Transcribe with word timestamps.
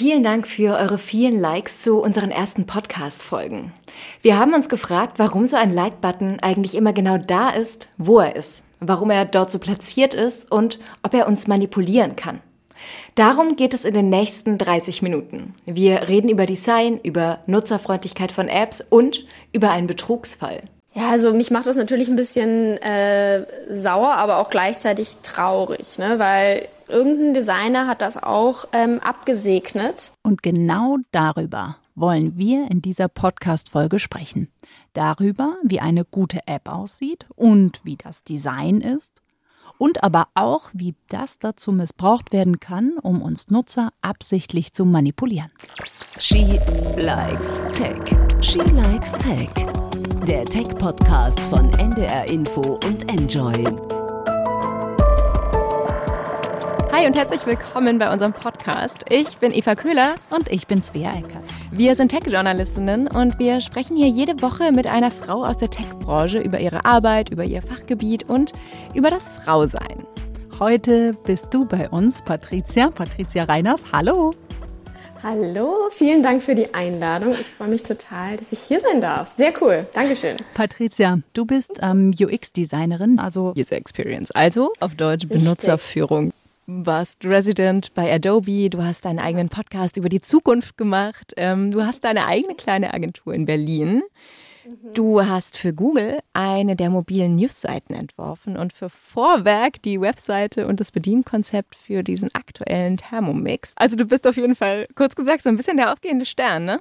Vielen 0.00 0.24
Dank 0.24 0.48
für 0.48 0.78
eure 0.78 0.96
vielen 0.96 1.38
Likes 1.38 1.80
zu 1.80 2.00
unseren 2.00 2.30
ersten 2.30 2.64
Podcast-Folgen. 2.64 3.70
Wir 4.22 4.38
haben 4.38 4.54
uns 4.54 4.70
gefragt, 4.70 5.18
warum 5.18 5.46
so 5.46 5.58
ein 5.58 5.74
Like-Button 5.74 6.38
eigentlich 6.40 6.74
immer 6.74 6.94
genau 6.94 7.18
da 7.18 7.50
ist, 7.50 7.90
wo 7.98 8.18
er 8.18 8.34
ist, 8.34 8.64
warum 8.80 9.10
er 9.10 9.26
dort 9.26 9.50
so 9.50 9.58
platziert 9.58 10.14
ist 10.14 10.50
und 10.50 10.78
ob 11.02 11.12
er 11.12 11.26
uns 11.26 11.48
manipulieren 11.48 12.16
kann. 12.16 12.40
Darum 13.14 13.56
geht 13.56 13.74
es 13.74 13.84
in 13.84 13.92
den 13.92 14.08
nächsten 14.08 14.56
30 14.56 15.02
Minuten. 15.02 15.54
Wir 15.66 16.08
reden 16.08 16.30
über 16.30 16.46
Design, 16.46 16.98
über 17.02 17.40
Nutzerfreundlichkeit 17.46 18.32
von 18.32 18.48
Apps 18.48 18.80
und 18.80 19.26
über 19.52 19.70
einen 19.70 19.86
Betrugsfall. 19.86 20.62
Ja, 20.94 21.10
also 21.10 21.34
mich 21.34 21.50
macht 21.50 21.66
das 21.66 21.76
natürlich 21.76 22.08
ein 22.08 22.16
bisschen 22.16 22.78
äh, 22.78 23.44
sauer, 23.70 24.14
aber 24.14 24.38
auch 24.38 24.48
gleichzeitig 24.48 25.18
traurig, 25.22 25.98
ne? 25.98 26.18
weil 26.18 26.68
irgendein 26.90 27.34
Designer 27.34 27.86
hat 27.86 28.00
das 28.00 28.22
auch 28.22 28.66
ähm, 28.72 29.00
abgesegnet. 29.00 30.12
Und 30.22 30.42
genau 30.42 30.98
darüber 31.12 31.76
wollen 31.94 32.36
wir 32.36 32.70
in 32.70 32.82
dieser 32.82 33.08
Podcast-Folge 33.08 33.98
sprechen. 33.98 34.48
Darüber, 34.92 35.56
wie 35.62 35.80
eine 35.80 36.04
gute 36.04 36.40
App 36.46 36.68
aussieht 36.68 37.26
und 37.34 37.84
wie 37.84 37.96
das 37.96 38.24
Design 38.24 38.80
ist. 38.80 39.20
Und 39.78 40.04
aber 40.04 40.28
auch, 40.34 40.68
wie 40.74 40.94
das 41.08 41.38
dazu 41.38 41.72
missbraucht 41.72 42.32
werden 42.32 42.60
kann, 42.60 42.98
um 43.00 43.22
uns 43.22 43.48
Nutzer 43.48 43.90
absichtlich 44.02 44.74
zu 44.74 44.84
manipulieren. 44.84 45.50
She 46.18 46.58
likes 46.96 47.62
Tech. 47.72 47.98
She 48.42 48.58
likes 48.58 49.12
Tech 49.12 49.48
der 50.30 50.44
Tech-Podcast 50.44 51.40
von 51.44 51.72
NDR 51.74 52.28
Info 52.30 52.78
und 52.84 53.10
Enjoy. 53.10 53.99
Hi 57.00 57.06
und 57.06 57.16
herzlich 57.16 57.46
willkommen 57.46 57.98
bei 57.98 58.12
unserem 58.12 58.34
Podcast. 58.34 59.06
Ich 59.08 59.38
bin 59.38 59.54
Eva 59.54 59.74
Köhler 59.74 60.16
und 60.28 60.52
ich 60.52 60.66
bin 60.66 60.82
Svea 60.82 61.12
Eckert. 61.12 61.44
Wir 61.70 61.96
sind 61.96 62.10
Tech-Journalistinnen 62.10 63.08
und 63.08 63.38
wir 63.38 63.62
sprechen 63.62 63.96
hier 63.96 64.08
jede 64.08 64.42
Woche 64.42 64.70
mit 64.70 64.86
einer 64.86 65.10
Frau 65.10 65.42
aus 65.46 65.56
der 65.56 65.70
Tech-Branche 65.70 66.36
über 66.36 66.60
ihre 66.60 66.84
Arbeit, 66.84 67.30
über 67.30 67.44
ihr 67.44 67.62
Fachgebiet 67.62 68.28
und 68.28 68.52
über 68.92 69.08
das 69.08 69.30
Frausein. 69.30 70.04
Heute 70.58 71.16
bist 71.24 71.54
du 71.54 71.64
bei 71.64 71.88
uns, 71.88 72.20
Patricia, 72.20 72.90
Patricia 72.90 73.44
Reiners. 73.44 73.84
Hallo. 73.94 74.32
Hallo, 75.22 75.88
vielen 75.92 76.22
Dank 76.22 76.42
für 76.42 76.54
die 76.54 76.74
Einladung. 76.74 77.32
Ich 77.32 77.46
freue 77.46 77.68
mich 77.68 77.82
total, 77.82 78.36
dass 78.36 78.52
ich 78.52 78.58
hier 78.58 78.80
sein 78.80 79.00
darf. 79.00 79.32
Sehr 79.38 79.54
cool. 79.62 79.86
Dankeschön. 79.94 80.36
Patricia, 80.52 81.20
du 81.32 81.46
bist 81.46 81.78
ähm, 81.80 82.12
UX-Designerin, 82.20 83.18
also 83.18 83.54
User 83.56 83.76
Experience, 83.76 84.30
also 84.32 84.70
auf 84.80 84.94
Deutsch 84.96 85.24
Richtig. 85.24 85.44
Benutzerführung. 85.44 86.34
Warst 86.66 87.24
Resident 87.24 87.94
bei 87.94 88.12
Adobe, 88.12 88.70
du 88.70 88.82
hast 88.82 89.04
deinen 89.04 89.18
eigenen 89.18 89.48
Podcast 89.48 89.96
über 89.96 90.08
die 90.08 90.20
Zukunft 90.20 90.76
gemacht, 90.76 91.34
ähm, 91.36 91.70
du 91.70 91.84
hast 91.84 92.04
deine 92.04 92.26
eigene 92.26 92.54
kleine 92.54 92.94
Agentur 92.94 93.34
in 93.34 93.46
Berlin. 93.46 94.02
Mhm. 94.64 94.94
Du 94.94 95.26
hast 95.26 95.56
für 95.56 95.72
Google 95.72 96.20
eine 96.32 96.76
der 96.76 96.90
mobilen 96.90 97.34
Newsseiten 97.34 97.94
entworfen 97.94 98.56
und 98.56 98.72
für 98.72 98.90
Vorwerk 98.90 99.82
die 99.82 100.00
Webseite 100.00 100.66
und 100.66 100.80
das 100.80 100.92
Bedienkonzept 100.92 101.76
für 101.76 102.02
diesen 102.02 102.28
aktuellen 102.34 102.96
Thermomix. 102.96 103.72
Also 103.76 103.96
du 103.96 104.04
bist 104.04 104.26
auf 104.26 104.36
jeden 104.36 104.54
Fall, 104.54 104.86
kurz 104.94 105.14
gesagt, 105.16 105.42
so 105.42 105.48
ein 105.48 105.56
bisschen 105.56 105.76
der 105.76 105.92
aufgehende 105.92 106.26
Stern, 106.26 106.64
ne? 106.66 106.80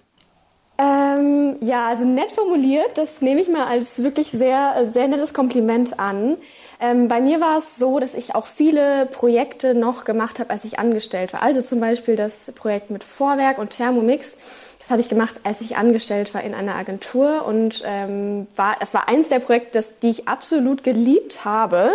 Ähm, 0.81 1.57
ja, 1.59 1.87
also 1.87 2.05
nett 2.05 2.31
formuliert, 2.31 2.97
das 2.97 3.21
nehme 3.21 3.41
ich 3.41 3.49
mal 3.49 3.65
als 3.65 4.01
wirklich 4.01 4.27
sehr, 4.27 4.89
sehr 4.93 5.09
nettes 5.09 5.33
Kompliment 5.33 5.99
an. 5.99 6.37
Ähm, 6.81 7.07
bei 7.07 7.19
mir 7.19 7.41
war 7.41 7.57
es 7.57 7.75
so, 7.75 7.99
dass 7.99 8.13
ich 8.13 8.35
auch 8.35 8.45
viele 8.47 9.05
Projekte 9.07 9.73
noch 9.75 10.05
gemacht 10.05 10.39
habe, 10.39 10.49
als 10.49 10.63
ich 10.63 10.79
angestellt 10.79 11.33
war. 11.33 11.41
Also 11.41 11.61
zum 11.61 11.79
Beispiel 11.79 12.15
das 12.15 12.51
Projekt 12.55 12.89
mit 12.89 13.03
Vorwerk 13.03 13.57
und 13.57 13.71
Thermomix 13.71 14.33
das 14.89 14.93
habe 14.93 15.01
ich 15.01 15.09
gemacht, 15.09 15.41
als 15.43 15.61
ich 15.61 15.77
angestellt 15.77 16.33
war 16.33 16.43
in 16.43 16.55
einer 16.55 16.73
Agentur 16.73 17.45
und 17.45 17.83
ähm, 17.85 18.47
war, 18.55 18.77
es 18.79 18.91
war 18.95 19.07
eins 19.07 19.27
der 19.27 19.37
Projekte, 19.37 19.69
das, 19.73 19.85
die 20.01 20.09
ich 20.09 20.27
absolut 20.27 20.83
geliebt 20.83 21.45
habe. 21.45 21.91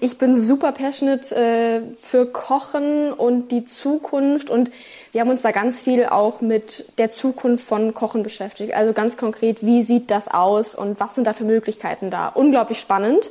Ich 0.00 0.16
bin 0.16 0.40
super 0.40 0.72
passionate 0.72 1.34
äh, 1.36 1.80
für 2.00 2.24
Kochen 2.24 3.12
und 3.12 3.52
die 3.52 3.66
Zukunft 3.66 4.48
und 4.48 4.70
wir 5.12 5.20
haben 5.20 5.28
uns 5.28 5.42
da 5.42 5.50
ganz 5.50 5.80
viel 5.80 6.06
auch 6.06 6.40
mit 6.40 6.86
der 6.96 7.10
Zukunft 7.10 7.66
von 7.66 7.92
Kochen 7.92 8.22
beschäftigt. 8.22 8.72
Also 8.72 8.94
ganz 8.94 9.18
konkret, 9.18 9.62
wie 9.62 9.82
sieht 9.82 10.10
das 10.10 10.26
aus 10.26 10.74
und 10.74 10.98
was 11.00 11.16
sind 11.16 11.26
da 11.26 11.34
für 11.34 11.44
Möglichkeiten 11.44 12.10
da? 12.10 12.28
Unglaublich 12.28 12.80
spannend. 12.80 13.28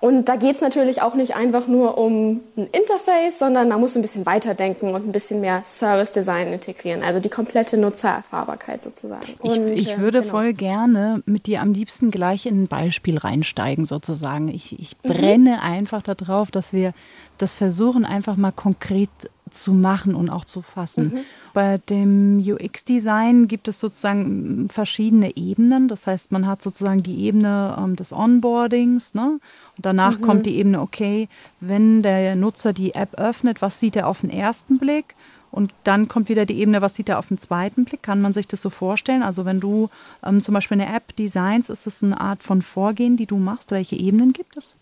Und 0.00 0.28
da 0.28 0.36
geht 0.36 0.56
es 0.56 0.60
natürlich 0.60 1.02
auch 1.02 1.14
nicht 1.14 1.34
einfach 1.34 1.66
nur 1.66 1.98
um 1.98 2.40
ein 2.56 2.68
Interface, 2.72 3.38
sondern 3.38 3.68
man 3.68 3.80
muss 3.80 3.96
ein 3.96 4.02
bisschen 4.02 4.26
weiterdenken 4.26 4.94
und 4.94 5.06
ein 5.06 5.12
bisschen 5.12 5.40
mehr 5.40 5.62
Service 5.64 6.12
Design 6.12 6.52
integrieren, 6.52 7.02
also 7.02 7.20
die 7.20 7.28
komplette 7.28 7.76
Nutzererfahrbarkeit 7.76 8.82
sozusagen. 8.82 9.22
Ich, 9.42 9.50
und, 9.50 9.68
ich, 9.68 9.98
würde 9.98 10.20
genau. 10.20 10.30
voll 10.30 10.52
gerne 10.52 11.22
mit 11.26 11.46
dir 11.46 11.60
am 11.60 11.72
liebsten 11.72 12.10
gleich 12.10 12.46
in 12.46 12.64
ein 12.64 12.68
Beispiel 12.68 13.18
reinsteigen 13.18 13.84
sozusagen. 13.84 14.48
Ich, 14.48 14.78
ich 14.78 14.96
brenne 14.98 15.56
mhm. 15.56 15.62
einfach 15.62 16.02
darauf, 16.02 16.50
dass 16.50 16.72
wir 16.72 16.92
das 17.38 17.54
versuchen, 17.54 18.04
einfach 18.04 18.36
mal 18.36 18.52
konkret 18.52 19.10
zu 19.52 19.72
machen 19.72 20.14
und 20.14 20.30
auch 20.30 20.44
zu 20.44 20.60
fassen. 20.60 21.12
Mhm. 21.14 21.18
Bei 21.52 21.78
dem 21.78 22.38
UX-Design 22.38 23.48
gibt 23.48 23.68
es 23.68 23.80
sozusagen 23.80 24.68
verschiedene 24.70 25.36
Ebenen. 25.36 25.88
Das 25.88 26.06
heißt, 26.06 26.32
man 26.32 26.46
hat 26.46 26.62
sozusagen 26.62 27.02
die 27.02 27.24
Ebene 27.24 27.76
ähm, 27.78 27.96
des 27.96 28.12
Onboardings. 28.12 29.14
Ne? 29.14 29.40
Und 29.76 29.86
danach 29.86 30.18
mhm. 30.18 30.22
kommt 30.22 30.46
die 30.46 30.56
Ebene, 30.56 30.80
okay, 30.80 31.28
wenn 31.60 32.02
der 32.02 32.36
Nutzer 32.36 32.72
die 32.72 32.94
App 32.94 33.14
öffnet, 33.18 33.62
was 33.62 33.78
sieht 33.78 33.96
er 33.96 34.08
auf 34.08 34.22
den 34.22 34.30
ersten 34.30 34.78
Blick? 34.78 35.14
Und 35.52 35.74
dann 35.84 36.08
kommt 36.08 36.30
wieder 36.30 36.46
die 36.46 36.58
Ebene, 36.58 36.80
was 36.80 36.94
sieht 36.94 37.10
er 37.10 37.18
auf 37.18 37.28
den 37.28 37.36
zweiten 37.36 37.84
Blick? 37.84 38.02
Kann 38.02 38.22
man 38.22 38.32
sich 38.32 38.48
das 38.48 38.62
so 38.62 38.70
vorstellen? 38.70 39.22
Also 39.22 39.44
wenn 39.44 39.60
du 39.60 39.90
ähm, 40.24 40.40
zum 40.40 40.54
Beispiel 40.54 40.80
eine 40.80 40.92
App 40.92 41.14
designst, 41.16 41.68
ist 41.68 41.86
es 41.86 42.02
eine 42.02 42.18
Art 42.18 42.42
von 42.42 42.62
Vorgehen, 42.62 43.18
die 43.18 43.26
du 43.26 43.36
machst? 43.36 43.70
Welche 43.70 43.96
Ebenen 43.96 44.32
gibt 44.32 44.56
es? 44.56 44.76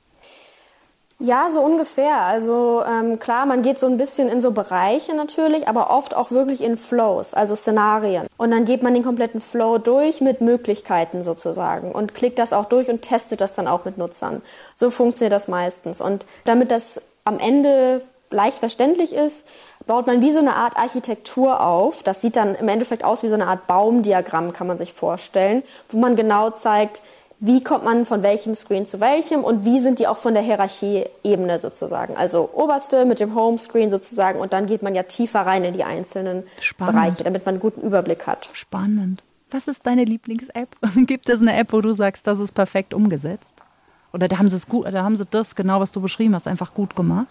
Ja, 1.22 1.50
so 1.50 1.60
ungefähr. 1.60 2.22
Also 2.22 2.82
ähm, 2.82 3.18
klar, 3.18 3.44
man 3.44 3.60
geht 3.60 3.78
so 3.78 3.86
ein 3.86 3.98
bisschen 3.98 4.30
in 4.30 4.40
so 4.40 4.52
Bereiche 4.52 5.14
natürlich, 5.14 5.68
aber 5.68 5.90
oft 5.90 6.16
auch 6.16 6.30
wirklich 6.30 6.62
in 6.62 6.78
Flows, 6.78 7.34
also 7.34 7.54
Szenarien. 7.54 8.26
Und 8.38 8.52
dann 8.52 8.64
geht 8.64 8.82
man 8.82 8.94
den 8.94 9.04
kompletten 9.04 9.42
Flow 9.42 9.76
durch 9.76 10.22
mit 10.22 10.40
Möglichkeiten 10.40 11.22
sozusagen 11.22 11.92
und 11.92 12.14
klickt 12.14 12.38
das 12.38 12.54
auch 12.54 12.64
durch 12.64 12.88
und 12.88 13.02
testet 13.02 13.42
das 13.42 13.54
dann 13.54 13.68
auch 13.68 13.84
mit 13.84 13.98
Nutzern. 13.98 14.40
So 14.74 14.88
funktioniert 14.88 15.34
das 15.34 15.46
meistens. 15.46 16.00
Und 16.00 16.24
damit 16.46 16.70
das 16.70 17.02
am 17.26 17.38
Ende 17.38 18.00
leicht 18.30 18.58
verständlich 18.58 19.12
ist, 19.12 19.46
baut 19.86 20.06
man 20.06 20.22
wie 20.22 20.32
so 20.32 20.38
eine 20.38 20.56
Art 20.56 20.78
Architektur 20.78 21.60
auf. 21.60 22.02
Das 22.02 22.22
sieht 22.22 22.36
dann 22.36 22.54
im 22.54 22.68
Endeffekt 22.68 23.04
aus 23.04 23.22
wie 23.22 23.28
so 23.28 23.34
eine 23.34 23.46
Art 23.46 23.66
Baumdiagramm, 23.66 24.54
kann 24.54 24.66
man 24.66 24.78
sich 24.78 24.94
vorstellen, 24.94 25.64
wo 25.90 25.98
man 25.98 26.16
genau 26.16 26.48
zeigt, 26.48 27.02
wie 27.40 27.64
kommt 27.64 27.84
man 27.84 28.04
von 28.04 28.22
welchem 28.22 28.54
Screen 28.54 28.84
zu 28.84 29.00
welchem 29.00 29.44
und 29.44 29.64
wie 29.64 29.80
sind 29.80 29.98
die 29.98 30.06
auch 30.06 30.18
von 30.18 30.34
der 30.34 30.42
Hierarchieebene 30.42 31.58
sozusagen. 31.58 32.14
Also 32.14 32.50
oberste 32.52 33.06
mit 33.06 33.18
dem 33.18 33.34
Homescreen 33.34 33.90
sozusagen 33.90 34.38
und 34.38 34.52
dann 34.52 34.66
geht 34.66 34.82
man 34.82 34.94
ja 34.94 35.04
tiefer 35.04 35.40
rein 35.40 35.64
in 35.64 35.72
die 35.72 35.82
einzelnen 35.82 36.44
Spannend. 36.60 36.94
Bereiche, 36.94 37.24
damit 37.24 37.46
man 37.46 37.54
einen 37.54 37.62
guten 37.62 37.80
Überblick 37.80 38.26
hat. 38.26 38.50
Spannend. 38.52 39.22
Was 39.50 39.68
ist 39.68 39.86
deine 39.86 40.04
Lieblings-App? 40.04 40.76
Gibt 41.06 41.30
es 41.30 41.40
eine 41.40 41.56
App, 41.56 41.72
wo 41.72 41.80
du 41.80 41.94
sagst, 41.94 42.26
das 42.26 42.40
ist 42.40 42.52
perfekt 42.52 42.92
umgesetzt? 42.92 43.54
Oder 44.12 44.28
da 44.28 44.38
haben 44.38 44.48
sie 44.48 44.56
es 44.56 44.68
gut, 44.68 44.86
da 44.86 45.02
haben 45.02 45.16
sie 45.16 45.24
das 45.24 45.54
genau, 45.54 45.80
was 45.80 45.92
du 45.92 46.00
beschrieben 46.02 46.34
hast, 46.34 46.46
einfach 46.46 46.74
gut 46.74 46.94
gemacht? 46.94 47.28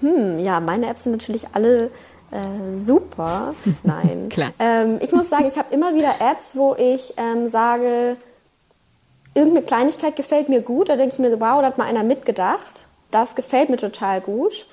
Hm, 0.00 0.40
ja, 0.40 0.60
meine 0.60 0.88
Apps 0.88 1.04
sind 1.04 1.12
natürlich 1.12 1.46
alle 1.54 1.90
äh, 2.32 2.74
super. 2.74 3.54
Nein. 3.82 4.28
Klar. 4.28 4.50
Ähm, 4.58 4.98
ich 5.00 5.12
muss 5.12 5.30
sagen, 5.30 5.46
ich 5.46 5.56
habe 5.56 5.72
immer 5.72 5.94
wieder 5.94 6.16
Apps, 6.20 6.50
wo 6.54 6.74
ich 6.74 7.14
ähm, 7.16 7.48
sage, 7.48 8.16
irgendeine 9.34 9.64
Kleinigkeit 9.64 10.16
gefällt 10.16 10.48
mir 10.48 10.60
gut, 10.60 10.88
da 10.88 10.96
denke 10.96 11.14
ich 11.14 11.18
mir, 11.18 11.32
wow, 11.40 11.60
da 11.60 11.64
hat 11.64 11.78
mal 11.78 11.86
einer 11.86 12.02
mitgedacht. 12.02 12.84
Das 13.10 13.34
gefällt 13.34 13.68
mir 13.68 13.76
total 13.76 14.20
gut. 14.20 14.66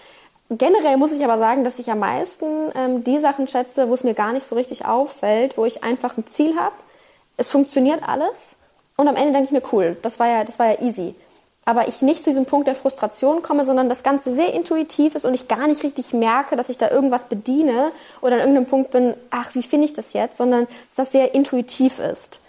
Generell 0.50 0.98
muss 0.98 1.12
ich 1.12 1.24
aber 1.24 1.38
sagen, 1.38 1.64
dass 1.64 1.80
ich 1.80 1.92
am 1.92 2.00
meisten 2.00 2.72
ähm, 2.76 3.04
die 3.04 3.20
Sachen 3.20 3.48
schätze, 3.48 3.90
wo 3.90 3.94
es 3.94 4.04
mir 4.04 4.16
gar 4.16 4.34
nicht 4.34 4.46
so 4.46 4.56
richtig 4.56 4.86
auffällt, 4.86 5.58
wo 5.58 5.66
ich 5.66 5.84
einfach 5.84 6.18
ein 6.18 6.26
Ziel 6.26 6.56
habe. 6.58 6.76
Es 7.38 7.52
funktioniert 7.52 8.02
alles 8.08 8.56
und 8.98 9.08
am 9.08 9.16
Ende 9.16 9.34
denke 9.34 9.46
ich 9.46 9.52
mir, 9.52 9.62
cool, 9.72 9.96
das 10.02 10.20
war 10.20 10.28
ja, 10.28 10.44
das 10.44 10.58
war 10.58 10.68
ja 10.68 10.82
easy. 10.82 11.14
Aber 11.66 11.88
ich 11.88 12.02
nicht 12.02 12.24
zu 12.24 12.32
diesem 12.32 12.46
Punkt 12.46 12.68
der 12.68 12.74
Frustration 12.74 13.44
komme, 13.44 13.64
sondern 13.64 13.90
das 13.90 14.02
Ganze 14.02 14.34
sehr 14.34 14.54
intuitiv 14.54 15.14
ist 15.14 15.26
und 15.26 15.36
ich 15.36 15.48
gar 15.48 15.68
nicht 15.68 15.84
richtig 15.84 16.14
merke, 16.14 16.56
dass 16.56 16.70
ich 16.70 16.80
da 16.80 16.90
irgendwas 16.90 17.26
bediene 17.26 17.92
oder 18.22 18.36
an 18.36 18.40
irgendeinem 18.40 18.66
Punkt 18.66 18.90
bin, 18.90 19.14
ach, 19.30 19.54
wie 19.54 19.62
finde 19.62 19.86
ich 19.86 19.94
das 19.94 20.14
jetzt, 20.14 20.38
sondern 20.38 20.66
dass 20.66 20.96
das 20.96 21.12
sehr 21.12 21.36
intuitiv 21.36 22.00
ist 22.00 22.40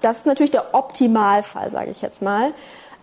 das 0.00 0.18
ist 0.18 0.26
natürlich 0.26 0.50
der 0.50 0.74
Optimalfall, 0.74 1.70
sage 1.70 1.90
ich 1.90 2.02
jetzt 2.02 2.22
mal. 2.22 2.52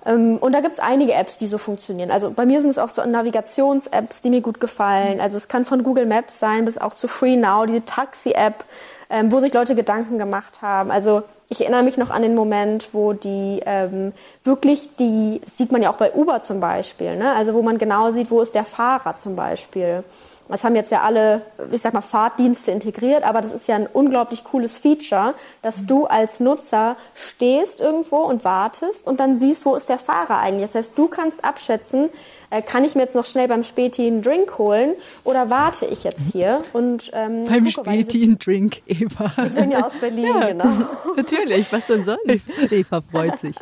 Ähm, 0.06 0.38
und 0.38 0.53
da 0.53 0.62
gibt 0.62 0.75
es 0.75 0.80
einige 0.80 1.13
Apps, 1.13 1.38
die 1.38 1.47
so 1.47 1.57
funktionieren. 1.57 2.12
Also 2.12 2.31
bei 2.31 2.45
mir 2.45 2.62
sind 2.62 2.69
es 2.69 2.77
auch 2.77 2.89
so 2.89 3.03
Navigations-Apps, 3.03 4.21
die 4.21 4.30
mir 4.30 4.42
gut 4.42 4.59
gefallen. 4.59 5.19
Also 5.19 5.38
es 5.38 5.47
kann 5.47 5.65
von 5.65 5.83
Google 5.83 6.06
Maps 6.06 6.39
sein 6.39 6.65
bis 6.65 6.77
auch 6.77 6.95
zu 6.95 7.07
Free 7.07 7.36
Now, 7.36 7.65
diese 7.65 7.83
Taxi-App, 7.83 8.63
ähm, 9.09 9.31
wo 9.31 9.39
sich 9.39 9.53
Leute 9.53 9.75
Gedanken 9.75 10.18
gemacht 10.18 10.62
haben. 10.62 10.92
Also 10.92 11.24
ich 11.50 11.62
erinnere 11.62 11.83
mich 11.83 11.97
noch 11.97 12.09
an 12.09 12.21
den 12.21 12.36
Moment, 12.36 12.89
wo 12.94 13.13
die 13.13 13.62
ähm, 13.65 14.13
wirklich 14.44 14.95
die, 14.95 15.41
sieht 15.56 15.71
man 15.71 15.81
ja 15.81 15.91
auch 15.91 15.98
bei 15.98 16.13
Uber 16.13 16.41
zum 16.41 16.59
Beispiel, 16.59 17.15
ne? 17.15 17.33
also 17.33 17.53
wo 17.53 17.62
man 17.62 17.77
genau 17.77 18.12
sieht, 18.12 18.31
wo 18.31 18.41
ist 18.41 18.56
der 18.56 18.65
Fahrer 18.65 19.19
zum 19.19 19.36
Beispiel. 19.36 20.03
Das 20.47 20.63
haben 20.63 20.75
jetzt 20.75 20.92
ja 20.92 21.01
alle, 21.01 21.42
ich 21.71 21.81
sag 21.81 21.94
mal, 21.94 22.01
Fahrtdienste 22.01 22.71
integriert, 22.71 23.24
aber 23.24 23.42
das 23.42 23.51
ist 23.51 23.68
ja 23.68 23.75
ein 23.75 23.88
unglaublich 23.92 24.44
cooles 24.44 24.77
Feature, 24.77 25.33
dass 25.62 25.86
du 25.86 26.06
als 26.06 26.39
Nutzer 26.39 26.97
stehst 27.15 27.80
irgendwo 27.80 28.18
und 28.18 28.44
wartest 28.44 29.07
und 29.07 29.19
dann 29.19 29.39
siehst, 29.39 29.65
wo 29.65 29.75
ist 29.75 29.89
der 29.89 29.97
Fahrer 29.97 30.39
eigentlich. 30.39 30.68
Das 30.71 30.75
heißt, 30.75 30.97
du 30.97 31.07
kannst 31.07 31.44
abschätzen, 31.44 32.09
äh, 32.51 32.62
kann 32.62 32.83
ich 32.83 32.94
mir 32.94 33.01
jetzt 33.01 33.15
noch 33.15 33.25
schnell 33.25 33.47
beim 33.47 33.63
Späti 33.63 34.06
einen 34.06 34.21
Drink 34.21 34.57
holen 34.59 34.94
oder 35.24 35.50
warte 35.50 35.88
ich 35.88 36.03
jetzt 36.03 36.31
hier 36.31 36.62
und 36.74 37.09
ähm, 37.13 37.45
beim 37.45 37.65
gucke, 37.65 37.89
Späti 37.89 38.24
einen 38.24 38.38
Drink, 38.38 38.81
Eva. 38.86 39.31
Ich 39.45 39.56
bin 39.56 39.71
ja 39.71 39.86
aus 39.86 39.94
Berlin, 40.00 40.25
ja, 40.25 40.48
genau. 40.50 40.69
Natürlich, 41.15 41.71
was 41.74 41.88
denn 41.88 42.06
sonst? 42.06 42.48
Eva 42.71 43.01
freut 43.01 43.39
sich. 43.39 43.56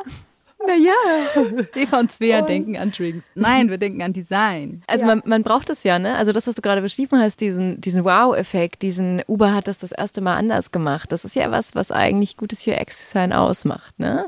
Naja, 0.66 0.92
Eva 1.74 2.00
und 2.00 2.12
Svea 2.12 2.40
und 2.40 2.48
denken 2.48 2.76
an 2.76 2.90
Drinks. 2.90 3.24
Nein, 3.34 3.68
wir 3.70 3.78
denken 3.78 4.02
an 4.02 4.12
Design. 4.12 4.82
Also 4.86 5.06
ja. 5.06 5.14
man, 5.14 5.22
man 5.26 5.42
braucht 5.42 5.70
es 5.70 5.84
ja, 5.84 5.98
ne? 5.98 6.16
Also 6.16 6.32
das, 6.32 6.46
was 6.46 6.54
du 6.54 6.62
gerade 6.62 6.80
beschrieben 6.80 7.18
hast, 7.18 7.40
diesen, 7.40 7.80
diesen 7.80 8.04
Wow-Effekt, 8.04 8.82
diesen 8.82 9.22
Uber 9.26 9.54
hat 9.54 9.68
das 9.68 9.78
das 9.78 9.92
erste 9.92 10.20
Mal 10.20 10.36
anders 10.36 10.72
gemacht. 10.72 11.12
Das 11.12 11.24
ist 11.24 11.36
ja 11.36 11.50
was, 11.50 11.74
was 11.74 11.90
eigentlich 11.90 12.36
gutes 12.36 12.66
UX-Design 12.66 13.32
ausmacht, 13.32 13.98
ne? 13.98 14.26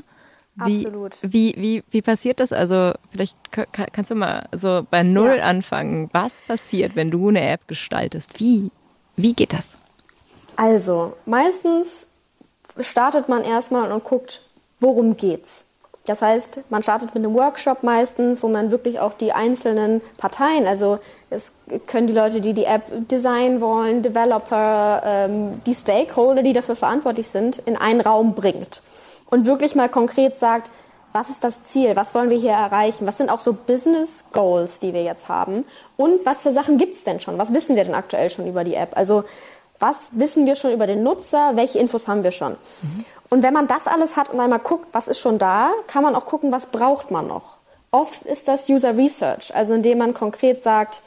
Wie, 0.65 0.87
Absolut. 0.87 1.13
Wie, 1.21 1.55
wie, 1.59 1.85
wie 1.91 2.01
passiert 2.01 2.41
das? 2.41 2.51
Also 2.51 2.95
vielleicht 3.11 3.37
kannst 3.51 4.11
du 4.11 4.15
mal 4.15 4.49
so 4.53 4.87
bei 4.91 5.03
Null 5.03 5.37
ja. 5.37 5.45
anfangen. 5.45 6.09
Was 6.13 6.43
passiert, 6.43 6.97
wenn 6.97 7.11
du 7.11 7.29
eine 7.29 7.47
App 7.47 7.69
gestaltest? 7.69 8.41
Wie, 8.41 8.71
wie 9.17 9.35
geht 9.35 9.53
das? 9.53 9.77
Also, 10.57 11.15
meistens 11.27 12.07
startet 12.81 13.29
man 13.29 13.45
erstmal 13.45 13.93
und 13.93 14.03
guckt, 14.05 14.41
worum 14.81 15.19
geht's. 15.19 15.66
Das 16.07 16.23
heißt, 16.23 16.61
man 16.71 16.83
startet 16.83 17.15
mit 17.15 17.25
einem 17.25 17.35
Workshop 17.35 17.83
meistens, 17.83 18.43
wo 18.43 18.49
man 18.49 18.71
wirklich 18.71 19.01
auch 19.01 19.13
die 19.15 19.33
einzelnen 19.33 20.01
Parteien, 20.19 20.67
also 20.67 20.99
es 21.31 21.53
können 21.87 22.07
die 22.07 22.13
Leute, 22.13 22.41
die 22.41 22.53
die 22.53 22.65
App 22.65 22.85
designen 23.09 23.61
wollen, 23.61 24.03
Developer, 24.03 25.03
ähm, 25.05 25.61
die 25.67 25.75
Stakeholder, 25.75 26.43
die 26.43 26.53
dafür 26.53 26.77
verantwortlich 26.77 27.27
sind, 27.27 27.59
in 27.59 27.77
einen 27.77 28.01
Raum 28.01 28.35
bringt 28.35 28.83
und 29.31 29.47
wirklich 29.47 29.75
mal 29.75 29.89
konkret 29.89 30.37
sagt, 30.37 30.71
was 31.13 31.31
ist 31.31 31.43
das 31.43 31.65
Ziel, 31.65 31.97
was 31.97 32.15
wollen 32.15 32.31
wir 32.31 32.37
hier 32.37 32.53
erreichen, 32.53 33.07
was 33.07 33.17
sind 33.17 33.31
auch 33.31 33.41
so 33.41 33.55
Business 33.55 34.25
Goals, 34.33 34.81
die 34.81 34.93
wir 34.93 35.03
jetzt 35.03 35.29
haben? 35.29 35.65
Und 35.97 36.27
was 36.27 36.43
für 36.43 36.53
Sachen 36.53 36.77
gibt 36.77 36.95
es 36.95 37.05
denn 37.05 37.21
schon, 37.21 37.39
was 37.39 37.55
wissen 37.55 37.75
wir 37.75 37.85
denn 37.85 37.95
aktuell 37.95 38.29
schon 38.29 38.47
über 38.47 38.65
die 38.65 38.75
App, 38.75 38.91
also 38.95 39.25
was 39.79 40.11
wissen 40.13 40.47
wir 40.47 40.57
schon 40.57 40.73
über 40.73 40.87
den 40.87 41.03
Nutzer, 41.03 41.53
welche 41.55 41.79
Infos 41.79 42.09
haben 42.09 42.23
wir 42.23 42.33
schon. 42.33 42.53
Mhm. 42.83 43.05
Und 43.31 43.43
wenn 43.43 43.53
man 43.53 43.67
das 43.67 43.87
alles 43.87 44.17
hat 44.17 44.31
und 44.31 44.41
einmal 44.41 44.59
guckt, 44.61 44.89
was 44.93 45.09
ist 45.09 45.19
schon 45.19 45.39
da, 45.39 45.73
kann 45.87 46.03
man 46.03 46.15
auch 46.15 46.27
gucken, 46.27 46.53
was 46.53 46.67
braucht 46.67 47.11
man 47.11 47.27
noch. 47.27 47.59
Oft 47.91 48.23
ist 48.23 48.49
das 48.49 48.69
User 48.69 48.97
Research, 48.97 49.55
also 49.55 49.75
indem 49.75 49.99
man 49.99 50.15
konkret 50.15 50.63
sagt, 50.63 51.01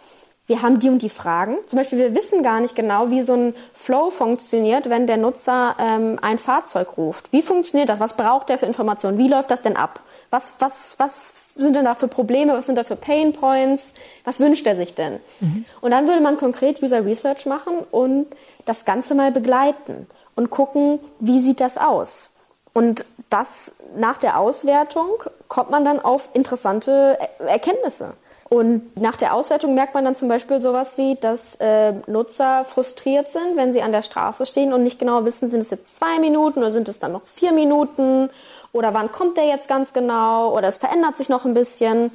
wir 0.47 0.63
haben 0.63 0.79
die 0.79 0.89
und 0.89 1.03
die 1.03 1.09
Fragen. 1.09 1.57
Zum 1.67 1.77
Beispiel, 1.77 1.99
wir 1.99 2.15
wissen 2.15 2.41
gar 2.41 2.59
nicht 2.59 2.75
genau, 2.75 3.11
wie 3.11 3.21
so 3.21 3.33
ein 3.33 3.53
Flow 3.73 4.09
funktioniert, 4.09 4.89
wenn 4.89 5.05
der 5.05 5.17
Nutzer 5.17 5.75
ähm, 5.77 6.17
ein 6.23 6.39
Fahrzeug 6.39 6.97
ruft. 6.97 7.31
Wie 7.31 7.43
funktioniert 7.43 7.87
das? 7.87 7.99
Was 7.99 8.17
braucht 8.17 8.49
der 8.49 8.57
für 8.57 8.65
Informationen? 8.65 9.19
Wie 9.19 9.27
läuft 9.27 9.51
das 9.51 9.61
denn 9.61 9.77
ab? 9.77 9.99
Was, 10.31 10.55
was, 10.57 10.95
was 10.97 11.33
sind 11.55 11.75
denn 11.75 11.85
da 11.85 11.93
für 11.93 12.07
Probleme? 12.07 12.53
Was 12.53 12.65
sind 12.65 12.79
da 12.79 12.83
für 12.83 12.95
Pain 12.95 13.31
Points? 13.33 13.91
Was 14.23 14.39
wünscht 14.39 14.65
er 14.65 14.75
sich 14.75 14.95
denn? 14.95 15.19
Mhm. 15.39 15.65
Und 15.81 15.91
dann 15.91 16.07
würde 16.07 16.21
man 16.21 16.37
konkret 16.37 16.81
User 16.81 17.05
Research 17.05 17.45
machen 17.45 17.81
und 17.91 18.25
das 18.65 18.85
Ganze 18.85 19.13
mal 19.13 19.31
begleiten 19.31 20.07
und 20.39 20.49
gucken, 20.49 20.99
wie 21.19 21.41
sieht 21.41 21.59
das 21.59 21.77
aus? 21.77 22.29
Und 22.73 23.03
das 23.29 23.73
nach 23.97 24.17
der 24.17 24.39
Auswertung 24.39 25.09
kommt 25.49 25.69
man 25.69 25.83
dann 25.83 25.99
auf 25.99 26.29
interessante 26.33 27.17
Erkenntnisse. 27.39 28.13
Und 28.47 28.97
nach 28.97 29.17
der 29.17 29.35
Auswertung 29.35 29.75
merkt 29.75 29.93
man 29.93 30.05
dann 30.05 30.15
zum 30.15 30.29
Beispiel 30.29 30.61
sowas 30.61 30.97
wie, 30.97 31.15
dass 31.15 31.55
äh, 31.55 31.93
Nutzer 32.07 32.63
frustriert 32.63 33.27
sind, 33.33 33.57
wenn 33.57 33.73
sie 33.73 33.81
an 33.81 33.91
der 33.91 34.01
Straße 34.01 34.45
stehen 34.45 34.71
und 34.71 34.81
nicht 34.81 34.97
genau 34.97 35.25
wissen, 35.25 35.49
sind 35.49 35.59
es 35.59 35.71
jetzt 35.71 35.97
zwei 35.97 36.19
Minuten 36.19 36.59
oder 36.59 36.71
sind 36.71 36.87
es 36.87 36.99
dann 36.99 37.11
noch 37.11 37.25
vier 37.25 37.51
Minuten 37.51 38.29
oder 38.71 38.93
wann 38.93 39.11
kommt 39.11 39.35
der 39.35 39.45
jetzt 39.45 39.67
ganz 39.67 39.91
genau 39.91 40.55
oder 40.55 40.69
es 40.69 40.77
verändert 40.77 41.17
sich 41.17 41.27
noch 41.27 41.43
ein 41.43 41.53
bisschen. 41.53 42.11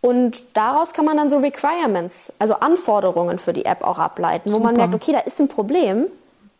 Und 0.00 0.42
daraus 0.54 0.94
kann 0.94 1.04
man 1.04 1.18
dann 1.18 1.28
so 1.28 1.38
Requirements, 1.38 2.32
also 2.38 2.54
Anforderungen 2.54 3.38
für 3.38 3.52
die 3.52 3.66
App 3.66 3.84
auch 3.84 3.98
ableiten, 3.98 4.50
wo 4.50 4.54
Super. 4.54 4.66
man 4.66 4.76
merkt, 4.76 4.94
okay, 4.94 5.12
da 5.12 5.20
ist 5.20 5.38
ein 5.40 5.48
Problem 5.48 6.06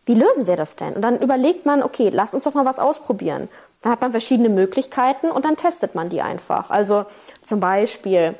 wie 0.06 0.14
lösen 0.14 0.46
wir 0.46 0.56
das 0.56 0.76
denn? 0.76 0.94
Und 0.94 1.02
dann 1.02 1.20
überlegt 1.20 1.66
man, 1.66 1.82
okay, 1.82 2.10
lass 2.12 2.32
uns 2.32 2.44
doch 2.44 2.54
mal 2.54 2.64
was 2.64 2.78
ausprobieren. 2.78 3.48
Dann 3.82 3.92
hat 3.92 4.00
man 4.00 4.12
verschiedene 4.12 4.48
Möglichkeiten 4.48 5.30
und 5.30 5.44
dann 5.44 5.56
testet 5.56 5.94
man 5.94 6.08
die 6.08 6.22
einfach. 6.22 6.70
Also 6.70 7.04
zum 7.42 7.60
Beispiel, 7.60 8.34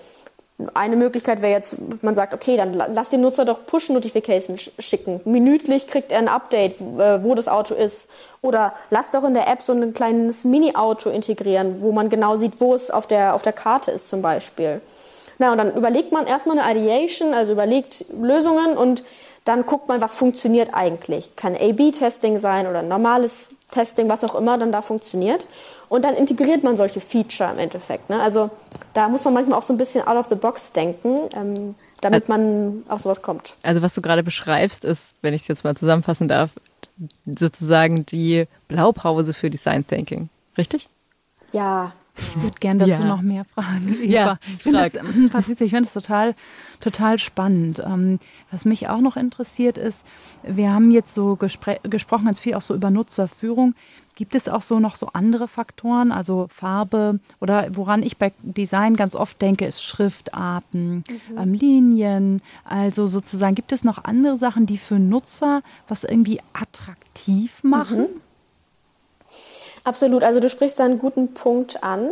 eine 0.75 0.97
Möglichkeit 0.97 1.43
wäre 1.43 1.53
jetzt, 1.53 1.77
man 2.03 2.15
sagt, 2.15 2.33
okay, 2.33 2.57
dann 2.57 2.73
lass 2.73 3.11
dem 3.11 3.21
Nutzer 3.21 3.45
doch 3.45 3.67
Push-Notifications 3.67 4.71
schicken. 4.79 5.21
Minütlich 5.25 5.87
kriegt 5.87 6.13
er 6.13 6.19
ein 6.19 6.29
Update, 6.29 6.81
äh, 6.81 7.23
wo 7.23 7.35
das 7.35 7.49
Auto 7.49 7.75
ist. 7.75 8.09
Oder 8.41 8.73
lass 8.91 9.11
doch 9.11 9.25
in 9.25 9.35
der 9.35 9.49
App 9.49 9.61
so 9.61 9.73
ein 9.73 9.93
kleines 9.93 10.45
Mini-Auto 10.45 11.11
integrieren, 11.11 11.81
wo 11.83 11.93
man 11.93 12.09
genau 12.09 12.37
sieht, 12.37 12.61
wo 12.61 12.75
es 12.75 12.91
auf 12.91 13.07
der, 13.07 13.35
auf 13.35 13.43
der 13.43 13.53
Karte 13.53 13.91
ist 13.91 14.09
zum 14.09 14.23
Beispiel. 14.23 14.81
Na, 15.39 15.53
und 15.53 15.59
dann 15.59 15.75
überlegt 15.75 16.13
man 16.13 16.27
erstmal 16.27 16.59
eine 16.59 16.79
Ideation, 16.79 17.35
also 17.35 17.53
überlegt 17.53 18.07
Lösungen 18.19 18.79
und 18.79 19.05
dann 19.47 19.65
guckt 19.65 19.89
man, 19.89 20.01
was 20.01 20.15
funktioniert 20.15 20.71
eigentlich. 20.73 21.37
Kann 21.37 21.55
A-B-Testing 21.55 22.41
sein 22.41 22.67
oder 22.67 22.83
normales 22.83 23.51
Testing, 23.71 24.09
was 24.09 24.25
auch 24.25 24.35
immer 24.35 24.59
dann 24.59 24.73
da 24.73 24.83
funktioniert. 24.83 25.47
Und 25.89 26.05
dann 26.05 26.17
integriert 26.17 26.65
man 26.65 26.77
solche 26.77 27.01
Feature 27.01 27.53
im 27.53 27.61
Endeffekt. 27.61 28.11
Ne? 28.11 28.21
Also 28.21 28.51
da 28.93 29.09
muss 29.09 29.25
man 29.25 29.35
manchmal 29.35 29.57
auch 29.57 29.63
so 29.63 29.73
ein 29.73 29.79
bisschen 29.79 30.07
out 30.07 30.17
of 30.17 30.27
the 30.29 30.35
box 30.35 30.73
denken, 30.73 31.17
ähm, 31.33 31.77
damit 32.01 32.29
man 32.29 32.83
auf 32.89 33.01
sowas 33.01 33.23
kommt. 33.23 33.55
Also 33.63 33.83
was 33.83 33.95
du 33.95 34.03
gerade 34.03 34.25
beschreibst, 34.25 34.85
ist, 34.85 35.15
wenn 35.23 35.33
ich 35.33 35.43
es 35.43 35.49
jetzt 35.49 35.63
mal 35.63 35.77
zusammenfassen 35.77 36.27
darf, 36.27 36.51
sozusagen 37.25 38.05
die 38.05 38.49
Blaupause 38.67 39.33
für 39.33 39.49
Design 39.49 39.87
Thinking. 39.87 40.29
Richtig? 40.59 40.89
Ja, 41.53 41.93
ich 42.19 42.43
würde 42.43 42.59
gerne 42.59 42.81
dazu 42.81 43.03
ja. 43.03 43.09
noch 43.09 43.23
mehr 43.23 43.45
fragen. 43.45 43.97
Ja, 44.03 44.39
ich 44.55 44.63
finde 44.63 44.89
das, 44.91 44.95
hm, 44.95 45.31
Patricia, 45.31 45.67
ich 45.67 45.73
finde 45.73 45.85
das 45.85 45.95
total, 45.95 46.35
total 46.81 47.19
spannend. 47.19 47.83
Ähm, 47.85 48.19
was 48.51 48.65
mich 48.65 48.89
auch 48.89 49.01
noch 49.01 49.17
interessiert 49.17 49.79
ist, 49.79 50.07
wir 50.43 50.73
haben 50.73 50.91
jetzt 50.91 51.13
so 51.13 51.37
gesprochen 51.37 52.25
ganz 52.25 52.41
viel 52.41 52.55
auch 52.55 52.63
so 52.63 52.75
über 52.75 52.91
Nutzerführung. 52.91 53.75
Gibt 54.15 54.35
es 54.35 54.49
auch 54.49 54.63
so 54.63 54.81
noch 54.81 54.97
so 54.97 55.09
andere 55.13 55.47
Faktoren, 55.47 56.11
also 56.11 56.47
Farbe 56.49 57.21
oder 57.39 57.69
woran 57.73 58.03
ich 58.03 58.17
bei 58.17 58.33
Design 58.43 58.97
ganz 58.97 59.15
oft 59.15 59.43
denke, 59.43 59.67
ist 59.67 59.83
Schriftarten, 59.83 61.05
mhm. 61.09 61.39
ähm, 61.39 61.53
Linien. 61.53 62.43
Also 62.65 63.09
sozusagen, 63.09 63.55
gibt 63.55 63.73
es 63.73 63.85
noch 63.85 64.05
andere 64.05 64.39
Sachen, 64.39 64.65
die 64.65 64.79
für 64.79 64.99
Nutzer 64.99 65.63
was 65.87 66.05
irgendwie 66.05 66.41
attraktiv 66.55 67.63
machen? 67.63 67.99
Mhm. 67.99 68.26
Absolut, 69.87 70.25
also 70.25 70.41
du 70.41 70.51
sprichst 70.51 70.81
da 70.81 70.85
einen 70.85 70.99
guten 70.99 71.33
Punkt 71.33 71.85
an, 71.85 72.11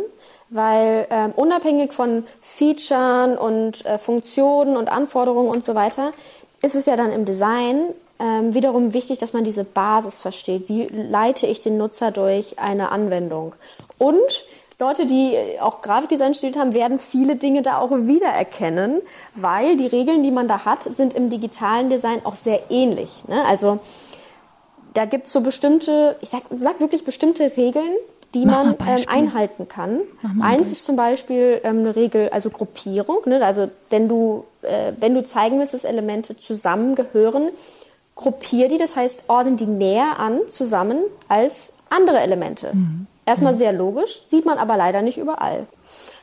weil 0.49 1.07
ähm, 1.09 1.33
unabhängig 1.35 1.91
von 1.91 2.25
Features 2.39 3.37
und 3.37 3.85
äh, 3.85 3.97
Funktionen 3.97 4.77
und 4.77 4.87
Anforderungen 4.87 5.49
und 5.49 5.61
so 5.65 5.75
weiter, 5.75 6.13
ist 6.61 6.75
es 6.75 6.85
ja 6.85 6.95
dann 6.95 7.11
im 7.11 7.25
Design 7.25 7.89
ähm, 8.17 8.53
wiederum 8.53 8.93
wichtig, 8.93 9.19
dass 9.19 9.33
man 9.33 9.43
diese 9.43 9.65
Basis 9.65 10.19
versteht. 10.19 10.69
Wie 10.69 10.85
leite 10.85 11.47
ich 11.47 11.59
den 11.59 11.77
Nutzer 11.77 12.11
durch 12.11 12.59
eine 12.59 12.93
Anwendung? 12.93 13.55
Und 13.97 14.45
Leute, 14.79 15.05
die 15.05 15.35
auch 15.59 15.81
Grafikdesign 15.81 16.33
studiert 16.33 16.57
haben, 16.57 16.73
werden 16.73 16.97
viele 16.97 17.35
Dinge 17.35 17.61
da 17.61 17.79
auch 17.79 17.91
wiedererkennen, 17.91 19.01
weil 19.33 19.75
die 19.75 19.87
Regeln, 19.87 20.23
die 20.23 20.31
man 20.31 20.47
da 20.47 20.63
hat, 20.63 20.83
sind 20.83 21.13
im 21.13 21.29
digitalen 21.29 21.89
Design 21.89 22.25
auch 22.25 22.35
sehr 22.35 22.61
ähnlich. 22.69 23.23
Ne? 23.27 23.43
Also 23.45 23.79
da 24.95 25.05
gibt 25.05 25.27
es 25.27 25.33
so 25.33 25.41
bestimmte, 25.41 26.15
ich 26.21 26.29
sag, 26.29 26.43
sag 26.55 26.79
wirklich 26.79 27.05
bestimmte 27.05 27.51
Regeln, 27.55 27.91
die 28.33 28.45
Mach 28.45 28.63
man 28.63 28.75
ähm, 28.87 29.05
einhalten 29.07 29.67
kann. 29.67 30.01
Eins 30.41 30.71
ist 30.71 30.85
zum 30.85 30.95
Beispiel 30.95 31.61
ähm, 31.63 31.79
eine 31.79 31.95
Regel, 31.95 32.29
also 32.29 32.49
Gruppierung. 32.49 33.19
Ne? 33.25 33.45
Also 33.45 33.69
wenn 33.89 34.09
du, 34.09 34.45
äh, 34.61 34.93
wenn 34.99 35.13
du 35.13 35.23
zeigen 35.23 35.59
willst, 35.59 35.73
dass 35.73 35.83
Elemente 35.83 36.37
zusammengehören, 36.37 37.49
gruppier 38.15 38.67
die, 38.69 38.77
das 38.77 38.95
heißt, 38.95 39.25
ordne 39.27 39.57
die 39.57 39.65
näher 39.65 40.17
an 40.19 40.39
zusammen 40.47 40.99
als 41.27 41.69
andere 41.89 42.19
Elemente. 42.19 42.71
Mhm. 42.73 43.07
Erstmal 43.25 43.53
mhm. 43.53 43.57
sehr 43.57 43.73
logisch, 43.73 44.21
sieht 44.25 44.45
man 44.45 44.57
aber 44.57 44.77
leider 44.77 45.01
nicht 45.01 45.17
überall. 45.17 45.65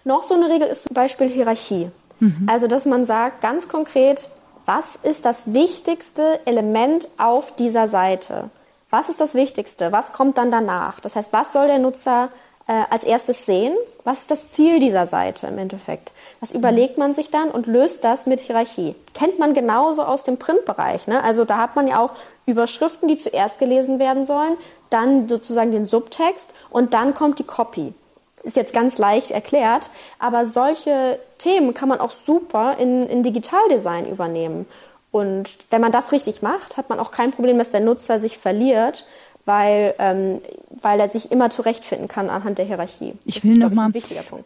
Noch 0.05 0.23
so 0.23 0.35
eine 0.35 0.49
Regel 0.49 0.69
ist 0.69 0.85
zum 0.85 0.95
Beispiel 0.95 1.29
Hierarchie. 1.29 1.91
Mhm. 2.21 2.47
Also, 2.51 2.67
dass 2.67 2.87
man 2.87 3.05
sagt, 3.05 3.41
ganz 3.43 3.69
konkret, 3.69 4.29
was 4.65 4.99
ist 5.03 5.25
das 5.25 5.53
wichtigste 5.53 6.41
Element 6.47 7.09
auf 7.19 7.53
dieser 7.55 7.89
Seite? 7.89 8.51
Was 8.93 9.09
ist 9.09 9.23
das 9.23 9.35
Wichtigste? 9.35 9.91
Was 9.91 10.13
kommt 10.13 10.37
dann 10.37 10.51
danach? 10.51 11.01
Das 11.01 11.17
heißt, 11.17 11.33
was 11.33 11.55
soll 11.55 11.67
der 11.67 11.79
Nutzer 11.79 12.29
äh, 12.69 12.83
als 12.91 13.05
erstes 13.05 13.47
sehen? 13.47 13.75
Was 14.05 14.19
ist 14.19 14.31
das 14.31 14.51
Ziel 14.51 14.81
dieser 14.81 15.07
Seite 15.07 15.47
im 15.47 15.57
Endeffekt? 15.57 16.13
Das 16.43 16.53
überlegt 16.53 16.99
man 16.99 17.15
sich 17.15 17.31
dann 17.31 17.51
und 17.51 17.67
löst 17.67 18.05
das 18.05 18.27
mit 18.27 18.41
Hierarchie. 18.41 18.95
Kennt 19.15 19.39
man 19.39 19.55
genauso 19.55 20.03
aus 20.03 20.25
dem 20.25 20.37
Printbereich. 20.37 21.07
Ne? 21.07 21.25
Also 21.25 21.47
da 21.47 21.57
hat 21.57 21.75
man 21.75 21.89
ja 21.89 22.01
auch 22.01 22.11
Überschriften, 22.45 23.09
die 23.09 23.17
zuerst 23.17 23.59
gelesen 23.59 23.99
werden 23.99 24.27
sollen, 24.27 24.59
dann 24.91 25.27
sozusagen 25.27 25.73
den 25.73 25.87
Subtext 25.87 26.53
und 26.69 26.93
dann 26.93 27.15
kommt 27.15 27.39
die 27.39 27.45
Copy. 27.45 27.95
Ist 28.43 28.57
jetzt 28.57 28.75
ganz 28.75 28.99
leicht 28.99 29.31
erklärt, 29.31 29.89
aber 30.19 30.45
solche 30.45 31.19
Themen 31.39 31.73
kann 31.73 31.89
man 31.89 31.99
auch 31.99 32.13
super 32.13 32.77
in, 32.79 33.09
in 33.09 33.23
Digitaldesign 33.23 34.07
übernehmen. 34.07 34.67
Und 35.13 35.51
wenn 35.71 35.83
man 35.83 35.93
das 35.93 36.11
richtig 36.11 36.43
macht, 36.43 36.77
hat 36.77 36.89
man 36.89 36.99
auch 36.99 37.13
kein 37.13 37.31
Problem, 37.31 37.59
dass 37.59 37.71
der 37.71 37.81
Nutzer 37.81 38.19
sich 38.19 38.39
verliert, 38.39 39.05
weil, 39.45 39.95
ähm, 39.99 40.41
weil 40.81 40.99
er 40.99 41.11
sich 41.11 41.31
immer 41.31 41.51
zurechtfinden 41.51 42.09
kann 42.09 42.31
anhand 42.31 42.59
der 42.59 42.65
Hierarchie. 42.65 43.13
Das 43.25 43.37
ich 43.37 43.45
will 43.45 43.59
nochmal 43.59 43.93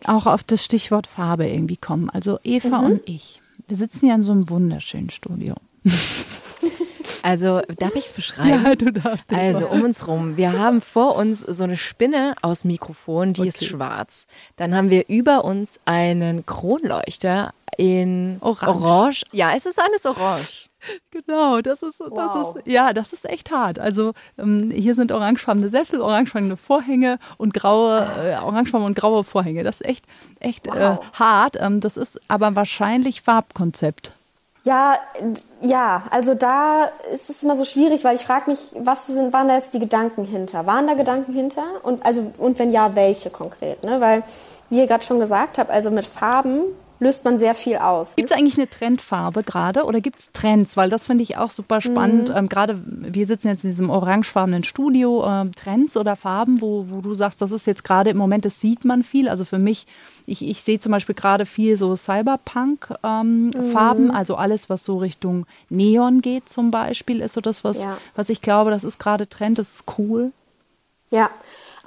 auch 0.07 0.27
auf 0.27 0.43
das 0.43 0.65
Stichwort 0.65 1.07
Farbe 1.07 1.47
irgendwie 1.47 1.77
kommen. 1.77 2.11
Also 2.11 2.41
Eva 2.43 2.81
mhm. 2.81 2.87
und 2.87 3.09
ich, 3.09 3.41
wir 3.69 3.77
sitzen 3.77 4.07
ja 4.07 4.17
in 4.17 4.25
so 4.25 4.33
einem 4.33 4.51
wunderschönen 4.51 5.11
Studio. 5.11 5.55
Also 7.27 7.61
darf 7.81 7.97
ich 7.97 8.07
es 8.07 8.13
beschreiben? 8.13 8.65
Ja, 8.65 8.77
du 8.77 8.93
darfst. 8.93 9.33
Also 9.33 9.67
um 9.69 9.83
uns 9.83 10.07
rum. 10.07 10.37
Wir 10.37 10.57
haben 10.57 10.81
vor 10.81 11.17
uns 11.17 11.41
so 11.41 11.65
eine 11.65 11.77
Spinne 11.77 12.37
aus 12.41 12.63
Mikrofon, 12.63 13.33
die 13.33 13.41
okay. 13.41 13.49
ist 13.49 13.67
schwarz. 13.67 14.29
Dann 14.55 14.77
haben 14.77 14.91
wir 14.91 15.09
über 15.09 15.45
uns 15.45 15.81
einen 15.87 16.47
Kronleuchter 16.47 17.53
in 17.77 18.37
orange. 18.43 18.69
orange. 18.69 19.25
Ja, 19.33 19.57
es 19.57 19.67
ist 19.67 19.77
alles 19.77 20.07
orange. 20.07 20.69
Genau, 21.11 21.61
das 21.63 21.83
ist, 21.83 21.99
das 21.99 22.11
wow. 22.11 22.55
ist, 22.59 22.67
ja, 22.69 22.93
das 22.93 23.13
ist 23.13 23.29
echt 23.29 23.51
hart. 23.51 23.81
Also 23.81 24.13
ähm, 24.39 24.71
hier 24.71 24.95
sind 24.95 25.11
orangefarbene 25.11 25.69
Sessel, 25.69 26.01
orangefarbene 26.01 26.57
Vorhänge 26.57 27.19
und 27.39 27.53
graue, 27.55 28.07
äh, 28.25 28.37
orangefarbene 28.37 28.87
und 28.87 28.97
graue 28.97 29.25
Vorhänge. 29.25 29.65
Das 29.65 29.81
ist 29.81 29.85
echt, 29.85 30.05
echt 30.39 30.69
äh, 30.69 30.71
wow. 30.71 31.01
äh, 31.01 31.19
hart. 31.19 31.57
Ähm, 31.59 31.81
das 31.81 31.97
ist 31.97 32.21
aber 32.29 32.55
wahrscheinlich 32.55 33.23
Farbkonzept. 33.23 34.16
Ja, 34.67 34.99
ja, 35.61 36.03
also 36.11 36.35
da 36.35 36.91
ist 37.15 37.31
es 37.31 37.45
immer 37.45 37.55
so 37.55 37.65
schwierig, 37.65 38.03
weil 38.03 38.17
ich 38.17 38.23
frage 38.23 38.51
mich, 38.51 38.59
was 38.75 39.07
sind, 39.07 39.33
waren 39.33 39.47
da 39.47 39.55
jetzt 39.55 39.73
die 39.75 39.79
Gedanken 39.79 40.25
hinter? 40.25 40.67
Waren 40.67 40.89
da 40.89 40.95
Gedanken 40.95 41.33
hinter? 41.33 41.63
Und 41.85 42.05
also 42.05 42.33
und 42.39 42.59
wenn 42.59 42.73
ja, 42.73 42.97
welche 42.97 43.31
konkret? 43.31 43.85
Ne? 43.85 44.01
Weil, 44.01 44.25
wie 44.69 44.81
ihr 44.81 44.89
gerade 44.89 45.05
schon 45.05 45.21
gesagt 45.21 45.59
habt, 45.59 45.71
also 45.71 45.93
mit 45.93 46.05
Farben 46.05 46.63
löst 46.99 47.25
man 47.25 47.39
sehr 47.39 47.55
viel 47.55 47.77
aus. 47.77 48.17
Gibt 48.17 48.31
es 48.31 48.37
eigentlich 48.37 48.57
eine 48.57 48.69
Trendfarbe 48.69 49.43
gerade 49.43 49.85
oder 49.85 50.01
gibt 50.01 50.21
es 50.21 50.33
Trends? 50.33 50.77
Weil 50.77 50.91
das 50.91 51.07
finde 51.07 51.23
ich 51.23 51.37
auch 51.37 51.51
super 51.51 51.81
spannend. 51.81 52.29
Mhm. 52.29 52.37
Ähm, 52.37 52.49
gerade 52.49 52.83
wir 52.87 53.27
sitzen 53.27 53.49
jetzt 53.49 53.65
in 53.65 53.71
diesem 53.71 53.91
orangefarbenen 53.91 54.65
Studio. 54.65 55.25
Ähm, 55.27 55.53
Trends 55.55 55.97
oder 55.97 56.17
Farben, 56.17 56.61
wo, 56.61 56.89
wo 56.89 57.01
du 57.01 57.15
sagst, 57.15 57.43
das 57.43 57.53
ist 57.53 57.67
jetzt 57.67 57.85
gerade 57.85 58.11
im 58.11 58.17
Moment, 58.17 58.45
das 58.45 58.61
sieht 58.61 58.85
man 58.85 59.03
viel. 59.03 59.29
Also 59.29 59.45
für 59.45 59.59
mich, 59.59 59.87
ich, 60.27 60.43
ich 60.43 60.63
sehe 60.63 60.81
zum 60.81 60.93
Beispiel 60.93 61.15
gerade 61.15 61.47
viel 61.47 61.77
so 61.77 61.95
Cyberpunk-Farben. 61.97 63.51
Ähm, 64.01 64.05
mhm. 64.05 64.11
Also 64.11 64.37
alles, 64.37 64.71
was 64.71 64.85
so 64.85 64.99
Richtung 64.99 65.47
Neon 65.69 66.21
geht 66.23 66.49
zum 66.49 66.71
Beispiel, 66.71 67.21
ist 67.21 67.35
so 67.35 67.41
das, 67.41 67.65
was, 67.65 67.83
ja. 67.83 67.99
was 68.15 68.29
ich 68.29 68.41
glaube, 68.41 68.71
das 68.71 68.85
ist 68.85 68.99
gerade 68.99 69.29
Trend, 69.29 69.59
das 69.59 69.73
ist 69.73 69.85
cool. 69.99 70.33
Ja, 71.11 71.31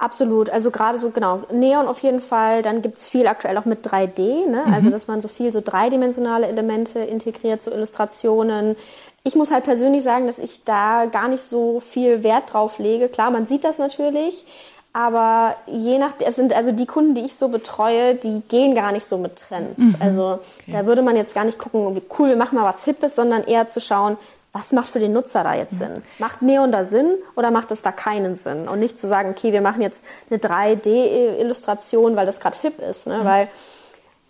Absolut, 0.00 0.48
also 0.48 0.70
gerade 0.70 0.96
so, 0.96 1.10
genau, 1.10 1.42
Neon 1.52 1.86
auf 1.86 1.98
jeden 1.98 2.22
Fall, 2.22 2.62
dann 2.62 2.80
gibt 2.80 2.96
es 2.96 3.10
viel 3.10 3.26
aktuell 3.26 3.58
auch 3.58 3.66
mit 3.66 3.86
3D, 3.86 4.46
ne? 4.46 4.64
Mhm. 4.64 4.72
also 4.72 4.88
dass 4.88 5.08
man 5.08 5.20
so 5.20 5.28
viel 5.28 5.52
so 5.52 5.60
dreidimensionale 5.62 6.46
Elemente 6.46 7.00
integriert, 7.00 7.60
so 7.60 7.70
Illustrationen. 7.70 8.76
Ich 9.24 9.34
muss 9.34 9.50
halt 9.50 9.64
persönlich 9.64 10.02
sagen, 10.02 10.26
dass 10.26 10.38
ich 10.38 10.64
da 10.64 11.04
gar 11.04 11.28
nicht 11.28 11.42
so 11.42 11.80
viel 11.80 12.24
Wert 12.24 12.54
drauf 12.54 12.78
lege. 12.78 13.10
Klar, 13.10 13.30
man 13.30 13.44
sieht 13.44 13.62
das 13.62 13.76
natürlich, 13.76 14.46
aber 14.94 15.54
je 15.66 15.98
nach, 15.98 16.14
es 16.18 16.34
sind 16.34 16.54
also 16.54 16.72
die 16.72 16.86
Kunden, 16.86 17.14
die 17.14 17.26
ich 17.26 17.34
so 17.34 17.48
betreue, 17.48 18.14
die 18.14 18.40
gehen 18.48 18.74
gar 18.74 18.92
nicht 18.92 19.04
so 19.04 19.18
mit 19.18 19.36
Trends. 19.36 19.76
Mhm. 19.76 19.96
Also 20.00 20.38
okay. 20.62 20.72
da 20.72 20.86
würde 20.86 21.02
man 21.02 21.14
jetzt 21.14 21.34
gar 21.34 21.44
nicht 21.44 21.58
gucken, 21.58 21.94
wie 21.94 22.02
cool, 22.18 22.30
wir 22.30 22.36
machen 22.36 22.56
mal 22.56 22.64
was 22.64 22.84
Hippes, 22.84 23.16
sondern 23.16 23.44
eher 23.44 23.68
zu 23.68 23.82
schauen, 23.82 24.16
was 24.52 24.72
macht 24.72 24.88
für 24.88 24.98
den 24.98 25.12
Nutzer 25.12 25.44
da 25.44 25.54
jetzt 25.54 25.78
Sinn? 25.78 26.02
Macht 26.18 26.42
Neon 26.42 26.72
da 26.72 26.84
Sinn 26.84 27.14
oder 27.36 27.50
macht 27.50 27.70
es 27.70 27.82
da 27.82 27.92
keinen 27.92 28.34
Sinn? 28.34 28.68
Und 28.68 28.80
nicht 28.80 28.98
zu 28.98 29.06
sagen, 29.06 29.30
okay, 29.30 29.52
wir 29.52 29.60
machen 29.60 29.80
jetzt 29.80 30.02
eine 30.28 30.40
3D-Illustration, 30.40 32.16
weil 32.16 32.26
das 32.26 32.40
gerade 32.40 32.56
hip 32.60 32.80
ist, 32.80 33.06
ne? 33.06 33.18
Mhm. 33.18 33.24
weil 33.24 33.48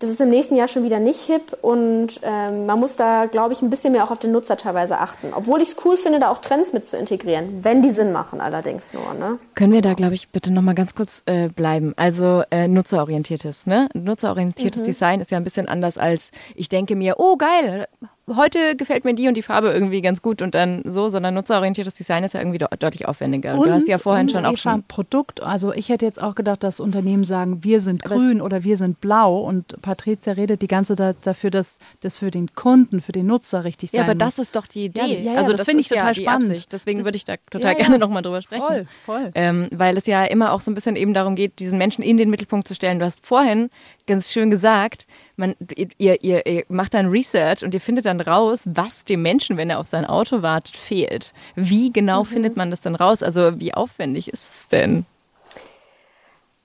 das 0.00 0.08
ist 0.08 0.20
im 0.20 0.30
nächsten 0.30 0.56
Jahr 0.56 0.66
schon 0.66 0.82
wieder 0.82 0.98
nicht 0.98 1.20
hip 1.20 1.58
und 1.60 2.20
ähm, 2.22 2.64
man 2.64 2.80
muss 2.80 2.96
da, 2.96 3.26
glaube 3.26 3.52
ich, 3.52 3.60
ein 3.60 3.68
bisschen 3.68 3.92
mehr 3.92 4.02
auch 4.02 4.10
auf 4.10 4.18
den 4.18 4.32
Nutzer 4.32 4.56
teilweise 4.56 4.98
achten. 4.98 5.34
Obwohl 5.34 5.60
ich 5.60 5.70
es 5.70 5.76
cool 5.84 5.98
finde, 5.98 6.18
da 6.18 6.30
auch 6.30 6.38
Trends 6.38 6.72
mit 6.72 6.86
zu 6.86 6.96
integrieren, 6.96 7.60
wenn 7.62 7.82
die 7.82 7.90
Sinn 7.90 8.10
machen 8.10 8.40
allerdings 8.40 8.94
nur. 8.94 9.12
Ne? 9.12 9.38
Können 9.54 9.74
wir 9.74 9.82
da, 9.82 9.92
glaube 9.92 10.14
ich, 10.14 10.30
bitte 10.30 10.52
nochmal 10.52 10.74
ganz 10.74 10.94
kurz 10.94 11.22
äh, 11.26 11.48
bleiben? 11.48 11.92
Also 11.96 12.42
äh, 12.50 12.66
nutzerorientiertes, 12.66 13.66
ne? 13.66 13.88
Nutzerorientiertes 13.92 14.80
mhm. 14.80 14.86
Design 14.86 15.20
ist 15.20 15.30
ja 15.30 15.36
ein 15.36 15.44
bisschen 15.44 15.68
anders 15.68 15.98
als 15.98 16.30
ich 16.54 16.70
denke 16.70 16.96
mir, 16.96 17.16
oh 17.18 17.36
geil, 17.36 17.86
heute 18.36 18.76
gefällt 18.76 19.04
mir 19.04 19.14
die 19.14 19.28
und 19.28 19.34
die 19.34 19.42
Farbe 19.42 19.70
irgendwie 19.70 20.00
ganz 20.00 20.22
gut 20.22 20.42
und 20.42 20.54
dann 20.54 20.82
so, 20.84 21.08
sondern 21.08 21.34
nutzerorientiertes 21.34 21.94
Design 21.94 22.24
ist 22.24 22.34
ja 22.34 22.40
irgendwie 22.40 22.58
deutlich 22.58 23.06
aufwendiger. 23.06 23.54
Und, 23.54 23.66
du 23.66 23.72
hast 23.72 23.88
ja 23.88 23.98
vorhin 23.98 24.28
schon 24.28 24.44
auch 24.44 24.56
schon 24.56 24.82
Produkt. 24.84 25.42
Also 25.42 25.72
ich 25.72 25.88
hätte 25.88 26.04
jetzt 26.04 26.20
auch 26.20 26.34
gedacht, 26.34 26.62
dass 26.62 26.80
Unternehmen 26.80 27.24
sagen, 27.24 27.64
wir 27.64 27.80
sind 27.80 28.02
grün 28.02 28.40
oder 28.40 28.64
wir 28.64 28.76
sind 28.76 29.00
blau 29.00 29.40
und 29.40 29.80
Patricia 29.82 30.32
redet 30.34 30.62
die 30.62 30.68
ganze 30.68 30.96
Zeit 30.96 31.16
dafür, 31.24 31.50
dass 31.50 31.78
das 32.00 32.18
für 32.18 32.30
den 32.30 32.52
Kunden, 32.54 33.00
für 33.00 33.12
den 33.12 33.26
Nutzer 33.26 33.64
richtig 33.64 33.90
sein 33.90 33.98
Ja, 33.98 34.04
aber 34.04 34.14
muss. 34.14 34.36
das 34.36 34.38
ist 34.38 34.56
doch 34.56 34.66
die 34.66 34.86
Idee. 34.86 35.22
Ja, 35.22 35.32
ja, 35.32 35.38
also 35.38 35.52
das, 35.52 35.60
das 35.60 35.66
finde 35.66 35.80
ich 35.82 35.88
total 35.88 36.08
ja 36.08 36.14
spannend. 36.14 36.50
Absicht. 36.50 36.72
Deswegen 36.72 37.04
würde 37.04 37.16
ich 37.16 37.24
da 37.24 37.34
total 37.50 37.74
gerne 37.74 37.98
nochmal 37.98 38.22
drüber 38.22 38.42
sprechen. 38.42 38.62
Voll, 38.62 38.86
voll. 39.04 39.30
Ähm, 39.34 39.68
weil 39.72 39.96
es 39.96 40.06
ja 40.06 40.24
immer 40.24 40.52
auch 40.52 40.60
so 40.60 40.70
ein 40.70 40.74
bisschen 40.74 40.96
eben 40.96 41.14
darum 41.14 41.34
geht, 41.34 41.58
diesen 41.58 41.78
Menschen 41.78 42.02
in 42.02 42.16
den 42.16 42.30
Mittelpunkt 42.30 42.66
zu 42.68 42.74
stellen. 42.74 42.98
Du 42.98 43.04
hast 43.04 43.24
vorhin 43.24 43.70
ganz 44.06 44.32
schön 44.32 44.50
gesagt, 44.50 45.06
man, 45.40 45.56
ihr, 45.74 46.22
ihr, 46.22 46.46
ihr 46.46 46.64
macht 46.68 46.94
dann 46.94 47.08
Research 47.08 47.64
und 47.64 47.74
ihr 47.74 47.80
findet 47.80 48.06
dann 48.06 48.20
raus, 48.20 48.62
was 48.66 49.04
dem 49.04 49.22
Menschen, 49.22 49.56
wenn 49.56 49.70
er 49.70 49.80
auf 49.80 49.88
sein 49.88 50.04
Auto 50.04 50.42
wartet, 50.42 50.76
fehlt. 50.76 51.32
Wie 51.56 51.92
genau 51.92 52.20
mhm. 52.22 52.26
findet 52.28 52.56
man 52.56 52.70
das 52.70 52.80
dann 52.80 52.94
raus? 52.94 53.24
Also 53.24 53.58
wie 53.58 53.74
aufwendig 53.74 54.28
ist 54.28 54.54
es 54.54 54.68
denn? 54.68 55.06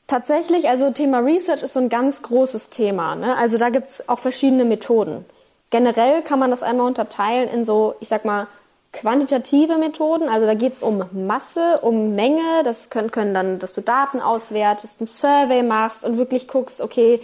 Tatsächlich, 0.07 0.69
also 0.69 0.91
Thema 0.91 1.19
Research 1.19 1.63
ist 1.63 1.73
so 1.73 1.79
ein 1.79 1.89
ganz 1.89 2.21
großes 2.21 2.69
Thema. 2.69 3.15
Ne? 3.15 3.35
Also 3.35 3.57
da 3.57 3.69
gibt 3.69 3.87
es 3.87 4.07
auch 4.07 4.19
verschiedene 4.19 4.65
Methoden. 4.65 5.25
Generell 5.71 6.21
kann 6.21 6.37
man 6.37 6.51
das 6.51 6.61
einmal 6.61 6.85
unterteilen 6.85 7.49
in 7.49 7.65
so, 7.65 7.95
ich 7.99 8.09
sag 8.09 8.23
mal, 8.23 8.45
quantitative 8.93 9.77
Methoden. 9.77 10.29
Also 10.29 10.45
da 10.45 10.53
geht 10.53 10.73
es 10.73 10.79
um 10.79 11.03
Masse, 11.11 11.79
um 11.81 12.13
Menge. 12.13 12.63
Das 12.63 12.91
können, 12.91 13.09
können 13.09 13.33
dann, 13.33 13.57
dass 13.57 13.73
du 13.73 13.81
Daten 13.81 14.21
auswertest, 14.21 15.01
ein 15.01 15.07
Survey 15.07 15.63
machst 15.63 16.03
und 16.03 16.19
wirklich 16.19 16.47
guckst, 16.47 16.81
okay, 16.81 17.19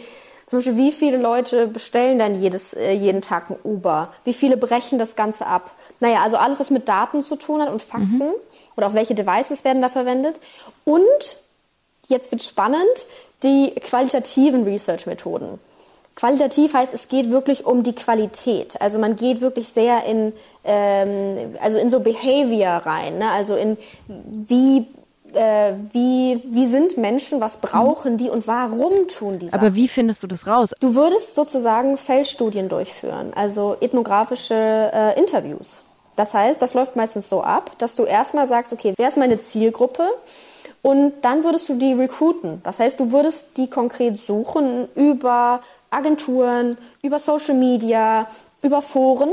zum 0.51 0.59
Beispiel, 0.59 0.75
wie 0.75 0.91
viele 0.91 1.15
Leute 1.15 1.65
bestellen 1.65 2.19
denn 2.19 2.41
jedes, 2.41 2.73
äh, 2.73 2.91
jeden 2.91 3.21
Tag 3.21 3.49
ein 3.49 3.55
Uber? 3.63 4.11
Wie 4.25 4.33
viele 4.33 4.57
brechen 4.57 4.99
das 4.99 5.15
Ganze 5.15 5.45
ab? 5.45 5.71
Naja, 6.01 6.21
also 6.23 6.35
alles, 6.35 6.59
was 6.59 6.69
mit 6.71 6.89
Daten 6.89 7.21
zu 7.21 7.37
tun 7.37 7.61
hat 7.61 7.69
und 7.69 7.81
Fakten 7.81 8.17
mhm. 8.17 8.33
oder 8.75 8.87
auch 8.87 8.93
welche 8.93 9.15
Devices 9.15 9.63
werden 9.63 9.81
da 9.81 9.87
verwendet. 9.87 10.41
Und 10.83 11.37
jetzt 12.09 12.33
wird 12.33 12.43
spannend, 12.43 12.81
die 13.43 13.73
qualitativen 13.75 14.65
Research-Methoden. 14.65 15.57
Qualitativ 16.15 16.73
heißt, 16.73 16.93
es 16.93 17.07
geht 17.07 17.31
wirklich 17.31 17.65
um 17.65 17.83
die 17.83 17.95
Qualität. 17.95 18.81
Also 18.81 18.99
man 18.99 19.15
geht 19.15 19.39
wirklich 19.39 19.69
sehr 19.69 20.03
in, 20.03 20.33
ähm, 20.65 21.55
also 21.61 21.77
in 21.77 21.89
so 21.89 22.01
Behavior 22.01 22.85
rein. 22.85 23.19
Ne? 23.19 23.31
Also 23.31 23.55
in 23.55 23.77
wie 24.09 24.85
äh, 25.33 25.73
wie, 25.91 26.41
wie 26.45 26.67
sind 26.67 26.97
Menschen, 26.97 27.41
was 27.41 27.57
brauchen 27.57 28.17
die 28.17 28.29
und 28.29 28.47
warum 28.47 29.07
tun 29.07 29.39
die 29.39 29.51
Aber 29.53 29.75
wie 29.75 29.87
findest 29.87 30.23
du 30.23 30.27
das 30.27 30.47
raus? 30.47 30.73
Du 30.79 30.95
würdest 30.95 31.35
sozusagen 31.35 31.97
Feldstudien 31.97 32.69
durchführen, 32.69 33.33
also 33.35 33.77
ethnografische 33.79 34.53
äh, 34.55 35.19
Interviews. 35.19 35.83
Das 36.15 36.33
heißt, 36.33 36.61
das 36.61 36.73
läuft 36.73 36.95
meistens 36.95 37.29
so 37.29 37.41
ab, 37.41 37.71
dass 37.77 37.95
du 37.95 38.03
erstmal 38.03 38.47
sagst, 38.47 38.73
okay, 38.73 38.93
wer 38.97 39.07
ist 39.07 39.17
meine 39.17 39.39
Zielgruppe? 39.39 40.07
Und 40.81 41.13
dann 41.21 41.43
würdest 41.43 41.69
du 41.69 41.75
die 41.75 41.93
recruiten. 41.93 42.61
Das 42.63 42.79
heißt, 42.79 42.99
du 42.99 43.11
würdest 43.11 43.57
die 43.57 43.69
konkret 43.69 44.19
suchen 44.19 44.87
über 44.95 45.61
Agenturen, 45.91 46.77
über 47.01 47.19
Social 47.19 47.55
Media, 47.55 48.27
über 48.61 48.81
Foren 48.81 49.31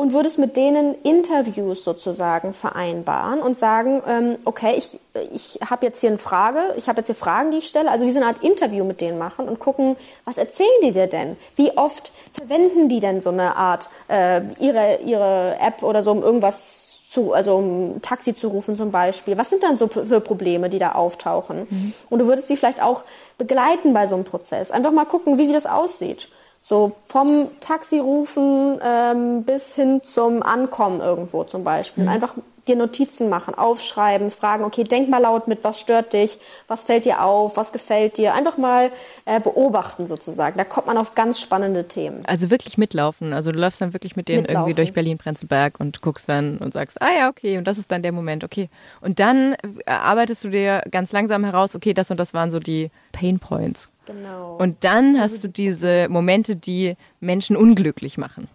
und 0.00 0.14
würdest 0.14 0.38
mit 0.38 0.56
denen 0.56 0.94
Interviews 1.02 1.84
sozusagen 1.84 2.54
vereinbaren 2.54 3.42
und 3.42 3.58
sagen, 3.58 4.02
ähm, 4.08 4.38
okay, 4.46 4.72
ich, 4.78 4.98
ich 5.34 5.58
habe 5.68 5.84
jetzt 5.84 6.00
hier 6.00 6.08
eine 6.08 6.18
Frage, 6.18 6.72
ich 6.78 6.88
habe 6.88 7.00
jetzt 7.00 7.08
hier 7.08 7.14
Fragen, 7.14 7.50
die 7.50 7.58
ich 7.58 7.68
stelle, 7.68 7.90
also 7.90 8.06
wie 8.06 8.10
so 8.10 8.18
eine 8.18 8.28
Art 8.28 8.42
Interview 8.42 8.82
mit 8.86 9.02
denen 9.02 9.18
machen 9.18 9.46
und 9.46 9.58
gucken, 9.58 9.96
was 10.24 10.38
erzählen 10.38 10.70
die 10.82 10.92
dir 10.92 11.06
denn? 11.06 11.36
Wie 11.54 11.76
oft 11.76 12.12
verwenden 12.32 12.88
die 12.88 13.00
denn 13.00 13.20
so 13.20 13.28
eine 13.28 13.56
Art, 13.56 13.90
äh, 14.08 14.40
ihre, 14.58 15.00
ihre 15.04 15.58
App 15.60 15.82
oder 15.82 16.02
so, 16.02 16.12
um 16.12 16.22
irgendwas 16.22 17.02
zu, 17.10 17.34
also 17.34 17.56
um 17.56 17.96
ein 17.96 18.02
Taxi 18.02 18.34
zu 18.34 18.48
rufen 18.48 18.76
zum 18.76 18.90
Beispiel. 18.92 19.36
Was 19.36 19.50
sind 19.50 19.62
dann 19.62 19.76
so 19.76 19.88
für 19.88 20.20
Probleme, 20.20 20.70
die 20.70 20.78
da 20.78 20.92
auftauchen? 20.92 21.66
Mhm. 21.68 21.92
Und 22.08 22.20
du 22.20 22.26
würdest 22.26 22.48
die 22.48 22.56
vielleicht 22.56 22.82
auch 22.82 23.02
begleiten 23.36 23.92
bei 23.92 24.06
so 24.06 24.14
einem 24.14 24.24
Prozess. 24.24 24.70
Einfach 24.70 24.92
mal 24.92 25.04
gucken, 25.04 25.36
wie 25.36 25.44
sie 25.44 25.52
das 25.52 25.66
aussieht. 25.66 26.30
So 26.62 26.92
vom 27.06 27.48
Taxi 27.60 27.98
rufen 27.98 28.78
ähm, 28.82 29.44
bis 29.44 29.74
hin 29.74 30.02
zum 30.02 30.42
Ankommen 30.42 31.00
irgendwo 31.00 31.44
zum 31.44 31.64
Beispiel. 31.64 32.04
Mhm. 32.04 32.10
Einfach 32.10 32.34
dir 32.70 32.76
Notizen 32.76 33.28
machen, 33.28 33.54
aufschreiben, 33.54 34.30
fragen, 34.30 34.64
okay, 34.64 34.84
denk 34.84 35.08
mal 35.08 35.18
laut 35.18 35.48
mit, 35.48 35.64
was 35.64 35.80
stört 35.80 36.12
dich, 36.12 36.38
was 36.68 36.84
fällt 36.84 37.04
dir 37.04 37.22
auf, 37.22 37.56
was 37.56 37.72
gefällt 37.72 38.16
dir. 38.16 38.34
Einfach 38.34 38.58
mal 38.58 38.90
äh, 39.24 39.40
beobachten 39.40 40.06
sozusagen. 40.06 40.56
Da 40.56 40.64
kommt 40.64 40.86
man 40.86 40.96
auf 40.96 41.14
ganz 41.14 41.40
spannende 41.40 41.88
Themen. 41.88 42.24
Also 42.26 42.50
wirklich 42.50 42.78
mitlaufen. 42.78 43.32
Also 43.32 43.52
du 43.52 43.58
läufst 43.58 43.80
dann 43.80 43.92
wirklich 43.92 44.16
mit 44.16 44.28
denen 44.28 44.42
mitlaufen. 44.42 44.60
irgendwie 44.60 44.76
durch 44.76 44.92
Berlin-Prenzlberg 44.92 45.80
und 45.80 46.02
guckst 46.02 46.28
dann 46.28 46.58
und 46.58 46.72
sagst, 46.72 47.00
ah 47.02 47.10
ja, 47.16 47.28
okay, 47.28 47.58
und 47.58 47.64
das 47.64 47.78
ist 47.78 47.90
dann 47.90 48.02
der 48.02 48.12
Moment, 48.12 48.44
okay. 48.44 48.68
Und 49.00 49.18
dann 49.18 49.56
arbeitest 49.86 50.44
du 50.44 50.50
dir 50.50 50.82
ganz 50.90 51.12
langsam 51.12 51.44
heraus, 51.44 51.74
okay, 51.74 51.94
das 51.94 52.10
und 52.10 52.18
das 52.18 52.34
waren 52.34 52.50
so 52.50 52.60
die 52.60 52.90
Pain 53.12 53.38
Points. 53.38 53.90
Genau. 54.12 54.56
Und 54.56 54.84
dann 54.84 55.18
hast 55.20 55.34
also, 55.34 55.48
du 55.48 55.52
diese 55.52 56.08
Momente, 56.08 56.56
die 56.56 56.96
Menschen 57.20 57.56
unglücklich 57.56 58.18
machen. 58.18 58.48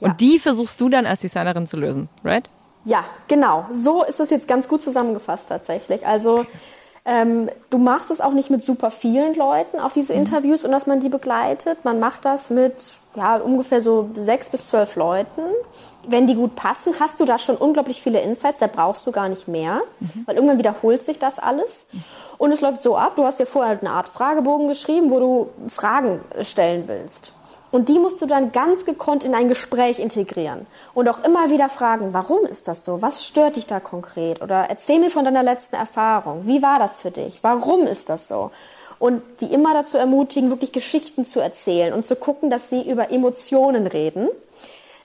Und 0.00 0.20
die 0.22 0.38
versuchst 0.38 0.80
du 0.80 0.88
dann 0.88 1.04
als 1.04 1.20
Designerin 1.20 1.66
zu 1.66 1.76
lösen, 1.76 2.08
right? 2.24 2.48
Ja, 2.86 3.04
genau. 3.28 3.66
So 3.72 4.02
ist 4.02 4.18
es 4.18 4.30
jetzt 4.30 4.48
ganz 4.48 4.66
gut 4.66 4.82
zusammengefasst 4.82 5.48
tatsächlich. 5.48 6.06
Also 6.06 6.46
ähm, 7.04 7.48
du 7.70 7.78
machst 7.78 8.10
es 8.10 8.20
auch 8.20 8.32
nicht 8.32 8.50
mit 8.50 8.64
super 8.64 8.90
vielen 8.90 9.34
Leuten, 9.34 9.78
auch 9.78 9.92
diese 9.92 10.12
mhm. 10.12 10.20
Interviews 10.20 10.64
und 10.64 10.72
dass 10.72 10.86
man 10.86 11.00
die 11.00 11.08
begleitet. 11.08 11.84
Man 11.84 11.98
macht 11.98 12.24
das 12.24 12.50
mit 12.50 12.74
ja, 13.16 13.36
ungefähr 13.36 13.80
so 13.80 14.10
sechs 14.14 14.50
bis 14.50 14.68
zwölf 14.68 14.96
Leuten. 14.96 15.42
Wenn 16.06 16.26
die 16.26 16.34
gut 16.34 16.54
passen, 16.54 16.94
hast 17.00 17.18
du 17.20 17.24
da 17.24 17.38
schon 17.38 17.56
unglaublich 17.56 18.00
viele 18.00 18.20
Insights, 18.20 18.58
da 18.58 18.66
brauchst 18.66 19.06
du 19.06 19.12
gar 19.12 19.28
nicht 19.28 19.48
mehr, 19.48 19.80
mhm. 20.00 20.24
weil 20.26 20.36
irgendwann 20.36 20.58
wiederholt 20.58 21.04
sich 21.04 21.18
das 21.18 21.38
alles. 21.38 21.86
Und 22.38 22.52
es 22.52 22.60
läuft 22.60 22.82
so 22.82 22.96
ab, 22.96 23.16
du 23.16 23.24
hast 23.24 23.40
dir 23.40 23.46
vorher 23.46 23.78
eine 23.78 23.90
Art 23.90 24.08
Fragebogen 24.08 24.68
geschrieben, 24.68 25.10
wo 25.10 25.18
du 25.18 25.50
Fragen 25.68 26.20
stellen 26.42 26.84
willst. 26.86 27.32
Und 27.70 27.88
die 27.88 27.98
musst 27.98 28.20
du 28.20 28.26
dann 28.26 28.52
ganz 28.52 28.84
gekonnt 28.84 29.22
in 29.22 29.34
ein 29.34 29.48
Gespräch 29.48 30.00
integrieren 30.00 30.66
und 30.92 31.08
auch 31.08 31.22
immer 31.22 31.50
wieder 31.50 31.68
fragen, 31.68 32.12
warum 32.12 32.44
ist 32.46 32.66
das 32.66 32.84
so? 32.84 33.00
Was 33.00 33.24
stört 33.24 33.56
dich 33.56 33.66
da 33.66 33.78
konkret? 33.78 34.42
Oder 34.42 34.66
erzähl 34.68 34.98
mir 34.98 35.10
von 35.10 35.24
deiner 35.24 35.42
letzten 35.42 35.76
Erfahrung. 35.76 36.46
Wie 36.46 36.62
war 36.62 36.78
das 36.78 36.98
für 36.98 37.10
dich? 37.10 37.38
Warum 37.42 37.86
ist 37.86 38.08
das 38.08 38.26
so? 38.26 38.50
Und 38.98 39.22
die 39.40 39.46
immer 39.46 39.72
dazu 39.72 39.96
ermutigen, 39.96 40.50
wirklich 40.50 40.72
Geschichten 40.72 41.26
zu 41.26 41.40
erzählen 41.40 41.94
und 41.94 42.06
zu 42.06 42.16
gucken, 42.16 42.50
dass 42.50 42.68
sie 42.68 42.82
über 42.88 43.10
Emotionen 43.10 43.86
reden. 43.86 44.28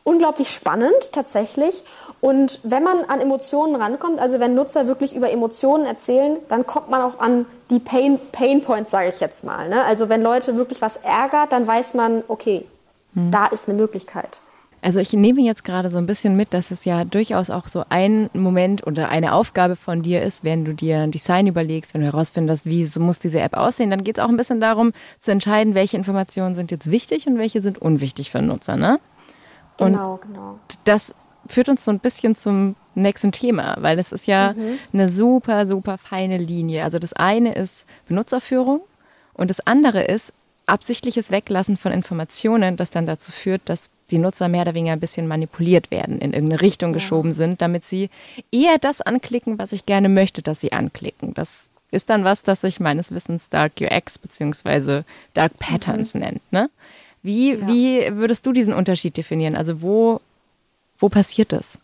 Unglaublich 0.03 0.49
spannend 0.49 1.11
tatsächlich. 1.13 1.83
Und 2.19 2.59
wenn 2.63 2.83
man 2.83 3.05
an 3.05 3.21
Emotionen 3.21 3.75
rankommt, 3.75 4.19
also 4.19 4.39
wenn 4.39 4.53
Nutzer 4.53 4.87
wirklich 4.87 5.15
über 5.15 5.31
Emotionen 5.31 5.85
erzählen, 5.85 6.37
dann 6.47 6.65
kommt 6.65 6.89
man 6.89 7.01
auch 7.01 7.19
an 7.19 7.45
die 7.69 7.79
Pain, 7.79 8.19
Pain 8.31 8.61
Points, 8.61 8.91
sage 8.91 9.09
ich 9.09 9.19
jetzt 9.19 9.43
mal. 9.43 9.69
Ne? 9.69 9.83
Also 9.83 10.09
wenn 10.09 10.21
Leute 10.21 10.55
wirklich 10.55 10.81
was 10.81 10.97
ärgert, 10.97 11.51
dann 11.51 11.65
weiß 11.65 11.93
man, 11.93 12.23
okay, 12.27 12.65
hm. 13.13 13.31
da 13.31 13.47
ist 13.47 13.67
eine 13.67 13.77
Möglichkeit. 13.77 14.39
Also 14.81 14.99
ich 14.99 15.13
nehme 15.13 15.41
jetzt 15.41 15.63
gerade 15.63 15.89
so 15.89 15.97
ein 15.97 16.05
bisschen 16.05 16.35
mit, 16.35 16.53
dass 16.53 16.69
es 16.69 16.85
ja 16.85 17.05
durchaus 17.05 17.49
auch 17.49 17.67
so 17.67 17.85
ein 17.89 18.29
Moment 18.33 18.85
oder 18.85 19.09
eine 19.09 19.33
Aufgabe 19.33 19.75
von 19.75 20.03
dir 20.03 20.21
ist, 20.21 20.43
wenn 20.43 20.63
du 20.63 20.75
dir 20.75 20.99
ein 20.99 21.09
Design 21.09 21.47
überlegst, 21.47 21.95
wenn 21.95 22.01
du 22.01 22.07
herausfindest, 22.07 22.65
wie 22.65 22.85
so 22.85 22.99
muss 22.99 23.17
diese 23.17 23.39
App 23.39 23.57
aussehen, 23.57 23.89
dann 23.89 24.03
geht 24.03 24.19
es 24.19 24.23
auch 24.23 24.29
ein 24.29 24.37
bisschen 24.37 24.61
darum 24.61 24.93
zu 25.19 25.31
entscheiden, 25.31 25.73
welche 25.73 25.97
Informationen 25.97 26.53
sind 26.53 26.69
jetzt 26.69 26.91
wichtig 26.91 27.25
und 27.25 27.39
welche 27.39 27.63
sind 27.63 27.79
unwichtig 27.79 28.29
für 28.29 28.37
den 28.37 28.47
Nutzer, 28.47 28.75
ne? 28.75 28.99
Genau, 29.77 30.13
und 30.13 30.21
genau. 30.21 30.59
Das 30.83 31.15
führt 31.47 31.67
uns 31.67 31.83
so 31.83 31.89
ein 31.89 31.99
bisschen 31.99 32.35
zum 32.35 32.75
nächsten 32.95 33.31
Thema, 33.31 33.77
weil 33.79 33.99
es 33.99 34.11
ist 34.11 34.27
ja 34.27 34.53
mhm. 34.55 34.79
eine 34.93 35.09
super, 35.09 35.65
super 35.65 35.97
feine 35.97 36.37
Linie. 36.37 36.83
Also 36.83 36.99
das 36.99 37.13
eine 37.13 37.53
ist 37.53 37.85
Benutzerführung 38.07 38.81
und 39.33 39.49
das 39.49 39.65
andere 39.65 40.03
ist 40.03 40.33
absichtliches 40.65 41.31
Weglassen 41.31 41.77
von 41.77 41.91
Informationen, 41.91 42.75
das 42.77 42.89
dann 42.89 43.05
dazu 43.05 43.31
führt, 43.31 43.61
dass 43.65 43.89
die 44.11 44.17
Nutzer 44.17 44.47
mehr 44.47 44.61
oder 44.61 44.73
weniger 44.73 44.93
ein 44.93 44.99
bisschen 44.99 45.27
manipuliert 45.27 45.91
werden, 45.91 46.19
in 46.19 46.33
irgendeine 46.33 46.61
Richtung 46.61 46.93
geschoben 46.93 47.31
sind, 47.31 47.61
damit 47.61 47.85
sie 47.85 48.09
eher 48.51 48.77
das 48.79 49.01
anklicken, 49.01 49.57
was 49.57 49.71
ich 49.71 49.85
gerne 49.85 50.09
möchte, 50.09 50.41
dass 50.41 50.59
sie 50.59 50.71
anklicken. 50.71 51.33
Das 51.33 51.69
ist 51.91 52.09
dann 52.09 52.23
was, 52.23 52.43
das 52.43 52.61
sich 52.61 52.79
meines 52.79 53.11
Wissens 53.11 53.49
Dark 53.49 53.73
UX 53.79 54.19
bzw. 54.19 55.03
Dark 55.33 55.57
Patterns 55.59 56.13
mhm. 56.13 56.21
nennt. 56.21 56.51
Ne? 56.51 56.69
Wie, 57.23 57.53
ja. 57.53 57.67
wie 57.67 58.17
würdest 58.17 58.45
du 58.45 58.51
diesen 58.51 58.73
Unterschied 58.73 59.17
definieren? 59.17 59.55
Also 59.55 59.81
wo, 59.81 60.21
wo 60.99 61.09
passiert 61.09 61.53
das? 61.53 61.79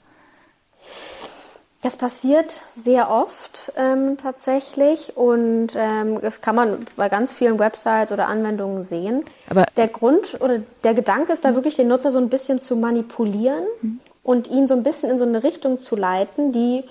Das 1.82 1.96
passiert 1.96 2.54
sehr 2.76 3.10
oft 3.10 3.72
ähm, 3.76 4.16
tatsächlich 4.18 5.18
und 5.18 5.70
ähm, 5.76 6.22
das 6.22 6.42
kann 6.42 6.56
man 6.56 6.86
bei 6.96 7.10
ganz 7.10 7.34
vielen 7.34 7.58
Websites 7.58 8.12
oder 8.12 8.28
Anwendungen 8.28 8.84
sehen. 8.84 9.26
Aber 9.50 9.66
der 9.76 9.88
Grund 9.88 10.40
oder 10.40 10.60
der 10.84 10.94
Gedanke 10.94 11.34
ist 11.34 11.44
da 11.44 11.56
wirklich, 11.56 11.78
den 11.78 11.88
Nutzer 11.88 12.12
so 12.12 12.20
ein 12.20 12.30
bisschen 12.30 12.60
zu 12.60 12.76
manipulieren 12.76 13.64
mhm. 13.82 14.00
und 14.24 14.48
ihn 14.48 14.68
so 14.68 14.76
ein 14.76 14.84
bisschen 14.84 15.10
in 15.10 15.18
so 15.18 15.26
eine 15.26 15.44
Richtung 15.44 15.80
zu 15.80 15.96
leiten, 15.96 16.52
die 16.52 16.84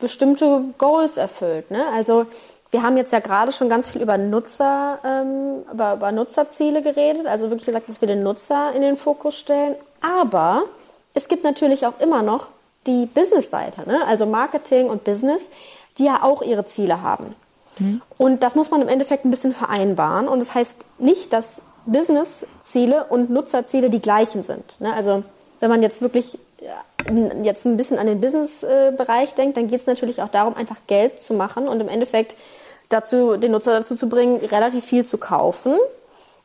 bestimmte 0.00 0.64
Goals 0.76 1.18
erfüllt. 1.18 1.70
Ne? 1.70 1.84
Also 1.94 2.26
wir 2.72 2.82
haben 2.82 2.96
jetzt 2.96 3.12
ja 3.12 3.20
gerade 3.20 3.52
schon 3.52 3.68
ganz 3.68 3.90
viel 3.90 4.02
über 4.02 4.18
Nutzer, 4.18 4.98
ähm, 5.04 5.62
über, 5.72 5.92
über 5.92 6.10
Nutzerziele 6.10 6.82
geredet, 6.82 7.26
also 7.26 7.48
wirklich 7.50 7.66
gesagt, 7.66 7.88
dass 7.88 8.00
wir 8.00 8.08
den 8.08 8.24
Nutzer 8.24 8.72
in 8.74 8.82
den 8.82 8.96
Fokus 8.96 9.38
stellen. 9.38 9.76
Aber 10.00 10.64
es 11.14 11.28
gibt 11.28 11.44
natürlich 11.44 11.86
auch 11.86 12.00
immer 12.00 12.22
noch 12.22 12.48
die 12.86 13.06
Business-Seite, 13.06 13.88
ne? 13.88 14.06
also 14.06 14.26
Marketing 14.26 14.88
und 14.88 15.04
Business, 15.04 15.42
die 15.98 16.04
ja 16.04 16.22
auch 16.22 16.42
ihre 16.42 16.66
Ziele 16.66 17.02
haben. 17.02 17.34
Mhm. 17.78 18.02
Und 18.18 18.42
das 18.42 18.54
muss 18.54 18.70
man 18.70 18.82
im 18.82 18.88
Endeffekt 18.88 19.24
ein 19.24 19.30
bisschen 19.30 19.54
vereinbaren. 19.54 20.28
Und 20.28 20.40
das 20.40 20.54
heißt 20.54 20.84
nicht, 20.98 21.32
dass 21.32 21.60
Business-Ziele 21.86 23.04
und 23.04 23.30
Nutzerziele 23.30 23.90
die 23.90 24.00
gleichen 24.00 24.42
sind. 24.42 24.80
Ne? 24.80 24.92
Also 24.92 25.22
wenn 25.60 25.70
man 25.70 25.82
jetzt 25.82 26.02
wirklich 26.02 26.38
jetzt 27.42 27.66
ein 27.66 27.76
bisschen 27.76 27.98
an 27.98 28.06
den 28.06 28.20
Business-Bereich 28.20 29.34
denkt, 29.34 29.56
dann 29.56 29.66
geht 29.66 29.80
es 29.80 29.86
natürlich 29.86 30.22
auch 30.22 30.28
darum, 30.28 30.56
einfach 30.56 30.76
Geld 30.86 31.20
zu 31.20 31.34
machen 31.34 31.66
und 31.66 31.80
im 31.80 31.88
Endeffekt 31.88 32.36
dazu, 32.88 33.36
den 33.36 33.50
Nutzer 33.50 33.78
dazu 33.78 33.96
zu 33.96 34.08
bringen, 34.08 34.36
relativ 34.36 34.84
viel 34.84 35.04
zu 35.04 35.18
kaufen 35.18 35.76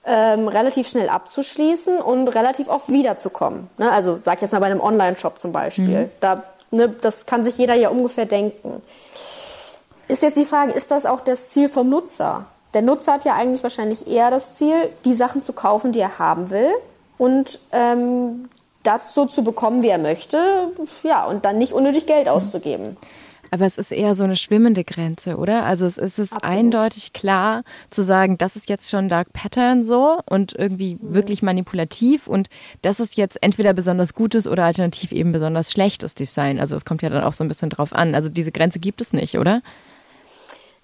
ähm, 0.07 0.47
relativ 0.47 0.87
schnell 0.87 1.09
abzuschließen 1.09 1.99
und 1.99 2.29
relativ 2.29 2.69
oft 2.69 2.89
wiederzukommen. 2.89 3.69
Ne? 3.77 3.91
Also 3.91 4.17
sag 4.17 4.41
jetzt 4.41 4.53
mal 4.53 4.59
bei 4.59 4.67
einem 4.67 4.79
Online-Shop 4.79 5.37
zum 5.39 5.51
Beispiel. 5.51 6.05
Mhm. 6.05 6.09
Da, 6.21 6.43
ne, 6.71 6.89
das 6.89 7.25
kann 7.25 7.43
sich 7.43 7.57
jeder 7.57 7.75
ja 7.75 7.89
ungefähr 7.89 8.25
denken. 8.25 8.81
Ist 10.07 10.23
jetzt 10.23 10.37
die 10.37 10.45
Frage, 10.45 10.71
ist 10.71 10.89
das 10.89 11.05
auch 11.05 11.19
das 11.19 11.49
Ziel 11.49 11.67
vom 11.67 11.89
Nutzer? 11.89 12.45
Der 12.73 12.81
Nutzer 12.81 13.13
hat 13.13 13.25
ja 13.25 13.35
eigentlich 13.35 13.63
wahrscheinlich 13.63 14.07
eher 14.07 14.31
das 14.31 14.55
Ziel, 14.55 14.89
die 15.03 15.13
Sachen 15.13 15.41
zu 15.41 15.51
kaufen, 15.51 15.91
die 15.91 15.99
er 15.99 16.19
haben 16.19 16.49
will 16.49 16.71
und 17.17 17.59
ähm, 17.73 18.49
das 18.83 19.13
so 19.13 19.25
zu 19.25 19.43
bekommen, 19.43 19.83
wie 19.83 19.89
er 19.89 19.97
möchte, 19.97 20.69
ja, 21.03 21.25
und 21.25 21.43
dann 21.43 21.57
nicht 21.57 21.73
unnötig 21.73 22.05
Geld 22.05 22.29
auszugeben. 22.29 22.95
Aber 23.51 23.65
es 23.65 23.77
ist 23.77 23.91
eher 23.91 24.15
so 24.15 24.23
eine 24.23 24.35
schwimmende 24.35 24.83
Grenze, 24.83 25.37
oder? 25.37 25.65
Also 25.65 25.85
es 25.85 25.97
ist 25.97 26.19
es 26.19 26.33
eindeutig 26.33 27.13
klar 27.13 27.63
zu 27.89 28.03
sagen, 28.03 28.37
das 28.37 28.55
ist 28.55 28.69
jetzt 28.69 28.89
schon 28.89 29.09
Dark 29.09 29.33
Pattern 29.33 29.83
so 29.83 30.19
und 30.25 30.53
irgendwie 30.53 30.95
mhm. 30.95 31.13
wirklich 31.13 31.41
manipulativ 31.41 32.27
und 32.27 32.49
das 32.81 32.99
ist 32.99 33.17
jetzt 33.17 33.41
entweder 33.41 33.73
besonders 33.73 34.13
gutes 34.13 34.47
oder 34.47 34.65
alternativ 34.65 35.11
eben 35.11 35.31
besonders 35.31 35.71
schlechtes 35.71 36.15
Design. 36.15 36.59
Also 36.59 36.75
es 36.75 36.85
kommt 36.85 37.01
ja 37.01 37.09
dann 37.09 37.23
auch 37.23 37.33
so 37.33 37.43
ein 37.43 37.47
bisschen 37.47 37.69
drauf 37.69 37.93
an. 37.93 38.15
Also 38.15 38.29
diese 38.29 38.51
Grenze 38.51 38.79
gibt 38.79 39.01
es 39.01 39.13
nicht, 39.13 39.37
oder? 39.37 39.61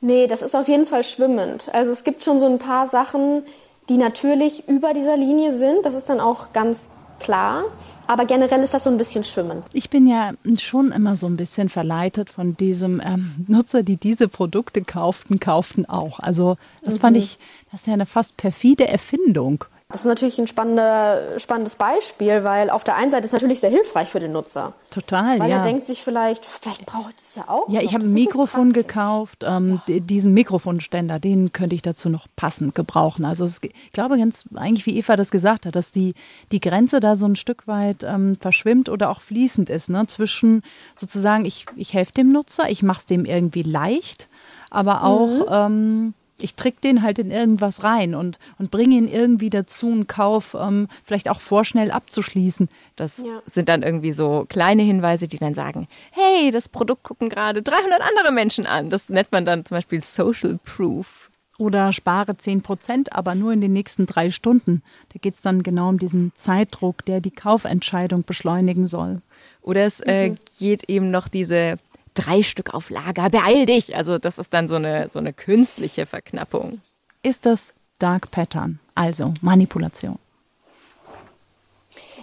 Nee, 0.02 0.28
das 0.28 0.42
ist 0.42 0.56
auf 0.56 0.68
jeden 0.68 0.86
Fall 0.86 1.04
schwimmend. 1.04 1.70
Also 1.74 1.92
es 1.92 2.04
gibt 2.04 2.24
schon 2.24 2.38
so 2.38 2.46
ein 2.46 2.60
paar 2.60 2.88
Sachen, 2.88 3.44
die 3.90 3.98
natürlich 3.98 4.68
über 4.68 4.94
dieser 4.94 5.16
Linie 5.16 5.56
sind. 5.58 5.86
Das 5.86 5.94
ist 5.94 6.10
dann 6.10 6.20
auch 6.20 6.52
ganz 6.54 6.90
klar. 7.20 7.64
Aber 8.08 8.26
generell 8.26 8.62
ist 8.62 8.74
das 8.74 8.84
so 8.84 8.90
ein 8.90 8.98
bisschen 8.98 9.24
Schwimmen. 9.24 9.64
Ich 9.72 9.90
bin 9.90 10.08
ja 10.08 10.34
schon 10.60 10.92
immer 10.92 11.16
so 11.16 11.28
ein 11.28 11.38
bisschen 11.38 11.70
verleitet 11.70 12.30
von 12.30 12.58
diesem 12.58 13.02
ähm, 13.04 13.46
Nutzer, 13.48 13.84
die 13.84 13.98
diese 13.98 14.28
Produkte 14.28 14.84
kauften, 14.84 15.40
kauften 15.40 15.86
auch. 15.86 16.20
Also 16.20 16.58
das 16.84 16.96
mhm. 16.96 17.00
fand 17.00 17.18
ich, 17.18 17.40
das 17.72 17.82
ist 17.82 17.88
ja 17.88 17.94
eine 17.94 18.06
fast 18.06 18.38
perfide 18.38 18.88
Erfindung. 18.88 19.66
Das 19.94 20.02
ist 20.02 20.08
natürlich 20.08 20.40
ein 20.40 20.48
spannender, 20.48 21.38
spannendes 21.38 21.76
Beispiel, 21.76 22.44
weil 22.44 22.72
auf 22.72 22.84
der 22.84 22.96
einen 22.96 23.12
Seite 23.12 23.26
ist 23.26 23.28
es 23.28 23.34
natürlich 23.34 23.60
sehr 23.60 23.70
hilfreich 23.70 24.10
für 24.10 24.20
den 24.20 24.32
Nutzer. 24.32 24.74
Total, 24.90 25.40
weil 25.40 25.52
ja. 25.52 25.58
er 25.58 25.64
denkt 25.64 25.86
sich 25.86 26.02
vielleicht, 26.02 26.48
vielleicht 26.48 26.88
brauche 26.88 27.12
ich 27.12 27.16
das 27.18 27.36
ja 27.36 27.44
auch. 27.48 27.70
Ja, 27.70 27.80
ich 27.80 27.94
habe 27.94 28.04
ein 28.04 28.12
Mikrofon 28.12 28.74
gekauft, 28.74 29.44
ähm, 29.48 29.82
ja. 29.86 30.00
diesen 30.00 30.34
Mikrofonständer, 30.34 31.20
den 31.20 31.52
könnte 31.54 31.76
ich 31.76 31.84
dazu 31.84 32.10
noch 32.10 32.26
passend 32.36 32.74
gebrauchen. 32.74 33.24
Also 33.24 33.46
es, 33.46 33.62
ich 33.62 33.92
glaube 33.92 34.18
ganz 34.18 34.46
eigentlich, 34.56 34.88
wie 34.88 34.98
Eva 34.98 35.16
das 35.16 35.30
gesagt 35.30 35.68
hat, 35.68 35.76
dass 35.76 35.92
die, 35.92 36.16
die 36.52 36.60
Grenze 36.60 37.00
da 37.00 37.16
so 37.16 37.28
ein 37.28 37.36
Stück 37.36 37.68
weit 37.68 38.04
ähm, 38.04 38.36
verschwimmt 38.40 38.90
oder 38.90 39.12
auch 39.12 39.22
fließend 39.22 39.70
ist, 39.70 39.92
ne? 39.92 40.08
zwischen 40.08 40.64
sozusagen, 40.96 41.46
ich, 41.46 41.68
ich 41.76 41.94
helfe 41.94 42.14
dem 42.14 42.30
Nutzer, 42.30 42.68
ich 42.68 42.82
mache 42.82 43.02
es 43.02 43.06
dem 43.06 43.26
irgendwie 43.26 43.62
leicht, 43.62 44.28
aber 44.72 45.04
auch... 45.04 45.28
Mhm. 45.28 45.46
Ähm, 45.52 46.14
ich 46.40 46.56
trick 46.56 46.82
den 46.82 47.02
halt 47.02 47.20
in 47.20 47.32
irgendwas 47.32 47.84
rein 47.84 48.16
und, 48.16 48.40
und 48.58 48.72
bringe 48.72 48.96
ihn 48.96 49.08
irgendwie 49.08 49.50
dazu, 49.50 49.88
einen 49.88 50.08
Kauf 50.08 50.56
ähm, 50.60 50.88
vielleicht 51.04 51.30
auch 51.30 51.40
vorschnell 51.40 51.92
abzuschließen. 51.92 52.70
Das 52.96 53.18
ja. 53.18 53.42
sind 53.46 53.70
dann 53.70 53.84
irgendwie 53.84 54.14
so 54.14 54.46
kleine 54.50 54.84
Hinweise, 54.84 55.28
die 55.28 55.38
dann 55.38 55.54
sagen, 55.54 55.88
hey, 56.12 56.52
das 56.52 56.70
Produkt 56.70 57.04
gucken 57.04 57.30
gerade 57.30 57.62
300 57.62 58.02
andere 58.02 58.32
Menschen 58.32 58.66
an. 58.66 58.90
Das 58.90 59.10
nennt 59.10 59.32
man 59.32 59.46
dann 59.46 59.66
zum 59.66 59.78
Beispiel 59.78 60.04
Social 60.04 60.60
Proof. 60.64 61.30
Oder 61.60 61.94
spare 61.94 62.36
10 62.36 62.62
Prozent, 62.62 63.14
aber 63.14 63.36
nur 63.36 63.54
in 63.54 63.62
den 63.62 63.74
nächsten 63.74 64.08
drei 64.08 64.32
Stunden. 64.32 64.82
Da 65.14 65.20
geht 65.22 65.36
es 65.36 65.42
dann 65.42 65.62
genau 65.62 65.90
um 65.90 66.00
diesen 66.00 66.32
Zeitdruck, 66.36 67.06
der 67.06 67.22
die 67.22 67.32
Kaufentscheidung 67.32 68.24
beschleunigen 68.24 68.88
soll. 68.88 69.22
Oder 69.62 69.86
es 69.86 70.00
äh, 70.00 70.32
mhm. 70.32 70.36
geht 70.58 70.90
eben 70.90 71.12
noch 71.12 71.28
diese 71.28 71.78
drei 72.14 72.44
Stück 72.44 72.74
auf 72.74 72.90
Lager, 72.90 73.30
beeil 73.30 73.66
dich. 73.66 73.96
Also 73.96 74.18
das 74.18 74.38
ist 74.38 74.54
dann 74.54 74.68
so 74.68 74.76
eine, 74.76 75.08
so 75.10 75.20
eine 75.20 75.34
künstliche 75.34 76.06
Verknappung. 76.06 76.82
Ist 77.22 77.46
das 77.46 77.74
Dark 78.00 78.32
Pattern, 78.32 78.80
also 78.96 79.34
Manipulation? 79.42 80.20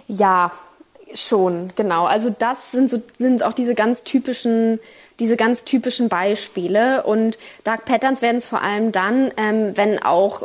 Ja, 0.07 0.51
schon, 1.13 1.71
genau. 1.75 2.05
Also 2.05 2.33
das 2.37 2.71
sind 2.71 2.89
so 2.89 3.01
sind 3.17 3.43
auch 3.43 3.53
diese 3.53 3.75
ganz 3.75 4.03
typischen 4.03 4.79
diese 5.19 5.37
ganz 5.37 5.63
typischen 5.63 6.09
Beispiele 6.09 7.03
und 7.03 7.37
Dark 7.63 7.85
Patterns 7.85 8.21
werden 8.21 8.37
es 8.37 8.47
vor 8.47 8.61
allem 8.61 8.91
dann, 8.91 9.31
ähm, 9.37 9.71
wenn 9.75 10.01
auch 10.01 10.43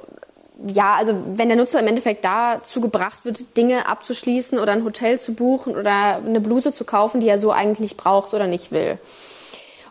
ja, 0.66 0.94
also 0.94 1.14
wenn 1.34 1.48
der 1.48 1.56
Nutzer 1.56 1.80
im 1.80 1.86
Endeffekt 1.86 2.24
dazu 2.24 2.80
gebracht 2.80 3.24
wird, 3.24 3.56
Dinge 3.56 3.88
abzuschließen 3.88 4.58
oder 4.58 4.72
ein 4.72 4.84
Hotel 4.84 5.20
zu 5.20 5.34
buchen 5.34 5.76
oder 5.76 6.16
eine 6.16 6.40
Bluse 6.40 6.72
zu 6.72 6.84
kaufen, 6.84 7.20
die 7.20 7.28
er 7.28 7.38
so 7.38 7.52
eigentlich 7.52 7.96
braucht 7.96 8.32
oder 8.32 8.46
nicht 8.46 8.72
will. 8.72 8.98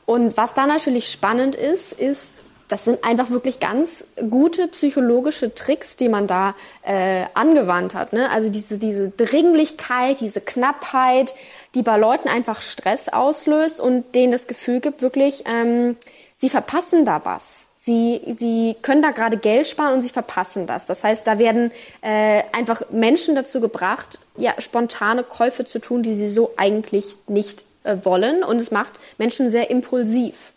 Und 0.06 0.38
was 0.38 0.54
da 0.54 0.68
natürlich 0.68 1.10
spannend 1.10 1.56
ist, 1.56 1.91
ist, 1.94 2.22
das 2.68 2.86
sind 2.86 3.04
einfach 3.04 3.30
wirklich 3.30 3.60
ganz 3.60 4.06
gute 4.30 4.68
psychologische 4.68 5.54
Tricks, 5.54 5.98
die 5.98 6.10
man 6.10 6.26
da 6.26 6.56
äh, 6.82 7.26
angewandt 7.36 7.94
hat. 7.94 8.12
Ne? 8.12 8.30
Also 8.32 8.50
diese, 8.50 8.78
diese 8.78 9.10
Dringlichkeit, 9.10 10.20
diese 10.20 10.41
Knappheit, 10.41 11.36
die 11.76 11.84
bei 11.84 11.98
Leuten 11.98 12.28
einfach 12.28 12.62
Stress 12.62 13.10
auslöst 13.10 13.80
und 13.80 14.15
denen 14.15 14.32
das 14.32 14.48
Gefühl 14.48 14.80
gibt, 14.80 15.02
wirklich, 15.02 15.44
ähm, 15.46 15.96
sie 16.38 16.50
verpassen 16.50 17.06
da 17.06 17.22
was. 17.24 17.68
Sie, 17.74 18.22
sie 18.39 18.76
können 18.82 19.04
da 19.04 19.12
gerade 19.12 19.38
Geld 19.38 19.68
sparen 19.68 19.94
und 19.94 20.02
sie 20.02 20.10
verpassen 20.10 20.65
das. 20.65 20.88
Das 20.88 21.04
heißt, 21.04 21.28
da 21.28 21.38
werden 21.38 21.72
äh, 22.02 22.41
einfach 22.52 22.89
Menschen 22.89 23.36
dazu 23.36 23.62
gebracht, 23.62 24.18
ja, 24.38 24.56
spontane 24.58 25.22
Käufe 25.24 25.65
zu 25.65 25.78
tun, 25.78 26.02
die 26.02 26.15
sie 26.15 26.30
so 26.30 26.52
eigentlich 26.58 27.15
nicht 27.28 27.63
äh, 27.86 27.98
wollen. 28.04 28.43
Und 28.43 28.58
es 28.58 28.71
macht 28.71 29.00
Menschen 29.17 29.52
sehr 29.52 29.69
impulsiv 29.69 30.52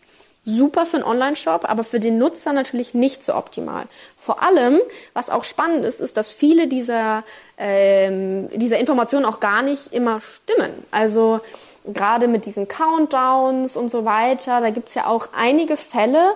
super 0.45 0.87
für 0.87 0.97
einen 0.97 1.05
Online-Shop, 1.05 1.69
aber 1.69 1.85
für 1.85 2.01
den 2.01 2.19
Nutzer 2.19 2.53
natürlich 2.53 2.95
nicht 2.95 3.23
so 3.23 3.35
optimal. 3.35 3.85
Vor 4.17 4.43
allem, 4.43 4.81
was 5.13 5.29
auch 5.29 5.45
spannend 5.45 5.85
ist, 5.85 6.01
ist, 6.01 6.17
dass 6.17 6.33
viele 6.33 6.69
dieser, 6.69 7.23
ähm, 7.59 8.49
dieser 8.51 8.79
Informationen 8.79 9.27
auch 9.27 9.41
gar 9.41 9.63
nicht 9.63 9.93
immer 9.93 10.21
stimmen. 10.21 10.71
Also 10.91 11.41
gerade 11.85 12.29
mit 12.29 12.47
diesen 12.47 12.67
Countdowns 12.67 13.77
und 13.77 13.91
so 13.91 14.05
weiter, 14.05 14.61
da 14.61 14.71
gibt 14.71 14.89
es 14.89 14.95
ja 14.95 15.07
auch 15.07 15.29
einige 15.37 15.77
Fälle, 15.77 16.33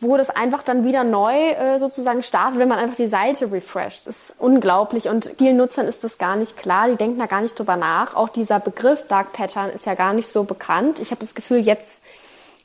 wo 0.00 0.16
das 0.16 0.30
einfach 0.30 0.62
dann 0.62 0.84
wieder 0.84 1.04
neu 1.04 1.34
äh, 1.34 1.78
sozusagen 1.78 2.22
startet, 2.22 2.58
wenn 2.58 2.68
man 2.68 2.78
einfach 2.78 2.96
die 2.96 3.06
Seite 3.06 3.50
refresht. 3.52 4.06
Das 4.06 4.30
ist 4.30 4.34
unglaublich 4.38 5.08
und 5.08 5.32
vielen 5.38 5.56
Nutzern 5.56 5.86
ist 5.86 6.04
das 6.04 6.18
gar 6.18 6.36
nicht 6.36 6.56
klar, 6.56 6.88
die 6.88 6.96
denken 6.96 7.18
da 7.18 7.26
gar 7.26 7.40
nicht 7.40 7.58
drüber 7.58 7.76
nach. 7.76 8.14
Auch 8.14 8.28
dieser 8.28 8.60
Begriff 8.60 9.06
Dark 9.06 9.32
Pattern 9.32 9.70
ist 9.70 9.86
ja 9.86 9.94
gar 9.94 10.12
nicht 10.12 10.28
so 10.28 10.44
bekannt. 10.44 11.00
Ich 11.00 11.10
habe 11.10 11.20
das 11.20 11.34
Gefühl, 11.34 11.58
jetzt 11.58 12.00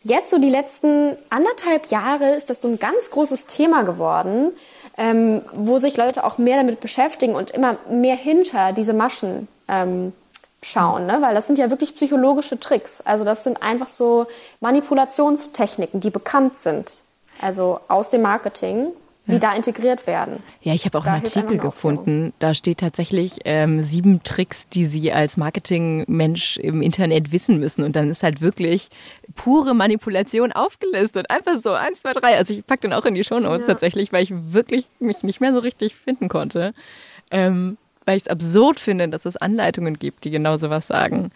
jetzt 0.03 0.31
so 0.31 0.39
die 0.39 0.49
letzten 0.49 1.15
anderthalb 1.29 1.87
Jahre 1.87 2.35
ist 2.35 2.49
das 2.49 2.61
so 2.61 2.67
ein 2.67 2.79
ganz 2.79 3.11
großes 3.11 3.45
Thema 3.45 3.83
geworden, 3.83 4.51
ähm, 4.97 5.41
wo 5.53 5.77
sich 5.79 5.97
Leute 5.97 6.23
auch 6.23 6.37
mehr 6.37 6.57
damit 6.57 6.79
beschäftigen 6.79 7.35
und 7.35 7.51
immer 7.51 7.77
mehr 7.89 8.15
hinter 8.15 8.71
diese 8.71 8.93
Maschen 8.93 9.47
ähm, 9.67 10.13
schauen, 10.61 11.05
ne? 11.05 11.19
weil 11.21 11.35
das 11.35 11.47
sind 11.47 11.57
ja 11.57 11.69
wirklich 11.69 11.95
psychologische 11.95 12.59
Tricks. 12.59 13.01
Also 13.01 13.23
das 13.23 13.43
sind 13.43 13.61
einfach 13.61 13.87
so 13.87 14.27
Manipulationstechniken, 14.59 15.99
die 15.99 16.09
bekannt 16.09 16.57
sind, 16.57 16.91
also 17.41 17.79
aus 17.87 18.09
dem 18.09 18.23
Marketing 18.23 18.87
die 19.27 19.33
ja. 19.33 19.39
da 19.39 19.53
integriert 19.53 20.07
werden. 20.07 20.41
Ja, 20.61 20.73
ich 20.73 20.85
habe 20.85 20.97
auch 20.97 21.03
da 21.03 21.13
einen 21.13 21.25
Artikel 21.25 21.57
gefunden. 21.57 22.33
Da 22.39 22.53
steht 22.53 22.77
tatsächlich 22.77 23.39
ähm, 23.43 23.83
sieben 23.83 24.23
Tricks, 24.23 24.69
die 24.69 24.85
Sie 24.85 25.11
als 25.11 25.35
Marketingmensch 25.35 26.57
im 26.57 26.81
Internet 26.81 27.33
wissen 27.33 27.59
müssen. 27.59 27.83
Und 27.83 27.97
dann 27.97 28.09
ist 28.09 28.23
halt 28.23 28.39
wirklich 28.39 28.87
pure 29.35 29.75
Manipulation 29.75 30.53
aufgelistet. 30.53 31.29
Einfach 31.29 31.57
so 31.57 31.73
eins, 31.73 32.01
zwei, 32.01 32.13
drei. 32.13 32.37
Also 32.37 32.53
ich 32.53 32.65
packe 32.65 32.81
den 32.81 32.93
auch 32.93 33.03
in 33.03 33.15
die 33.15 33.23
Shownotes 33.23 33.67
ja. 33.67 33.73
tatsächlich, 33.73 34.13
weil 34.13 34.23
ich 34.23 34.31
wirklich 34.33 34.85
mich 34.99 35.23
nicht 35.23 35.41
mehr 35.41 35.53
so 35.53 35.59
richtig 35.59 35.95
finden 35.95 36.29
konnte. 36.29 36.73
Ähm, 37.29 37.77
weil 38.07 38.17
ich 38.17 38.23
es 38.23 38.29
absurd 38.29 38.79
finde, 38.79 39.09
dass 39.09 39.25
es 39.25 39.35
Anleitungen 39.35 39.99
gibt, 39.99 40.23
die 40.23 40.31
genau 40.31 40.55
sowas 40.55 40.87
sagen. 40.87 41.31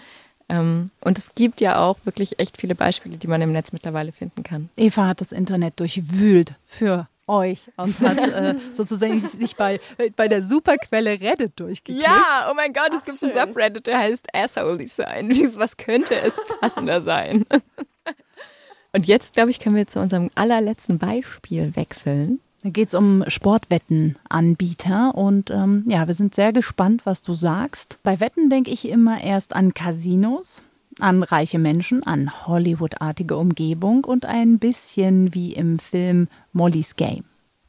Ähm, 0.48 0.90
und 1.02 1.18
es 1.18 1.36
gibt 1.36 1.60
ja 1.60 1.80
auch 1.80 1.98
wirklich 2.06 2.40
echt 2.40 2.58
viele 2.58 2.76
Beispiele, 2.76 3.18
die 3.18 3.28
man 3.28 3.42
im 3.42 3.52
Netz 3.52 3.74
mittlerweile 3.74 4.14
finden 4.14 4.44
kann. 4.44 4.70
Eva 4.78 5.08
hat 5.08 5.20
das 5.20 5.34
Internet 5.34 5.80
durchwühlt 5.82 6.56
für 6.66 7.10
euch 7.28 7.70
und 7.76 8.00
hat 8.00 8.18
äh, 8.28 8.56
sozusagen 8.72 9.28
sich 9.28 9.58
bei, 9.58 9.82
bei 10.16 10.30
der 10.30 10.42
Superquelle 10.42 11.20
Reddit 11.20 11.60
durchgeklickt. 11.60 12.08
Ja, 12.08 12.48
oh 12.50 12.54
mein 12.54 12.72
Gott, 12.72 12.94
es 12.94 13.02
Ach, 13.02 13.06
gibt 13.06 13.20
schön. 13.20 13.32
einen 13.32 13.50
Subreddit, 13.50 13.88
der 13.88 14.00
heißt 14.00 14.34
Asshole 14.34 14.78
Design. 14.78 15.30
Was 15.56 15.76
könnte 15.76 16.16
es 16.16 16.40
passender 16.62 17.02
sein? 17.02 17.46
Und 18.94 19.08
jetzt, 19.08 19.34
glaube 19.34 19.52
ich, 19.52 19.60
können 19.60 19.76
wir 19.76 19.88
zu 19.88 20.00
unserem 20.00 20.30
allerletzten 20.36 21.00
Beispiel 21.00 21.76
wechseln. 21.76 22.40
Da 22.64 22.70
geht 22.70 22.90
es 22.90 22.96
um 22.96 23.24
Sportwettenanbieter 23.28 25.16
und 25.16 25.50
ähm, 25.50 25.84
ja, 25.88 26.06
wir 26.06 26.14
sind 26.14 26.36
sehr 26.36 26.54
gespannt, 26.54 27.02
was 27.06 27.24
du 27.24 27.34
sagst. 27.34 27.98
Bei 28.04 28.20
Wetten 28.20 28.52
denke 28.52 28.70
ich 28.70 28.88
immer 28.88 29.24
erst 29.24 29.56
an 29.56 29.74
Casinos, 29.74 30.62
an 31.00 31.24
reiche 31.24 31.58
Menschen, 31.58 32.04
an 32.04 32.32
Hollywood-artige 32.46 33.36
Umgebung 33.36 34.06
und 34.06 34.28
ein 34.28 34.60
bisschen 34.60 35.34
wie 35.34 35.54
im 35.54 35.80
Film 35.80 36.28
Molly's 36.54 36.96
Game. 36.96 37.24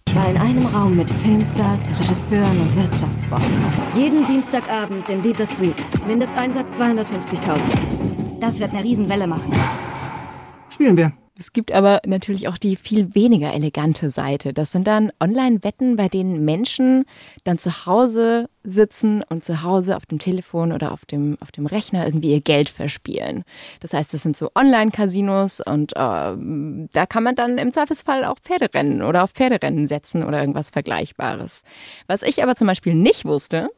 Ich 0.08 0.14
war 0.14 0.28
in 0.28 0.36
einem 0.36 0.66
Raum 0.66 0.94
mit 0.94 1.10
Filmstars, 1.10 1.88
Regisseuren 1.98 2.60
und 2.60 2.76
Wirtschaftsbossen. 2.76 3.54
Jeden 3.96 4.26
Dienstagabend 4.26 5.08
in 5.08 5.22
dieser 5.22 5.46
Suite. 5.46 5.82
Mindesteinsatz 6.06 6.68
250.000. 6.78 7.58
Das 8.42 8.58
wird 8.58 8.74
eine 8.74 8.84
Riesenwelle 8.84 9.26
machen. 9.26 9.52
Spielen 10.68 10.98
wir. 10.98 11.12
Es 11.38 11.54
gibt 11.54 11.72
aber 11.72 12.02
natürlich 12.06 12.46
auch 12.48 12.58
die 12.58 12.76
viel 12.76 13.14
weniger 13.14 13.54
elegante 13.54 14.10
Seite. 14.10 14.52
Das 14.52 14.70
sind 14.70 14.86
dann 14.86 15.10
Online-Wetten, 15.18 15.96
bei 15.96 16.08
denen 16.08 16.44
Menschen 16.44 17.06
dann 17.44 17.58
zu 17.58 17.86
Hause 17.86 18.50
sitzen 18.62 19.22
und 19.28 19.42
zu 19.42 19.62
Hause 19.62 19.96
auf 19.96 20.04
dem 20.04 20.18
Telefon 20.18 20.72
oder 20.72 20.92
auf 20.92 21.06
dem, 21.06 21.38
auf 21.40 21.50
dem 21.50 21.64
Rechner 21.64 22.04
irgendwie 22.04 22.32
ihr 22.32 22.42
Geld 22.42 22.68
verspielen. 22.68 23.44
Das 23.80 23.94
heißt, 23.94 24.12
das 24.12 24.22
sind 24.22 24.36
so 24.36 24.50
Online-Casinos 24.54 25.60
und 25.60 25.92
äh, 25.92 25.96
da 25.96 27.06
kann 27.08 27.22
man 27.22 27.34
dann 27.34 27.56
im 27.56 27.72
Zweifelsfall 27.72 28.24
auch 28.24 28.38
Pferderennen 28.38 29.02
oder 29.02 29.24
auf 29.24 29.30
Pferderennen 29.30 29.88
setzen 29.88 30.24
oder 30.24 30.38
irgendwas 30.38 30.70
Vergleichbares. 30.70 31.64
Was 32.06 32.22
ich 32.22 32.42
aber 32.42 32.56
zum 32.56 32.66
Beispiel 32.66 32.94
nicht 32.94 33.24
wusste. 33.24 33.68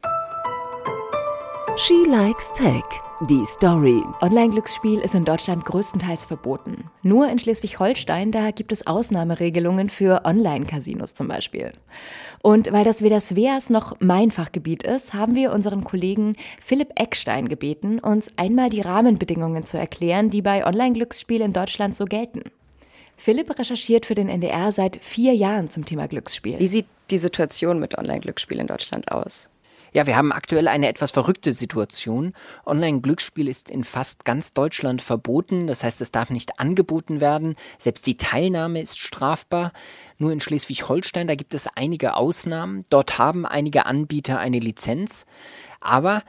She 1.77 2.05
likes 2.05 2.53
Tech. 2.53 2.85
Die 3.27 3.45
Story. 3.45 4.01
Online-Glücksspiel 4.21 5.01
ist 5.01 5.13
in 5.13 5.25
Deutschland 5.25 5.65
größtenteils 5.65 6.23
verboten. 6.23 6.89
Nur 7.03 7.27
in 7.27 7.37
Schleswig-Holstein, 7.37 8.31
da 8.31 8.51
gibt 8.51 8.71
es 8.71 8.87
Ausnahmeregelungen 8.87 9.89
für 9.89 10.23
Online-Casinos 10.23 11.15
zum 11.15 11.27
Beispiel. 11.27 11.73
Und 12.41 12.71
weil 12.71 12.85
das 12.85 13.01
weder 13.01 13.19
Sveas 13.19 13.69
noch 13.69 13.97
mein 13.99 14.31
Fachgebiet 14.31 14.83
ist, 14.83 15.13
haben 15.13 15.35
wir 15.35 15.51
unseren 15.51 15.83
Kollegen 15.83 16.37
Philipp 16.63 16.93
Eckstein 16.95 17.49
gebeten, 17.49 17.99
uns 17.99 18.31
einmal 18.37 18.69
die 18.69 18.81
Rahmenbedingungen 18.81 19.65
zu 19.65 19.77
erklären, 19.77 20.29
die 20.29 20.41
bei 20.41 20.65
Online-Glücksspiel 20.65 21.41
in 21.41 21.51
Deutschland 21.51 21.93
so 21.93 22.05
gelten. 22.05 22.43
Philipp 23.17 23.59
recherchiert 23.59 24.05
für 24.05 24.15
den 24.15 24.29
NDR 24.29 24.71
seit 24.71 25.03
vier 25.03 25.33
Jahren 25.33 25.69
zum 25.69 25.83
Thema 25.83 26.07
Glücksspiel. 26.07 26.57
Wie 26.57 26.67
sieht 26.67 26.87
die 27.11 27.17
Situation 27.17 27.79
mit 27.79 27.97
Online-Glücksspiel 27.97 28.59
in 28.59 28.67
Deutschland 28.67 29.11
aus? 29.11 29.49
Ja, 29.95 30.05
wir 30.05 30.17
haben 30.17 30.33
aktuell 30.33 30.67
eine 30.67 30.89
etwas 30.89 31.11
verrückte 31.11 31.53
Situation. 31.53 32.33
Online-Glücksspiel 32.65 33.47
ist 33.47 33.69
in 33.69 33.85
fast 33.85 34.25
ganz 34.25 34.51
Deutschland 34.51 35.01
verboten. 35.01 35.67
Das 35.67 35.85
heißt, 35.85 36.01
es 36.01 36.11
darf 36.11 36.31
nicht 36.31 36.59
angeboten 36.59 37.21
werden. 37.21 37.55
Selbst 37.77 38.05
die 38.05 38.17
Teilnahme 38.17 38.81
ist 38.81 38.99
strafbar. 38.99 39.71
Nur 40.17 40.33
in 40.33 40.41
Schleswig-Holstein, 40.41 41.27
da 41.27 41.35
gibt 41.35 41.53
es 41.53 41.69
einige 41.77 42.17
Ausnahmen. 42.17 42.83
Dort 42.89 43.19
haben 43.19 43.45
einige 43.45 43.85
Anbieter 43.85 44.37
eine 44.37 44.59
Lizenz. 44.59 45.25
Aber 45.79 46.23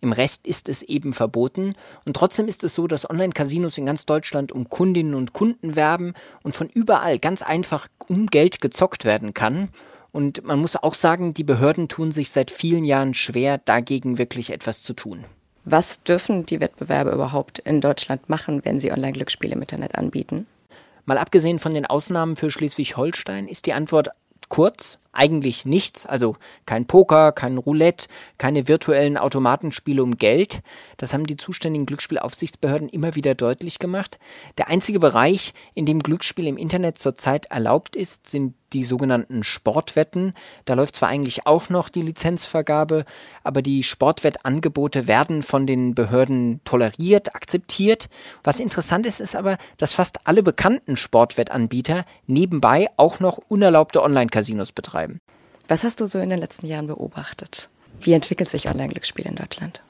im 0.00 0.12
Rest 0.12 0.46
ist 0.46 0.68
es 0.68 0.82
eben 0.82 1.12
verboten. 1.12 1.74
Und 2.04 2.14
trotzdem 2.14 2.46
ist 2.46 2.62
es 2.62 2.76
so, 2.76 2.86
dass 2.86 3.10
Online-Casinos 3.10 3.78
in 3.78 3.86
ganz 3.86 4.06
Deutschland 4.06 4.52
um 4.52 4.68
Kundinnen 4.68 5.16
und 5.16 5.32
Kunden 5.32 5.74
werben 5.74 6.14
und 6.44 6.54
von 6.54 6.68
überall 6.68 7.18
ganz 7.18 7.42
einfach 7.42 7.88
um 8.06 8.28
Geld 8.28 8.60
gezockt 8.60 9.04
werden 9.04 9.34
kann. 9.34 9.70
Und 10.12 10.44
man 10.44 10.58
muss 10.58 10.76
auch 10.76 10.94
sagen, 10.94 11.34
die 11.34 11.44
Behörden 11.44 11.88
tun 11.88 12.12
sich 12.12 12.30
seit 12.30 12.50
vielen 12.50 12.84
Jahren 12.84 13.14
schwer, 13.14 13.58
dagegen 13.58 14.18
wirklich 14.18 14.50
etwas 14.50 14.82
zu 14.82 14.94
tun. 14.94 15.24
Was 15.64 16.02
dürfen 16.02 16.46
die 16.46 16.60
Wettbewerbe 16.60 17.10
überhaupt 17.10 17.58
in 17.58 17.80
Deutschland 17.80 18.28
machen, 18.28 18.64
wenn 18.64 18.80
sie 18.80 18.90
Online-Glücksspiele 18.90 19.54
im 19.54 19.60
Internet 19.60 19.96
anbieten? 19.96 20.46
Mal 21.04 21.18
abgesehen 21.18 21.58
von 21.58 21.74
den 21.74 21.86
Ausnahmen 21.86 22.36
für 22.36 22.50
Schleswig-Holstein 22.50 23.48
ist 23.48 23.66
die 23.66 23.72
Antwort 23.74 24.08
kurz, 24.48 24.98
eigentlich 25.12 25.64
nichts, 25.64 26.06
also 26.06 26.36
kein 26.66 26.86
Poker, 26.86 27.32
kein 27.32 27.58
Roulette, 27.58 28.08
keine 28.38 28.68
virtuellen 28.68 29.16
Automatenspiele 29.16 30.02
um 30.02 30.16
Geld. 30.16 30.60
Das 30.96 31.12
haben 31.12 31.26
die 31.26 31.36
zuständigen 31.36 31.86
Glücksspielaufsichtsbehörden 31.86 32.88
immer 32.88 33.14
wieder 33.14 33.34
deutlich 33.34 33.78
gemacht. 33.78 34.18
Der 34.58 34.68
einzige 34.68 35.00
Bereich, 35.00 35.54
in 35.74 35.86
dem 35.86 36.00
Glücksspiel 36.00 36.46
im 36.46 36.56
Internet 36.56 36.98
zurzeit 36.98 37.46
erlaubt 37.46 37.96
ist, 37.96 38.28
sind 38.28 38.54
die 38.72 38.84
sogenannten 38.84 39.42
Sportwetten. 39.44 40.34
Da 40.64 40.74
läuft 40.74 40.96
zwar 40.96 41.08
eigentlich 41.08 41.46
auch 41.46 41.68
noch 41.70 41.88
die 41.88 42.02
Lizenzvergabe, 42.02 43.04
aber 43.42 43.62
die 43.62 43.82
Sportwettangebote 43.82 45.08
werden 45.08 45.42
von 45.42 45.66
den 45.66 45.94
Behörden 45.94 46.60
toleriert, 46.64 47.34
akzeptiert. 47.34 48.08
Was 48.44 48.60
interessant 48.60 49.06
ist, 49.06 49.20
ist 49.20 49.36
aber, 49.36 49.56
dass 49.78 49.94
fast 49.94 50.26
alle 50.26 50.42
bekannten 50.42 50.96
Sportwettanbieter 50.96 52.04
nebenbei 52.26 52.88
auch 52.96 53.20
noch 53.20 53.38
unerlaubte 53.48 54.02
Online-Casinos 54.02 54.72
betreiben. 54.72 55.07
Was 55.68 55.84
hast 55.84 56.00
du 56.00 56.06
so 56.06 56.18
in 56.18 56.30
den 56.30 56.38
letzten 56.38 56.66
Jahren 56.66 56.86
beobachtet? 56.86 57.68
Wie 58.00 58.12
entwickelt 58.12 58.50
sich 58.50 58.68
Online-Glücksspiel 58.68 59.26
in 59.26 59.36
Deutschland? 59.36 59.82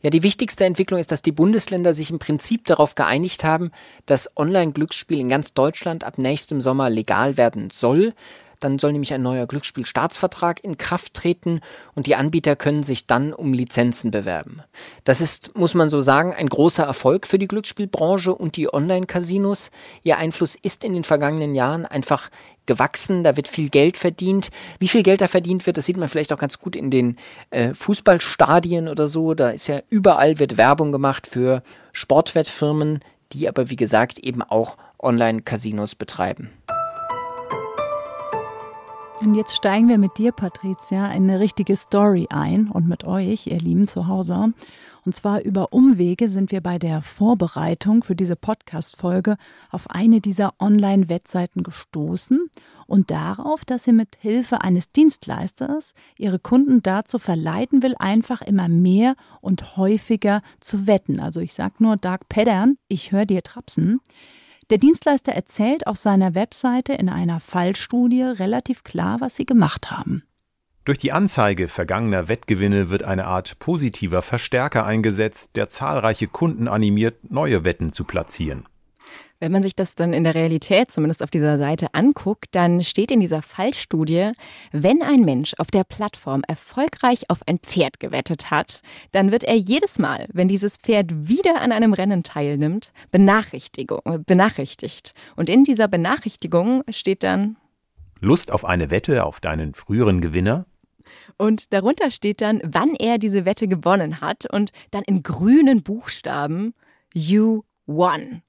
Ja, 0.00 0.10
die 0.10 0.22
wichtigste 0.22 0.64
Entwicklung 0.64 1.00
ist, 1.00 1.10
dass 1.10 1.22
die 1.22 1.32
Bundesländer 1.32 1.92
sich 1.92 2.10
im 2.10 2.20
Prinzip 2.20 2.64
darauf 2.66 2.94
geeinigt 2.94 3.42
haben, 3.42 3.72
dass 4.06 4.30
Online-Glücksspiel 4.36 5.18
in 5.18 5.28
ganz 5.28 5.54
Deutschland 5.54 6.04
ab 6.04 6.18
nächstem 6.18 6.60
Sommer 6.60 6.88
legal 6.88 7.36
werden 7.36 7.70
soll. 7.70 8.14
Dann 8.60 8.78
soll 8.78 8.92
nämlich 8.92 9.14
ein 9.14 9.22
neuer 9.22 9.46
Glücksspielstaatsvertrag 9.46 10.62
in 10.62 10.78
Kraft 10.78 11.14
treten 11.14 11.60
und 11.94 12.06
die 12.06 12.16
Anbieter 12.16 12.56
können 12.56 12.82
sich 12.82 13.06
dann 13.06 13.32
um 13.32 13.52
Lizenzen 13.52 14.10
bewerben. 14.10 14.62
Das 15.04 15.20
ist, 15.20 15.56
muss 15.56 15.74
man 15.74 15.90
so 15.90 16.00
sagen, 16.00 16.34
ein 16.34 16.48
großer 16.48 16.84
Erfolg 16.84 17.26
für 17.26 17.38
die 17.38 17.48
Glücksspielbranche 17.48 18.34
und 18.34 18.56
die 18.56 18.72
Online-Casinos. 18.72 19.70
Ihr 20.02 20.18
Einfluss 20.18 20.56
ist 20.60 20.84
in 20.84 20.94
den 20.94 21.04
vergangenen 21.04 21.54
Jahren 21.54 21.86
einfach 21.86 22.30
gewachsen, 22.68 23.24
da 23.24 23.36
wird 23.36 23.48
viel 23.48 23.70
Geld 23.70 23.96
verdient. 23.96 24.50
Wie 24.78 24.86
viel 24.86 25.02
Geld 25.02 25.20
da 25.20 25.26
verdient 25.26 25.66
wird, 25.66 25.76
das 25.76 25.86
sieht 25.86 25.96
man 25.96 26.08
vielleicht 26.08 26.32
auch 26.32 26.38
ganz 26.38 26.60
gut 26.60 26.76
in 26.76 26.90
den 26.90 27.16
äh, 27.50 27.74
Fußballstadien 27.74 28.86
oder 28.86 29.08
so. 29.08 29.34
Da 29.34 29.50
ist 29.50 29.66
ja 29.66 29.80
überall 29.88 30.38
wird 30.38 30.56
Werbung 30.56 30.92
gemacht 30.92 31.26
für 31.26 31.62
Sportwettfirmen, 31.92 33.00
die 33.32 33.48
aber 33.48 33.70
wie 33.70 33.76
gesagt 33.76 34.20
eben 34.20 34.42
auch 34.42 34.76
Online-Casinos 34.98 35.96
betreiben. 35.96 36.50
Und 39.20 39.34
jetzt 39.34 39.56
steigen 39.56 39.88
wir 39.88 39.98
mit 39.98 40.16
dir, 40.16 40.30
Patricia, 40.30 41.06
in 41.06 41.24
eine 41.24 41.40
richtige 41.40 41.76
Story 41.76 42.28
ein 42.30 42.68
und 42.68 42.86
mit 42.86 43.04
euch, 43.04 43.48
ihr 43.48 43.58
Lieben 43.58 43.88
zu 43.88 44.06
Hause. 44.06 44.52
Und 45.04 45.14
zwar 45.14 45.42
über 45.42 45.72
Umwege 45.72 46.28
sind 46.28 46.52
wir 46.52 46.60
bei 46.60 46.78
der 46.78 47.02
Vorbereitung 47.02 48.04
für 48.04 48.14
diese 48.14 48.36
Podcast-Folge 48.36 49.36
auf 49.70 49.90
eine 49.90 50.20
dieser 50.20 50.54
Online-Wettseiten 50.60 51.64
gestoßen 51.64 52.48
und 52.86 53.10
darauf, 53.10 53.64
dass 53.64 53.84
sie 53.84 53.92
mit 53.92 54.16
Hilfe 54.20 54.60
eines 54.60 54.92
Dienstleisters 54.92 55.94
ihre 56.16 56.38
Kunden 56.38 56.82
dazu 56.82 57.18
verleiten 57.18 57.82
will, 57.82 57.96
einfach 57.98 58.40
immer 58.40 58.68
mehr 58.68 59.16
und 59.40 59.76
häufiger 59.76 60.42
zu 60.60 60.86
wetten. 60.86 61.18
Also 61.18 61.40
ich 61.40 61.54
sag 61.54 61.80
nur 61.80 61.96
Dark 61.96 62.28
Pattern, 62.28 62.78
ich 62.86 63.10
höre 63.10 63.26
dir 63.26 63.42
trapsen. 63.42 64.00
Der 64.70 64.76
Dienstleister 64.78 65.32
erzählt 65.32 65.86
auf 65.86 65.96
seiner 65.96 66.34
Webseite 66.34 66.92
in 66.92 67.08
einer 67.08 67.40
Fallstudie 67.40 68.22
relativ 68.22 68.84
klar, 68.84 69.20
was 69.20 69.34
sie 69.34 69.46
gemacht 69.46 69.90
haben. 69.90 70.24
Durch 70.84 70.98
die 70.98 71.12
Anzeige 71.12 71.68
vergangener 71.68 72.28
Wettgewinne 72.28 72.90
wird 72.90 73.02
eine 73.02 73.26
Art 73.26 73.58
positiver 73.58 74.20
Verstärker 74.20 74.84
eingesetzt, 74.84 75.50
der 75.54 75.68
zahlreiche 75.68 76.28
Kunden 76.28 76.68
animiert, 76.68 77.30
neue 77.30 77.64
Wetten 77.64 77.92
zu 77.92 78.04
platzieren. 78.04 78.66
Wenn 79.40 79.52
man 79.52 79.62
sich 79.62 79.76
das 79.76 79.94
dann 79.94 80.12
in 80.12 80.24
der 80.24 80.34
Realität 80.34 80.90
zumindest 80.90 81.22
auf 81.22 81.30
dieser 81.30 81.58
Seite 81.58 81.94
anguckt, 81.94 82.46
dann 82.52 82.82
steht 82.82 83.12
in 83.12 83.20
dieser 83.20 83.40
Fallstudie, 83.40 84.32
wenn 84.72 85.00
ein 85.00 85.24
Mensch 85.24 85.54
auf 85.58 85.70
der 85.70 85.84
Plattform 85.84 86.42
erfolgreich 86.48 87.30
auf 87.30 87.46
ein 87.46 87.60
Pferd 87.60 88.00
gewettet 88.00 88.50
hat, 88.50 88.80
dann 89.12 89.30
wird 89.30 89.44
er 89.44 89.54
jedes 89.54 90.00
Mal, 90.00 90.26
wenn 90.32 90.48
dieses 90.48 90.76
Pferd 90.76 91.28
wieder 91.28 91.60
an 91.60 91.70
einem 91.70 91.92
Rennen 91.92 92.24
teilnimmt, 92.24 92.92
benachrichtigt. 93.12 95.14
Und 95.36 95.48
in 95.48 95.62
dieser 95.62 95.86
Benachrichtigung 95.86 96.82
steht 96.90 97.22
dann 97.22 97.56
Lust 98.20 98.50
auf 98.50 98.64
eine 98.64 98.90
Wette 98.90 99.24
auf 99.24 99.38
deinen 99.38 99.74
früheren 99.74 100.20
Gewinner? 100.20 100.66
Und 101.36 101.72
darunter 101.72 102.10
steht 102.10 102.40
dann, 102.40 102.60
wann 102.64 102.96
er 102.96 103.18
diese 103.18 103.44
Wette 103.44 103.68
gewonnen 103.68 104.20
hat 104.20 104.52
und 104.52 104.72
dann 104.90 105.04
in 105.04 105.22
grünen 105.22 105.84
Buchstaben 105.84 106.74
You 107.14 107.62
won. 107.86 108.42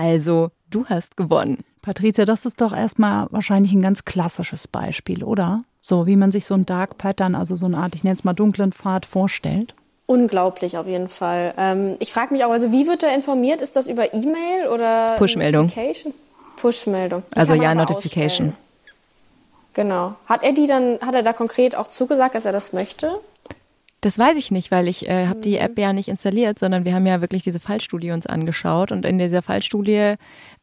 Also, 0.00 0.50
du 0.70 0.86
hast 0.86 1.18
gewonnen. 1.18 1.58
Patricia, 1.82 2.24
das 2.24 2.46
ist 2.46 2.60
doch 2.62 2.74
erstmal 2.74 3.26
wahrscheinlich 3.30 3.72
ein 3.72 3.82
ganz 3.82 4.06
klassisches 4.06 4.66
Beispiel, 4.66 5.24
oder? 5.24 5.64
So 5.82 6.06
wie 6.06 6.16
man 6.16 6.32
sich 6.32 6.46
so 6.46 6.54
ein 6.54 6.64
Dark 6.64 6.96
Pattern, 6.96 7.34
also 7.34 7.54
so 7.54 7.66
eine 7.66 7.76
Art, 7.76 7.94
ich 7.94 8.02
nenne 8.02 8.14
es 8.14 8.24
mal 8.24 8.32
dunklen 8.32 8.72
Pfad, 8.72 9.04
vorstellt. 9.04 9.74
Unglaublich 10.06 10.78
auf 10.78 10.86
jeden 10.86 11.08
Fall. 11.08 11.52
Ähm, 11.58 11.96
ich 11.98 12.14
frage 12.14 12.32
mich 12.32 12.44
auch, 12.44 12.50
also 12.50 12.72
wie 12.72 12.86
wird 12.86 13.02
er 13.02 13.14
informiert? 13.14 13.60
Ist 13.60 13.76
das 13.76 13.88
über 13.88 14.14
E-Mail 14.14 14.68
oder 14.72 15.16
Push-Meldung? 15.18 15.70
Push-Meldung. 16.56 17.22
Also 17.34 17.52
ja, 17.54 17.74
Notification. 17.74 18.48
Ausstellen. 18.48 18.70
Genau. 19.74 20.14
Hat 20.26 20.42
er 20.42 20.52
die 20.52 20.66
dann, 20.66 20.98
hat 21.00 21.14
er 21.14 21.22
da 21.22 21.32
konkret 21.32 21.76
auch 21.76 21.88
zugesagt, 21.88 22.34
dass 22.34 22.46
er 22.46 22.52
das 22.52 22.72
möchte? 22.72 23.20
Das 24.02 24.18
weiß 24.18 24.38
ich 24.38 24.50
nicht, 24.50 24.70
weil 24.70 24.88
ich 24.88 25.08
äh, 25.08 25.26
habe 25.26 25.40
die 25.40 25.58
App 25.58 25.78
ja 25.78 25.92
nicht 25.92 26.08
installiert, 26.08 26.58
sondern 26.58 26.86
wir 26.86 26.94
haben 26.94 27.06
ja 27.06 27.20
wirklich 27.20 27.42
diese 27.42 27.60
Fallstudie 27.60 28.12
uns 28.12 28.26
angeschaut 28.26 28.92
und 28.92 29.04
in 29.04 29.18
dieser 29.18 29.42
Fallstudie 29.42 30.14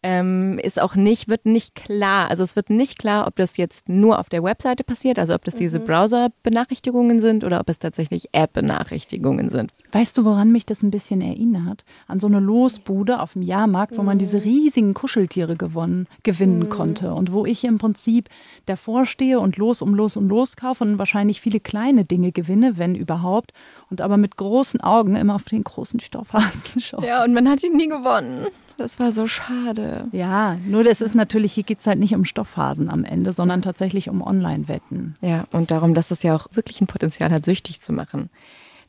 ähm, 0.08 0.58
ist 0.60 0.82
auch 0.82 0.96
nicht, 0.96 1.28
wird 1.28 1.46
nicht 1.46 1.76
klar, 1.76 2.30
also 2.30 2.41
es 2.41 2.56
wird 2.56 2.70
nicht 2.70 2.98
klar, 2.98 3.28
ob 3.28 3.36
das 3.36 3.58
jetzt 3.58 3.89
nur 3.89 4.20
auf 4.20 4.30
der 4.30 4.41
Webseite 4.41 4.86
passiert, 4.86 5.20
also 5.20 5.34
ob 5.34 5.43
das 5.43 5.54
diese 5.54 5.82
mhm. 5.82 5.86
Browser-Benachrichtigungen 5.86 7.20
sind 7.20 7.43
oder 7.43 7.60
ob 7.60 7.70
es 7.70 7.78
tatsächlich 7.78 8.30
App-Benachrichtigungen 8.32 9.50
sind. 9.50 9.74
Weißt 9.91 10.17
du, 10.17 10.24
woran 10.24 10.54
mich 10.54 10.65
das 10.65 10.82
ein 10.82 10.91
bisschen 10.91 11.20
erinnert? 11.20 11.84
An 12.08 12.22
so 12.22 12.28
eine 12.28 12.39
Losbude 12.39 13.20
auf 13.20 13.34
dem 13.34 13.41
Jahrmarkt, 13.41 13.98
wo 13.98 14.02
man 14.02 14.17
diese 14.17 14.38
mhm. 14.38 14.43
riesigen 14.43 14.93
Kuscheltiere 14.93 15.58
gewonnen, 15.58 16.08
gewinnen 16.24 16.60
mhm. 16.60 16.70
konnte 16.70 17.13
und 17.13 17.34
wo 17.34 17.46
ich 17.46 17.65
im 17.65 17.78
Prinzip 17.78 18.30
davor 18.65 19.06
stehe 19.06 19.41
und 19.41 19.58
los 19.58 19.82
um 19.82 19.93
los 19.93 20.15
und 20.15 20.30
los 20.30 20.56
kaufe 20.56 20.86
und 20.86 21.00
wahrscheinlich 21.00 21.41
viele 21.41 21.60
kleine 21.60 22.06
Dinge 22.06 22.32
gewinne, 22.32 22.78
wenn 22.78 22.96
überhaupt, 22.96 23.52
und 23.89 24.00
aber 24.00 24.15
mit 24.15 24.38
großen 24.38 24.80
Augen 24.80 25.15
immer 25.15 25.36
auf 25.36 25.43
den 25.43 25.65
großen 25.65 26.00
Stoffhasen 26.00 26.80
schaue. 26.80 27.06
Ja, 27.06 27.26
und 27.26 27.34
man 27.34 27.50
hat 27.50 27.62
ihn 27.62 27.76
nie 27.76 27.89
gewonnen. 27.89 28.48
Das 28.78 29.00
war 29.00 29.12
so 29.12 29.28
schade. 29.28 30.08
Ja, 30.12 30.56
nur 30.66 30.84
das 30.84 31.02
ist 31.02 31.16
natürlich, 31.16 31.54
hier 31.54 31.63
geht 31.63 31.80
es 31.80 31.88
halt 31.88 32.00
nicht 32.00 32.13
um 32.13 32.26
Stoffphasen 32.26 32.90
am 32.90 33.04
Ende, 33.04 33.34
sondern 33.34 33.62
tatsächlich 33.62 34.10
um 34.10 34.22
Online-Wetten. 34.22 35.16
Ja, 35.22 35.46
und 35.52 35.72
darum, 35.72 35.94
dass 35.94 36.12
es 36.12 36.24
ja 36.24 36.36
auch 36.36 36.48
wirklich 36.54 36.80
ein 36.80 36.88
Potenzial 36.88 37.32
hat, 37.32 37.44
süchtig 37.44 37.82
zu 37.82 37.92
machen. 37.92 38.30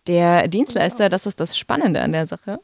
Der 0.06 0.48
Dienstleister, 0.48 1.08
das 1.08 1.26
ist 1.26 1.40
das 1.40 1.56
Spannende 1.56 2.00
an 2.02 2.12
der 2.12 2.26
Sache, 2.26 2.60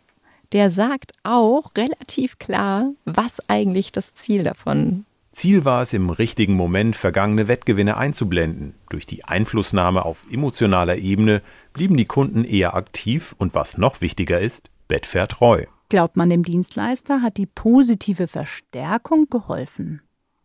der 0.53 0.71
sagt 0.71 1.13
auch 1.23 1.73
relativ 1.77 2.39
klar, 2.39 2.93
was 3.05 3.39
eigentlich 3.49 3.91
das 3.91 4.15
Ziel 4.15 4.45
davon 4.45 5.07
Ziel 5.35 5.65
war 5.65 5.83
es, 5.83 5.93
im 5.93 6.11
richtigen 6.11 6.55
Moment 6.55 6.97
vergangene 6.97 7.49
Wettgewinne 7.49 7.97
einzublenden. 7.97 8.75
Durch 8.89 9.05
die 9.05 9.25
Einflussnahme 9.25 10.05
auf 10.05 10.25
emotionaler 10.31 10.97
Ebene 10.97 11.43
blieben 11.73 11.97
die 11.97 12.05
Kunden 12.05 12.45
eher 12.45 12.75
aktiv 12.75 13.35
und 13.37 13.55
was 13.55 13.77
noch 13.77 14.01
wichtiger 14.01 14.41
ist, 14.41 14.71
bettvertreu. 14.87 15.67
Glaubt 15.89 16.17
man 16.17 16.31
dem 16.31 16.43
Dienstleister, 16.43 17.23
hat 17.23 17.37
die 17.37 17.47
positive 17.47 18.27
Verstärkung 18.27 19.29
geholfen. 19.29 20.03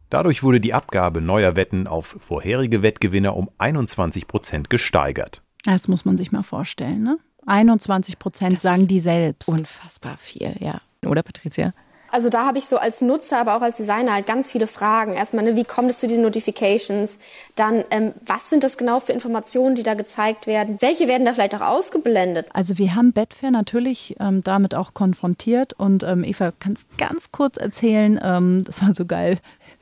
Dadurch 0.10 0.44
wurde 0.44 0.60
die 0.60 0.74
Abgabe 0.74 1.22
neuer 1.22 1.56
Wetten 1.56 1.88
auf 1.88 2.18
vorherige 2.20 2.82
Wettgewinner 2.82 3.36
um 3.38 3.50
21 3.58 4.28
Prozent 4.28 4.70
gesteigert. 4.70 5.44
Das 5.64 5.88
muss 5.88 6.06
man 6.06 6.18
sich 6.18 6.32
mal 6.32 6.44
vorstellen, 6.44 7.04
ne? 7.04 7.20
21 7.46 8.20
Prozent 8.20 8.62
sagen 8.62 8.88
die 8.88 9.00
selbst. 9.00 9.50
Unfassbar 9.50 10.18
viel, 10.18 10.56
ja. 10.60 10.82
Oder 11.06 11.24
Patricia? 11.24 11.74
Also 12.12 12.30
da 12.30 12.46
habe 12.46 12.58
ich 12.58 12.66
so 12.66 12.78
als 12.78 13.02
Nutzer, 13.02 13.40
aber 13.40 13.56
auch 13.56 13.62
als 13.62 13.78
Designer 13.78 14.14
halt 14.14 14.28
ganz 14.28 14.52
viele 14.52 14.68
Fragen. 14.68 15.14
Erstmal, 15.14 15.44
ne, 15.44 15.56
wie 15.56 15.64
kommt 15.64 15.90
es 15.90 16.00
zu 16.00 16.08
diesen 16.08 16.24
Notifications? 16.24 17.20
Dann, 17.56 17.84
ähm, 17.92 18.14
was 18.26 18.50
sind 18.50 18.64
das 18.64 18.78
genau 18.78 19.00
für 19.00 19.12
Informationen, 19.12 19.76
die 19.76 19.84
da 19.84 19.94
gezeigt 19.94 20.48
werden? 20.48 20.78
Welche 20.80 21.08
werden 21.08 21.26
da 21.26 21.34
vielleicht 21.34 21.56
auch 21.56 21.62
ausgeblendet? 21.62 22.48
Also 22.54 22.78
wir 22.78 22.96
haben 22.96 23.14
Betfair 23.14 23.52
natürlich 23.52 24.16
ähm, 24.20 24.44
damit 24.44 24.76
auch 24.76 24.94
konfrontiert 24.94 25.74
und 25.74 26.04
ähm, 26.04 26.24
Eva, 26.24 26.52
kannst 26.60 26.88
ganz 26.98 27.32
kurz 27.32 27.58
erzählen, 27.58 28.20
ähm, 28.24 28.64
das 28.66 28.82
war 28.82 28.94
so 28.94 29.06
geil, 29.06 29.40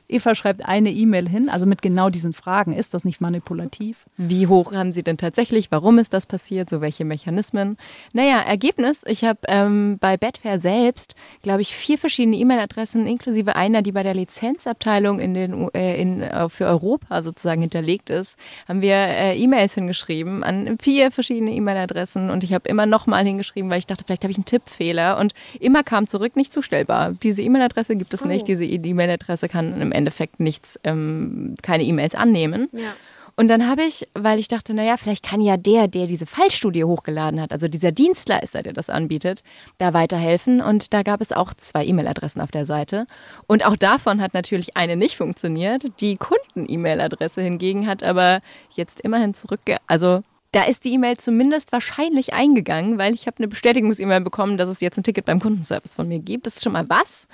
Eva 0.08 0.34
schreibt 0.34 0.64
eine 0.64 0.90
E-Mail 0.90 1.28
hin, 1.28 1.48
also 1.50 1.66
mit 1.66 1.82
genau 1.82 2.08
diesen 2.08 2.32
Fragen. 2.32 2.72
Ist 2.72 2.94
das 2.94 3.04
nicht 3.04 3.20
manipulativ? 3.20 4.06
Wie 4.16 4.46
hoch 4.46 4.72
haben 4.72 4.90
Sie 4.90 5.02
denn 5.02 5.18
tatsächlich? 5.18 5.70
Warum 5.70 5.98
ist 5.98 6.14
das 6.14 6.24
passiert? 6.24 6.70
So 6.70 6.80
welche 6.80 7.04
Mechanismen? 7.04 7.76
Naja, 8.14 8.40
Ergebnis, 8.40 9.02
ich 9.06 9.24
habe 9.24 9.40
ähm, 9.48 9.98
bei 10.00 10.16
Betfair 10.16 10.60
selbst, 10.60 11.14
glaube 11.42 11.60
ich, 11.60 11.76
vier 11.76 11.98
verschiedene 11.98 12.36
E-Mail-Adressen, 12.36 13.06
inklusive 13.06 13.54
einer, 13.54 13.82
die 13.82 13.92
bei 13.92 14.02
der 14.02 14.14
Lizenzabteilung 14.14 15.20
in 15.20 15.34
den, 15.34 15.68
äh, 15.74 16.00
in, 16.00 16.22
äh, 16.22 16.48
für 16.48 16.66
Europa 16.66 17.22
sozusagen 17.22 17.60
hinterlegt 17.60 18.08
ist, 18.08 18.38
haben 18.66 18.80
wir 18.80 18.94
äh, 18.94 19.38
E-Mails 19.38 19.74
hingeschrieben 19.74 20.42
an 20.42 20.78
vier 20.80 21.10
verschiedene 21.10 21.52
E-Mail-Adressen 21.52 22.30
und 22.30 22.44
ich 22.44 22.54
habe 22.54 22.68
immer 22.68 22.86
nochmal 22.86 23.24
hingeschrieben, 23.24 23.70
weil 23.70 23.78
ich 23.78 23.86
dachte, 23.86 24.04
vielleicht 24.06 24.22
habe 24.22 24.32
ich 24.32 24.38
einen 24.38 24.46
Tippfehler 24.46 25.18
und 25.18 25.34
immer 25.60 25.82
kam 25.82 26.06
zurück, 26.06 26.34
nicht 26.34 26.52
zustellbar. 26.52 27.12
Diese 27.22 27.42
E-Mail-Adresse 27.42 27.96
gibt 27.96 28.14
es 28.14 28.22
oh. 28.22 28.26
nicht, 28.26 28.48
diese 28.48 28.64
E-Mail-Adresse 28.64 29.48
kann 29.48 29.80
im 29.80 29.92
Endeffekt 29.98 30.40
nichts, 30.40 30.78
ähm, 30.84 31.54
keine 31.62 31.84
E-Mails 31.84 32.14
annehmen. 32.14 32.68
Ja. 32.72 32.94
Und 33.38 33.46
dann 33.48 33.68
habe 33.68 33.84
ich, 33.84 34.08
weil 34.14 34.40
ich 34.40 34.48
dachte, 34.48 34.74
naja, 34.74 34.96
vielleicht 34.96 35.24
kann 35.24 35.40
ja 35.40 35.56
der, 35.56 35.86
der 35.86 36.08
diese 36.08 36.26
Fallstudie 36.26 36.82
hochgeladen 36.82 37.40
hat, 37.40 37.52
also 37.52 37.68
dieser 37.68 37.92
Dienstleister, 37.92 38.64
der 38.64 38.72
das 38.72 38.90
anbietet, 38.90 39.44
da 39.78 39.94
weiterhelfen. 39.94 40.60
Und 40.60 40.92
da 40.92 41.04
gab 41.04 41.20
es 41.20 41.30
auch 41.30 41.54
zwei 41.54 41.86
E-Mail-Adressen 41.86 42.40
auf 42.40 42.50
der 42.50 42.64
Seite. 42.64 43.06
Und 43.46 43.64
auch 43.64 43.76
davon 43.76 44.20
hat 44.20 44.34
natürlich 44.34 44.76
eine 44.76 44.96
nicht 44.96 45.16
funktioniert. 45.16 45.84
Die 46.00 46.16
Kunden-E-Mail-Adresse 46.16 47.40
hingegen 47.40 47.86
hat 47.86 48.02
aber 48.02 48.40
jetzt 48.74 49.00
immerhin 49.02 49.34
zurückge... 49.34 49.76
Also 49.86 50.22
da 50.50 50.64
ist 50.64 50.84
die 50.84 50.94
E-Mail 50.94 51.16
zumindest 51.18 51.70
wahrscheinlich 51.70 52.32
eingegangen, 52.32 52.98
weil 52.98 53.14
ich 53.14 53.28
habe 53.28 53.36
eine 53.38 53.46
Bestätigungs-E-Mail 53.46 54.22
bekommen, 54.22 54.58
dass 54.58 54.68
es 54.68 54.80
jetzt 54.80 54.96
ein 54.96 55.04
Ticket 55.04 55.26
beim 55.26 55.38
Kundenservice 55.38 55.94
von 55.94 56.08
mir 56.08 56.18
gibt. 56.18 56.46
Das 56.46 56.56
ist 56.56 56.64
schon 56.64 56.72
mal 56.72 56.88
was. 56.88 57.28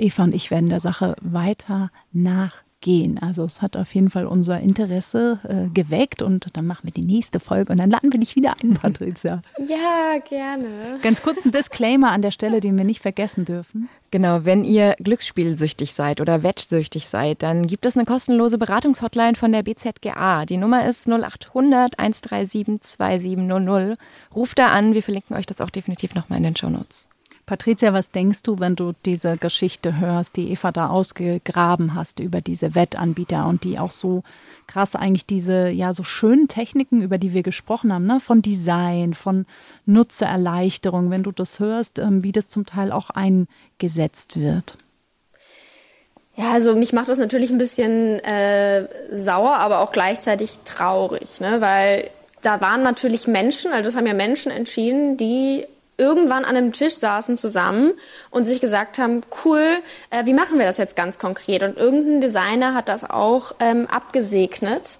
Eva 0.00 0.24
und 0.24 0.34
ich 0.34 0.50
werden 0.50 0.68
der 0.68 0.80
Sache 0.80 1.14
weiter 1.20 1.90
nachgehen 2.12 2.70
gehen. 2.80 3.18
Also 3.18 3.44
es 3.44 3.62
hat 3.62 3.76
auf 3.76 3.94
jeden 3.94 4.10
Fall 4.10 4.26
unser 4.26 4.60
Interesse 4.60 5.38
äh, 5.44 5.68
geweckt 5.72 6.22
und 6.22 6.46
dann 6.54 6.66
machen 6.66 6.84
wir 6.84 6.92
die 6.92 7.02
nächste 7.02 7.40
Folge 7.40 7.72
und 7.72 7.78
dann 7.78 7.90
laden 7.90 8.12
wir 8.12 8.20
dich 8.20 8.36
wieder 8.36 8.54
ein, 8.62 8.74
Patricia. 8.80 9.42
ja, 9.58 10.18
gerne. 10.28 10.98
Ganz 11.02 11.22
kurz 11.22 11.44
ein 11.44 11.52
Disclaimer 11.52 12.10
an 12.10 12.22
der 12.22 12.30
Stelle, 12.30 12.60
den 12.60 12.76
wir 12.76 12.84
nicht 12.84 13.00
vergessen 13.00 13.44
dürfen. 13.44 13.88
Genau, 14.10 14.44
wenn 14.44 14.64
ihr 14.64 14.96
glücksspielsüchtig 14.98 15.92
seid 15.92 16.20
oder 16.20 16.42
wettsüchtig 16.42 17.06
seid, 17.06 17.42
dann 17.42 17.66
gibt 17.66 17.86
es 17.86 17.96
eine 17.96 18.06
kostenlose 18.06 18.58
Beratungshotline 18.58 19.36
von 19.36 19.52
der 19.52 19.62
BZGA. 19.62 20.46
Die 20.46 20.56
Nummer 20.56 20.86
ist 20.86 21.06
0800 21.06 21.98
137 21.98 22.80
2700. 22.80 23.98
Ruft 24.34 24.58
da 24.58 24.68
an, 24.68 24.94
wir 24.94 25.02
verlinken 25.02 25.36
euch 25.36 25.46
das 25.46 25.60
auch 25.60 25.70
definitiv 25.70 26.14
nochmal 26.14 26.38
in 26.38 26.44
den 26.44 26.56
Show 26.56 26.70
Notes. 26.70 27.08
Patricia, 27.50 27.92
was 27.92 28.12
denkst 28.12 28.44
du, 28.44 28.60
wenn 28.60 28.76
du 28.76 28.92
diese 29.04 29.36
Geschichte 29.36 29.98
hörst, 29.98 30.36
die 30.36 30.52
Eva 30.52 30.70
da 30.70 30.88
ausgegraben 30.88 31.96
hast 31.96 32.20
über 32.20 32.40
diese 32.40 32.76
Wettanbieter 32.76 33.44
und 33.44 33.64
die 33.64 33.80
auch 33.80 33.90
so 33.90 34.22
krass 34.68 34.94
eigentlich 34.94 35.26
diese 35.26 35.68
ja 35.68 35.92
so 35.92 36.04
schönen 36.04 36.46
Techniken, 36.46 37.02
über 37.02 37.18
die 37.18 37.34
wir 37.34 37.42
gesprochen 37.42 37.92
haben, 37.92 38.06
ne, 38.06 38.20
von 38.20 38.40
Design, 38.40 39.14
von 39.14 39.46
Nutzererleichterung, 39.84 41.10
wenn 41.10 41.24
du 41.24 41.32
das 41.32 41.58
hörst, 41.58 41.98
ähm, 41.98 42.22
wie 42.22 42.30
das 42.30 42.46
zum 42.46 42.66
Teil 42.66 42.92
auch 42.92 43.10
eingesetzt 43.10 44.38
wird? 44.38 44.78
Ja, 46.36 46.52
also 46.52 46.76
mich 46.76 46.92
macht 46.92 47.08
das 47.08 47.18
natürlich 47.18 47.50
ein 47.50 47.58
bisschen 47.58 48.20
äh, 48.20 48.86
sauer, 49.12 49.56
aber 49.56 49.80
auch 49.80 49.90
gleichzeitig 49.90 50.60
traurig, 50.64 51.40
ne? 51.40 51.60
weil 51.60 52.10
da 52.42 52.60
waren 52.60 52.84
natürlich 52.84 53.26
Menschen, 53.26 53.72
also 53.72 53.88
das 53.88 53.96
haben 53.96 54.06
ja 54.06 54.14
Menschen 54.14 54.52
entschieden, 54.52 55.16
die 55.16 55.66
irgendwann 56.00 56.44
an 56.44 56.56
einem 56.56 56.72
Tisch 56.72 56.96
saßen 56.96 57.38
zusammen 57.38 57.92
und 58.30 58.44
sich 58.44 58.60
gesagt 58.60 58.98
haben, 58.98 59.20
cool, 59.44 59.64
äh, 60.10 60.24
wie 60.24 60.34
machen 60.34 60.58
wir 60.58 60.66
das 60.66 60.78
jetzt 60.78 60.96
ganz 60.96 61.18
konkret? 61.18 61.62
Und 61.62 61.76
irgendein 61.76 62.20
Designer 62.20 62.74
hat 62.74 62.88
das 62.88 63.08
auch 63.08 63.54
ähm, 63.60 63.86
abgesegnet. 63.86 64.98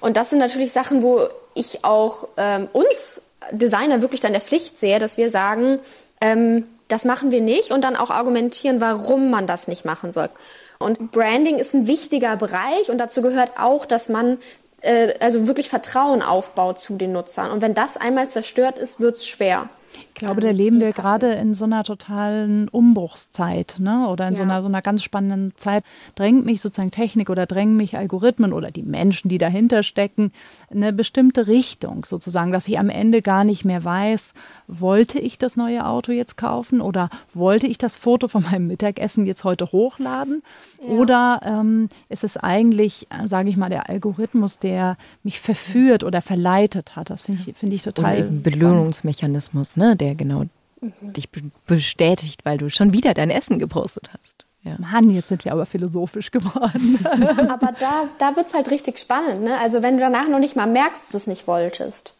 Und 0.00 0.16
das 0.16 0.30
sind 0.30 0.38
natürlich 0.38 0.72
Sachen, 0.72 1.02
wo 1.02 1.28
ich 1.54 1.84
auch 1.84 2.28
ähm, 2.36 2.68
uns 2.72 3.20
Designer 3.50 4.00
wirklich 4.00 4.20
dann 4.20 4.32
der 4.32 4.40
Pflicht 4.40 4.80
sehe, 4.80 4.98
dass 4.98 5.18
wir 5.18 5.30
sagen, 5.30 5.78
ähm, 6.20 6.66
das 6.88 7.04
machen 7.04 7.30
wir 7.30 7.40
nicht 7.40 7.70
und 7.70 7.82
dann 7.82 7.96
auch 7.96 8.10
argumentieren, 8.10 8.80
warum 8.80 9.30
man 9.30 9.46
das 9.46 9.68
nicht 9.68 9.84
machen 9.84 10.10
soll. 10.10 10.30
Und 10.78 11.12
Branding 11.12 11.58
ist 11.58 11.74
ein 11.74 11.86
wichtiger 11.86 12.36
Bereich 12.36 12.90
und 12.90 12.98
dazu 12.98 13.22
gehört 13.22 13.52
auch, 13.58 13.86
dass 13.86 14.08
man 14.08 14.38
äh, 14.82 15.14
also 15.20 15.46
wirklich 15.46 15.68
Vertrauen 15.68 16.22
aufbaut 16.22 16.80
zu 16.80 16.96
den 16.96 17.12
Nutzern. 17.12 17.50
Und 17.50 17.62
wenn 17.62 17.74
das 17.74 17.96
einmal 17.96 18.28
zerstört 18.28 18.78
ist, 18.78 19.00
wird 19.00 19.16
es 19.16 19.26
schwer. 19.26 19.68
Ich 19.94 20.14
glaube, 20.14 20.40
da 20.40 20.50
leben 20.50 20.80
wir 20.80 20.92
gerade 20.92 21.32
in 21.32 21.54
so 21.54 21.64
einer 21.64 21.82
totalen 21.82 22.68
Umbruchszeit, 22.68 23.76
ne? 23.78 24.08
Oder 24.08 24.28
in 24.28 24.34
ja. 24.34 24.36
so, 24.36 24.42
einer, 24.44 24.62
so 24.62 24.68
einer 24.68 24.82
ganz 24.82 25.02
spannenden 25.02 25.52
Zeit. 25.56 25.84
Drängt 26.14 26.44
mich 26.44 26.60
sozusagen 26.60 26.90
Technik 26.92 27.28
oder 27.28 27.46
drängen 27.46 27.76
mich 27.76 27.96
Algorithmen 27.96 28.52
oder 28.52 28.70
die 28.70 28.82
Menschen, 28.82 29.28
die 29.28 29.38
dahinter 29.38 29.82
stecken, 29.82 30.32
eine 30.70 30.92
bestimmte 30.92 31.48
Richtung 31.48 32.04
sozusagen, 32.04 32.52
dass 32.52 32.68
ich 32.68 32.78
am 32.78 32.88
Ende 32.88 33.20
gar 33.20 33.44
nicht 33.44 33.64
mehr 33.64 33.82
weiß, 33.82 34.34
wollte 34.68 35.18
ich 35.18 35.38
das 35.38 35.56
neue 35.56 35.86
Auto 35.86 36.12
jetzt 36.12 36.36
kaufen 36.36 36.80
oder 36.80 37.10
wollte 37.34 37.66
ich 37.66 37.78
das 37.78 37.96
Foto 37.96 38.28
von 38.28 38.44
meinem 38.44 38.68
Mittagessen 38.68 39.26
jetzt 39.26 39.44
heute 39.44 39.72
hochladen? 39.72 40.42
Ja. 40.80 40.94
Oder 40.94 41.40
ähm, 41.44 41.88
ist 42.08 42.22
es 42.22 42.36
eigentlich, 42.36 43.08
sage 43.24 43.50
ich 43.50 43.56
mal, 43.56 43.70
der 43.70 43.88
Algorithmus, 43.88 44.58
der 44.58 44.96
mich 45.22 45.40
verführt 45.40 46.04
oder 46.04 46.22
verleitet 46.22 46.96
hat? 46.96 47.10
Das 47.10 47.22
finde 47.22 47.42
ich, 47.44 47.56
find 47.56 47.72
ich 47.72 47.82
total. 47.82 48.04
Oder 48.04 48.18
eben 48.18 48.42
Belohnungsmechanismus, 48.42 49.76
ne? 49.76 49.81
Der 49.96 50.14
genau 50.14 50.44
mhm. 50.80 51.12
dich 51.12 51.28
bestätigt, 51.66 52.44
weil 52.44 52.58
du 52.58 52.70
schon 52.70 52.92
wieder 52.92 53.14
dein 53.14 53.30
Essen 53.30 53.58
gepostet 53.58 54.10
hast. 54.12 54.44
Ja. 54.62 54.76
Mann, 54.78 55.10
jetzt 55.10 55.28
sind 55.28 55.44
wir 55.44 55.52
aber 55.52 55.66
philosophisch 55.66 56.30
geworden. 56.30 57.04
aber 57.48 57.72
da, 57.78 58.04
da 58.18 58.36
wird 58.36 58.46
es 58.46 58.54
halt 58.54 58.70
richtig 58.70 58.98
spannend. 58.98 59.42
Ne? 59.42 59.58
Also 59.58 59.82
wenn 59.82 59.96
du 59.96 60.02
danach 60.02 60.28
noch 60.28 60.38
nicht 60.38 60.54
mal 60.54 60.68
merkst, 60.68 61.02
dass 61.02 61.10
du 61.10 61.16
es 61.16 61.26
nicht 61.26 61.48
wolltest, 61.48 62.16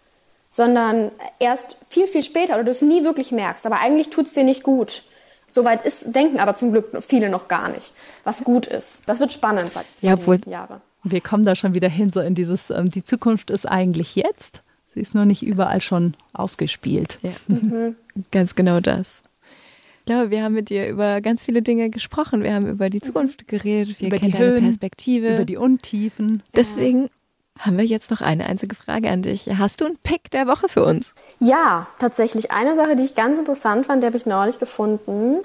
sondern 0.51 1.13
erst 1.39 1.77
viel, 1.89 2.07
viel 2.07 2.23
später 2.23 2.55
oder 2.55 2.65
du 2.65 2.73
es 2.73 2.83
nie 2.83 3.05
wirklich 3.05 3.31
merkst, 3.31 3.65
aber 3.65 3.81
eigentlich 3.81 4.11
tut 4.11 4.27
es 4.27 4.35
dir 4.35 4.45
nicht 4.45 4.65
gut. 4.65 5.03
Soweit 5.49 5.85
ist, 5.85 6.17
denken 6.17 6.41
aber 6.41 6.57
zum 6.57 6.73
Glück 6.73 7.03
viele 7.03 7.29
noch 7.29 7.47
gar 7.47 7.69
nicht, 7.69 7.93
was 8.25 8.43
gut 8.43 8.67
ist. 8.67 9.03
Das 9.07 9.21
wird 9.21 9.33
spannend, 9.33 9.71
sag 9.73 9.85
ich, 9.85 10.03
ja, 10.03 10.15
obwohl, 10.15 10.41
Jahre. 10.47 10.81
Wir 11.05 11.21
kommen 11.21 11.45
da 11.45 11.55
schon 11.55 11.75
wieder 11.75 11.89
hin, 11.89 12.11
so 12.11 12.21
in 12.21 12.35
dieses, 12.35 12.71
ähm, 12.71 12.89
die 12.89 13.05
Zukunft 13.05 13.51
ist 13.51 13.67
eigentlich 13.67 14.17
jetzt. 14.17 14.62
Sie 14.93 15.01
ist 15.01 15.15
nur 15.15 15.25
nicht 15.25 15.43
überall 15.43 15.81
schon 15.81 16.15
ausgespielt. 16.33 17.19
Ja. 17.23 17.31
Mhm. 17.49 17.97
Ganz 18.31 18.55
genau 18.55 18.81
das. 18.81 19.23
Ich 20.01 20.07
glaube, 20.07 20.31
wir 20.31 20.43
haben 20.43 20.55
mit 20.55 20.69
dir 20.69 20.89
über 20.89 21.21
ganz 21.21 21.45
viele 21.45 21.63
Dinge 21.63 21.89
gesprochen. 21.89 22.43
Wir 22.43 22.55
haben 22.55 22.67
über 22.67 22.91
die 22.91 23.01
Zukunft 23.01 23.47
geredet, 23.47 24.01
wir 24.01 24.09
über 24.09 24.19
kennen 24.19 24.33
die 24.33 24.39
Höhen, 24.39 24.65
Perspektive. 24.65 25.35
Über 25.35 25.45
die 25.45 25.57
Untiefen. 25.57 26.43
Deswegen 26.57 27.09
haben 27.59 27.79
wir 27.79 27.85
jetzt 27.85 28.11
noch 28.11 28.21
eine 28.21 28.47
einzige 28.47 28.75
Frage 28.75 29.09
an 29.11 29.23
dich. 29.23 29.49
Hast 29.59 29.81
du 29.81 29.85
einen 29.85 29.97
Pick 29.99 30.31
der 30.31 30.47
Woche 30.47 30.69
für 30.69 30.85
uns? 30.85 31.15
Ja, 31.39 31.87
tatsächlich. 31.99 32.51
Eine 32.51 32.75
Sache, 32.75 32.97
die 32.97 33.05
ich 33.05 33.15
ganz 33.15 33.39
interessant 33.39 33.87
fand, 33.87 34.03
die 34.03 34.07
habe 34.07 34.17
ich 34.17 34.27
neulich 34.27 34.59
gefunden. 34.59 35.39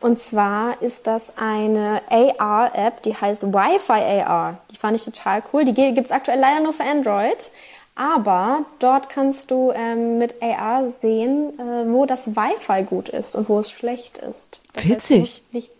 Und 0.00 0.18
zwar 0.18 0.80
ist 0.82 1.06
das 1.06 1.36
eine 1.36 2.00
AR-App, 2.08 3.02
die 3.02 3.14
heißt 3.14 3.42
Wi-Fi 3.42 4.22
AR. 4.22 4.58
Die 4.70 4.76
fand 4.76 4.96
ich 4.96 5.04
total 5.04 5.42
cool. 5.52 5.64
Die 5.64 5.74
gibt 5.74 6.06
es 6.06 6.12
aktuell 6.12 6.38
leider 6.38 6.62
nur 6.62 6.72
für 6.72 6.84
Android. 6.84 7.50
Aber 7.96 8.66
dort 8.78 9.08
kannst 9.08 9.50
du 9.50 9.72
ähm, 9.74 10.18
mit 10.18 10.42
AR 10.42 10.92
sehen, 11.00 11.58
äh, 11.58 11.90
wo 11.90 12.04
das 12.04 12.36
Wi-Fi 12.36 12.84
gut 12.84 13.08
ist 13.08 13.34
und 13.34 13.48
wo 13.48 13.58
es 13.58 13.70
schlecht 13.70 14.18
ist. 14.18 14.60
Das 14.74 14.86
Witzig. 14.86 15.42
Nicht 15.50 15.72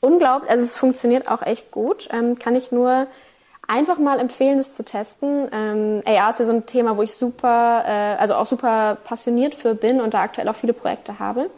unglaublich. 0.00 0.50
Also 0.50 0.62
es 0.62 0.76
funktioniert 0.76 1.30
auch 1.30 1.40
echt 1.40 1.70
gut. 1.70 2.08
Ähm, 2.12 2.38
kann 2.38 2.54
ich 2.56 2.72
nur 2.72 3.06
einfach 3.66 3.98
mal 3.98 4.20
empfehlen, 4.20 4.58
das 4.58 4.74
zu 4.74 4.84
testen. 4.84 5.48
Ähm, 5.50 6.02
AR 6.04 6.30
ist 6.30 6.40
ja 6.40 6.44
so 6.44 6.52
ein 6.52 6.66
Thema, 6.66 6.98
wo 6.98 7.02
ich 7.02 7.14
super, 7.14 7.84
äh, 7.86 8.16
also 8.20 8.34
auch 8.34 8.46
super 8.46 8.98
passioniert 9.02 9.54
für 9.54 9.74
bin 9.74 10.02
und 10.02 10.12
da 10.12 10.20
aktuell 10.20 10.48
auch 10.48 10.56
viele 10.56 10.74
Projekte 10.74 11.18
habe. 11.18 11.48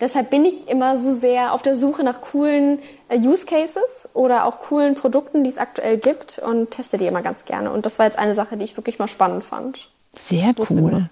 Deshalb 0.00 0.30
bin 0.30 0.44
ich 0.44 0.68
immer 0.68 0.96
so 0.96 1.12
sehr 1.12 1.52
auf 1.52 1.62
der 1.62 1.74
Suche 1.74 2.04
nach 2.04 2.20
coolen 2.20 2.78
äh, 3.08 3.18
Use 3.18 3.46
Cases 3.46 4.08
oder 4.14 4.44
auch 4.44 4.60
coolen 4.60 4.94
Produkten, 4.94 5.42
die 5.42 5.50
es 5.50 5.58
aktuell 5.58 5.98
gibt 5.98 6.38
und 6.38 6.70
teste 6.70 6.98
die 6.98 7.06
immer 7.06 7.22
ganz 7.22 7.44
gerne. 7.44 7.72
Und 7.72 7.84
das 7.84 7.98
war 7.98 8.06
jetzt 8.06 8.18
eine 8.18 8.34
Sache, 8.34 8.56
die 8.56 8.64
ich 8.64 8.76
wirklich 8.76 8.98
mal 8.98 9.08
spannend 9.08 9.44
fand. 9.44 9.88
Sehr 10.14 10.54
cool. 10.70 11.10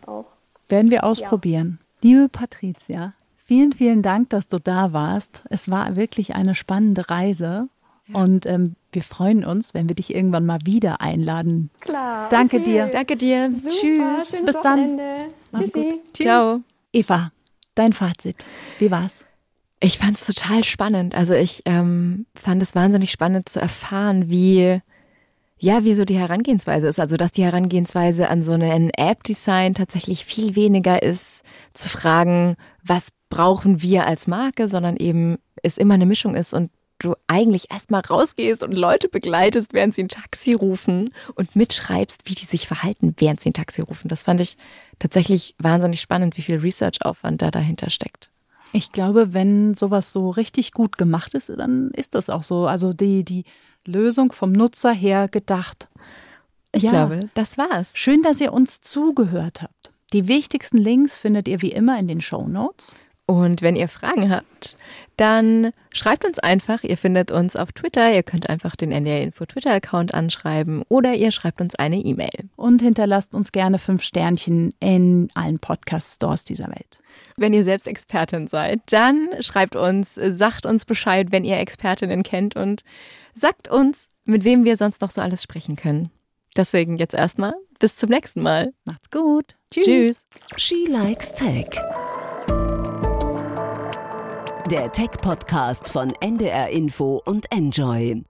Werden 0.69 0.91
wir 0.91 1.05
ausprobieren. 1.05 1.79
Ja. 1.81 2.09
Liebe 2.09 2.29
Patricia, 2.29 3.15
vielen, 3.45 3.73
vielen 3.73 4.03
Dank, 4.03 4.31
dass 4.31 4.49
du 4.49 4.59
da 4.59 4.93
warst. 4.93 5.43
Es 5.51 5.71
war 5.71 5.97
wirklich 5.97 6.35
eine 6.35 6.55
spannende 6.55 7.11
Reise. 7.11 7.69
Ja. 8.09 8.21
Und 8.21 8.47
ähm, 8.47 8.77
wir 8.93 9.03
freuen 9.03 9.45
uns, 9.45 9.75
wenn 9.75 9.89
wir 9.89 9.97
dich 9.97 10.15
irgendwann 10.15 10.47
mal 10.47 10.61
wieder 10.65 11.01
einladen. 11.01 11.71
Klar. 11.81 12.29
Danke 12.31 12.59
okay. 12.59 12.65
dir. 12.65 12.87
Danke 12.87 13.17
dir. 13.17 13.51
Super, 13.53 13.69
Tschüss. 13.69 14.43
Bis 14.45 14.61
dann. 14.63 15.01
Tschüssi. 15.53 16.01
Ciao. 16.13 16.61
Eva, 16.93 17.31
Dein 17.77 17.93
Fazit, 17.93 18.45
wie 18.79 18.91
war's? 18.91 19.25
Ich 19.79 19.99
fand 19.99 20.17
es 20.17 20.25
total 20.25 20.65
spannend. 20.65 21.15
Also 21.15 21.35
ich 21.35 21.63
ähm, 21.67 22.27
fand 22.35 22.63
es 22.63 22.75
wahnsinnig 22.75 23.11
spannend 23.11 23.49
zu 23.49 23.61
erfahren, 23.61 24.31
wie 24.31 24.81
ja, 25.59 25.85
wie 25.85 25.95
so 25.95 26.05
die 26.05 26.19
Herangehensweise 26.19 26.89
ist. 26.89 26.99
Also 26.99 27.17
dass 27.17 27.33
die 27.33 27.45
Herangehensweise 27.45 28.29
an 28.29 28.43
so 28.43 28.53
einen 28.53 28.91
App-Design 28.91 29.75
tatsächlich 29.75 30.25
viel 30.25 30.57
weniger 30.57 31.03
ist, 31.03 31.43
zu 31.73 31.89
fragen, 31.89 32.57
was 32.83 33.09
brauchen 33.29 33.83
wir 33.83 34.07
als 34.07 34.27
Marke, 34.27 34.69
sondern 34.69 34.97
eben 34.97 35.37
es 35.63 35.79
immer 35.79 35.95
eine 35.95 36.07
Mischung 36.07 36.35
ist 36.35 36.55
und 36.55 36.71
du 36.99 37.15
eigentlich 37.27 37.71
erstmal 37.71 38.01
rausgehst 38.01 38.63
und 38.63 38.73
Leute 38.73 39.09
begleitest, 39.09 39.73
während 39.73 39.95
sie 39.95 40.05
ein 40.05 40.09
Taxi 40.09 40.55
rufen 40.55 41.11
und 41.35 41.55
mitschreibst, 41.57 42.23
wie 42.25 42.35
die 42.35 42.45
sich 42.45 42.67
verhalten, 42.67 43.15
während 43.19 43.41
sie 43.41 43.51
ein 43.51 43.55
Taxi 43.55 43.83
rufen. 43.83 44.09
Das 44.09 44.23
fand 44.23 44.41
ich 44.41 44.57
tatsächlich 44.99 45.55
wahnsinnig 45.59 46.01
spannend, 46.01 46.37
wie 46.37 46.43
viel 46.43 46.59
Research-Aufwand 46.59 47.43
da 47.43 47.51
dahinter 47.51 47.91
steckt. 47.91 48.31
Ich 48.73 48.93
glaube, 48.93 49.33
wenn 49.33 49.75
sowas 49.75 50.13
so 50.13 50.31
richtig 50.31 50.73
gut 50.73 50.99
gemacht 50.99 51.35
ist, 51.35 51.49
dann 51.49 51.91
ist 51.93 52.15
das 52.15 52.29
auch 52.29 52.43
so. 52.43 52.67
Also 52.67 52.93
die, 52.93 53.25
die 53.25 53.45
Lösung 53.87 54.33
vom 54.33 54.53
Nutzer 54.53 54.93
her 54.93 55.29
gedacht. 55.29 55.89
Ich 56.73 56.83
ja. 56.83 56.91
glaube, 56.91 57.21
das 57.35 57.57
war's. 57.57 57.91
Schön, 57.95 58.23
dass 58.23 58.41
ihr 58.41 58.53
uns 58.53 58.81
zugehört 58.81 59.63
habt. 59.63 59.93
Die 60.13 60.29
wichtigsten 60.29 60.77
Links 60.77 61.19
findet 61.19 61.49
ihr 61.49 61.63
wie 61.63 61.73
immer 61.73 61.99
in 61.99 62.07
den 62.07 62.21
Show 62.21 62.47
Notes. 62.47 62.95
Und 63.27 63.61
wenn 63.61 63.75
ihr 63.75 63.89
Fragen 63.89 64.31
habt, 64.31 64.77
dann 65.17 65.73
schreibt 65.91 66.25
uns 66.25 66.39
einfach. 66.39 66.85
Ihr 66.85 66.97
findet 66.97 67.33
uns 67.33 67.57
auf 67.57 67.73
Twitter. 67.73 68.15
Ihr 68.15 68.23
könnt 68.23 68.49
einfach 68.49 68.77
den 68.77 68.93
NDR 68.93 69.23
Info 69.23 69.45
Twitter-Account 69.45 70.15
anschreiben 70.15 70.83
oder 70.89 71.15
ihr 71.15 71.33
schreibt 71.33 71.61
uns 71.61 71.75
eine 71.75 71.97
E-Mail. 71.97 72.49
Und 72.55 72.83
hinterlasst 72.83 73.35
uns 73.35 73.51
gerne 73.51 73.79
fünf 73.79 74.03
Sternchen 74.03 74.73
in 74.79 75.29
allen 75.35 75.59
Podcast-Stores 75.59 76.45
dieser 76.45 76.69
Welt. 76.69 77.01
Wenn 77.37 77.53
ihr 77.53 77.65
selbst 77.65 77.89
Expertin 77.89 78.47
seid, 78.47 78.81
dann 78.87 79.29
schreibt 79.41 79.75
uns, 79.75 80.15
sagt 80.15 80.65
uns 80.65 80.85
Bescheid, 80.85 81.33
wenn 81.33 81.45
ihr 81.45 81.59
Expertinnen 81.59 82.23
kennt 82.23 82.57
und 82.57 82.83
sagt 83.35 83.69
uns, 83.69 84.09
mit 84.25 84.45
wem 84.45 84.65
wir 84.65 84.77
sonst 84.77 85.01
noch 85.01 85.11
so 85.11 85.21
alles 85.21 85.43
sprechen 85.43 85.77
können. 85.77 86.11
Deswegen 86.57 86.97
jetzt 86.97 87.15
erstmal 87.15 87.55
bis 87.79 87.97
zum 87.97 88.11
nächsten 88.11 88.43
Mal. 88.43 88.73
Macht's 88.85 89.11
gut. 89.11 89.57
Tschüss. 89.71 89.85
Tschüss. 89.85 90.25
She 90.57 90.87
likes 90.89 91.33
Tech. 91.33 91.69
Der 94.71 94.91
Tech-Podcast 94.91 95.93
von 95.93 96.13
NDR 96.21 96.71
Info 96.71 97.23
und 97.25 97.47
Enjoy. 97.53 98.25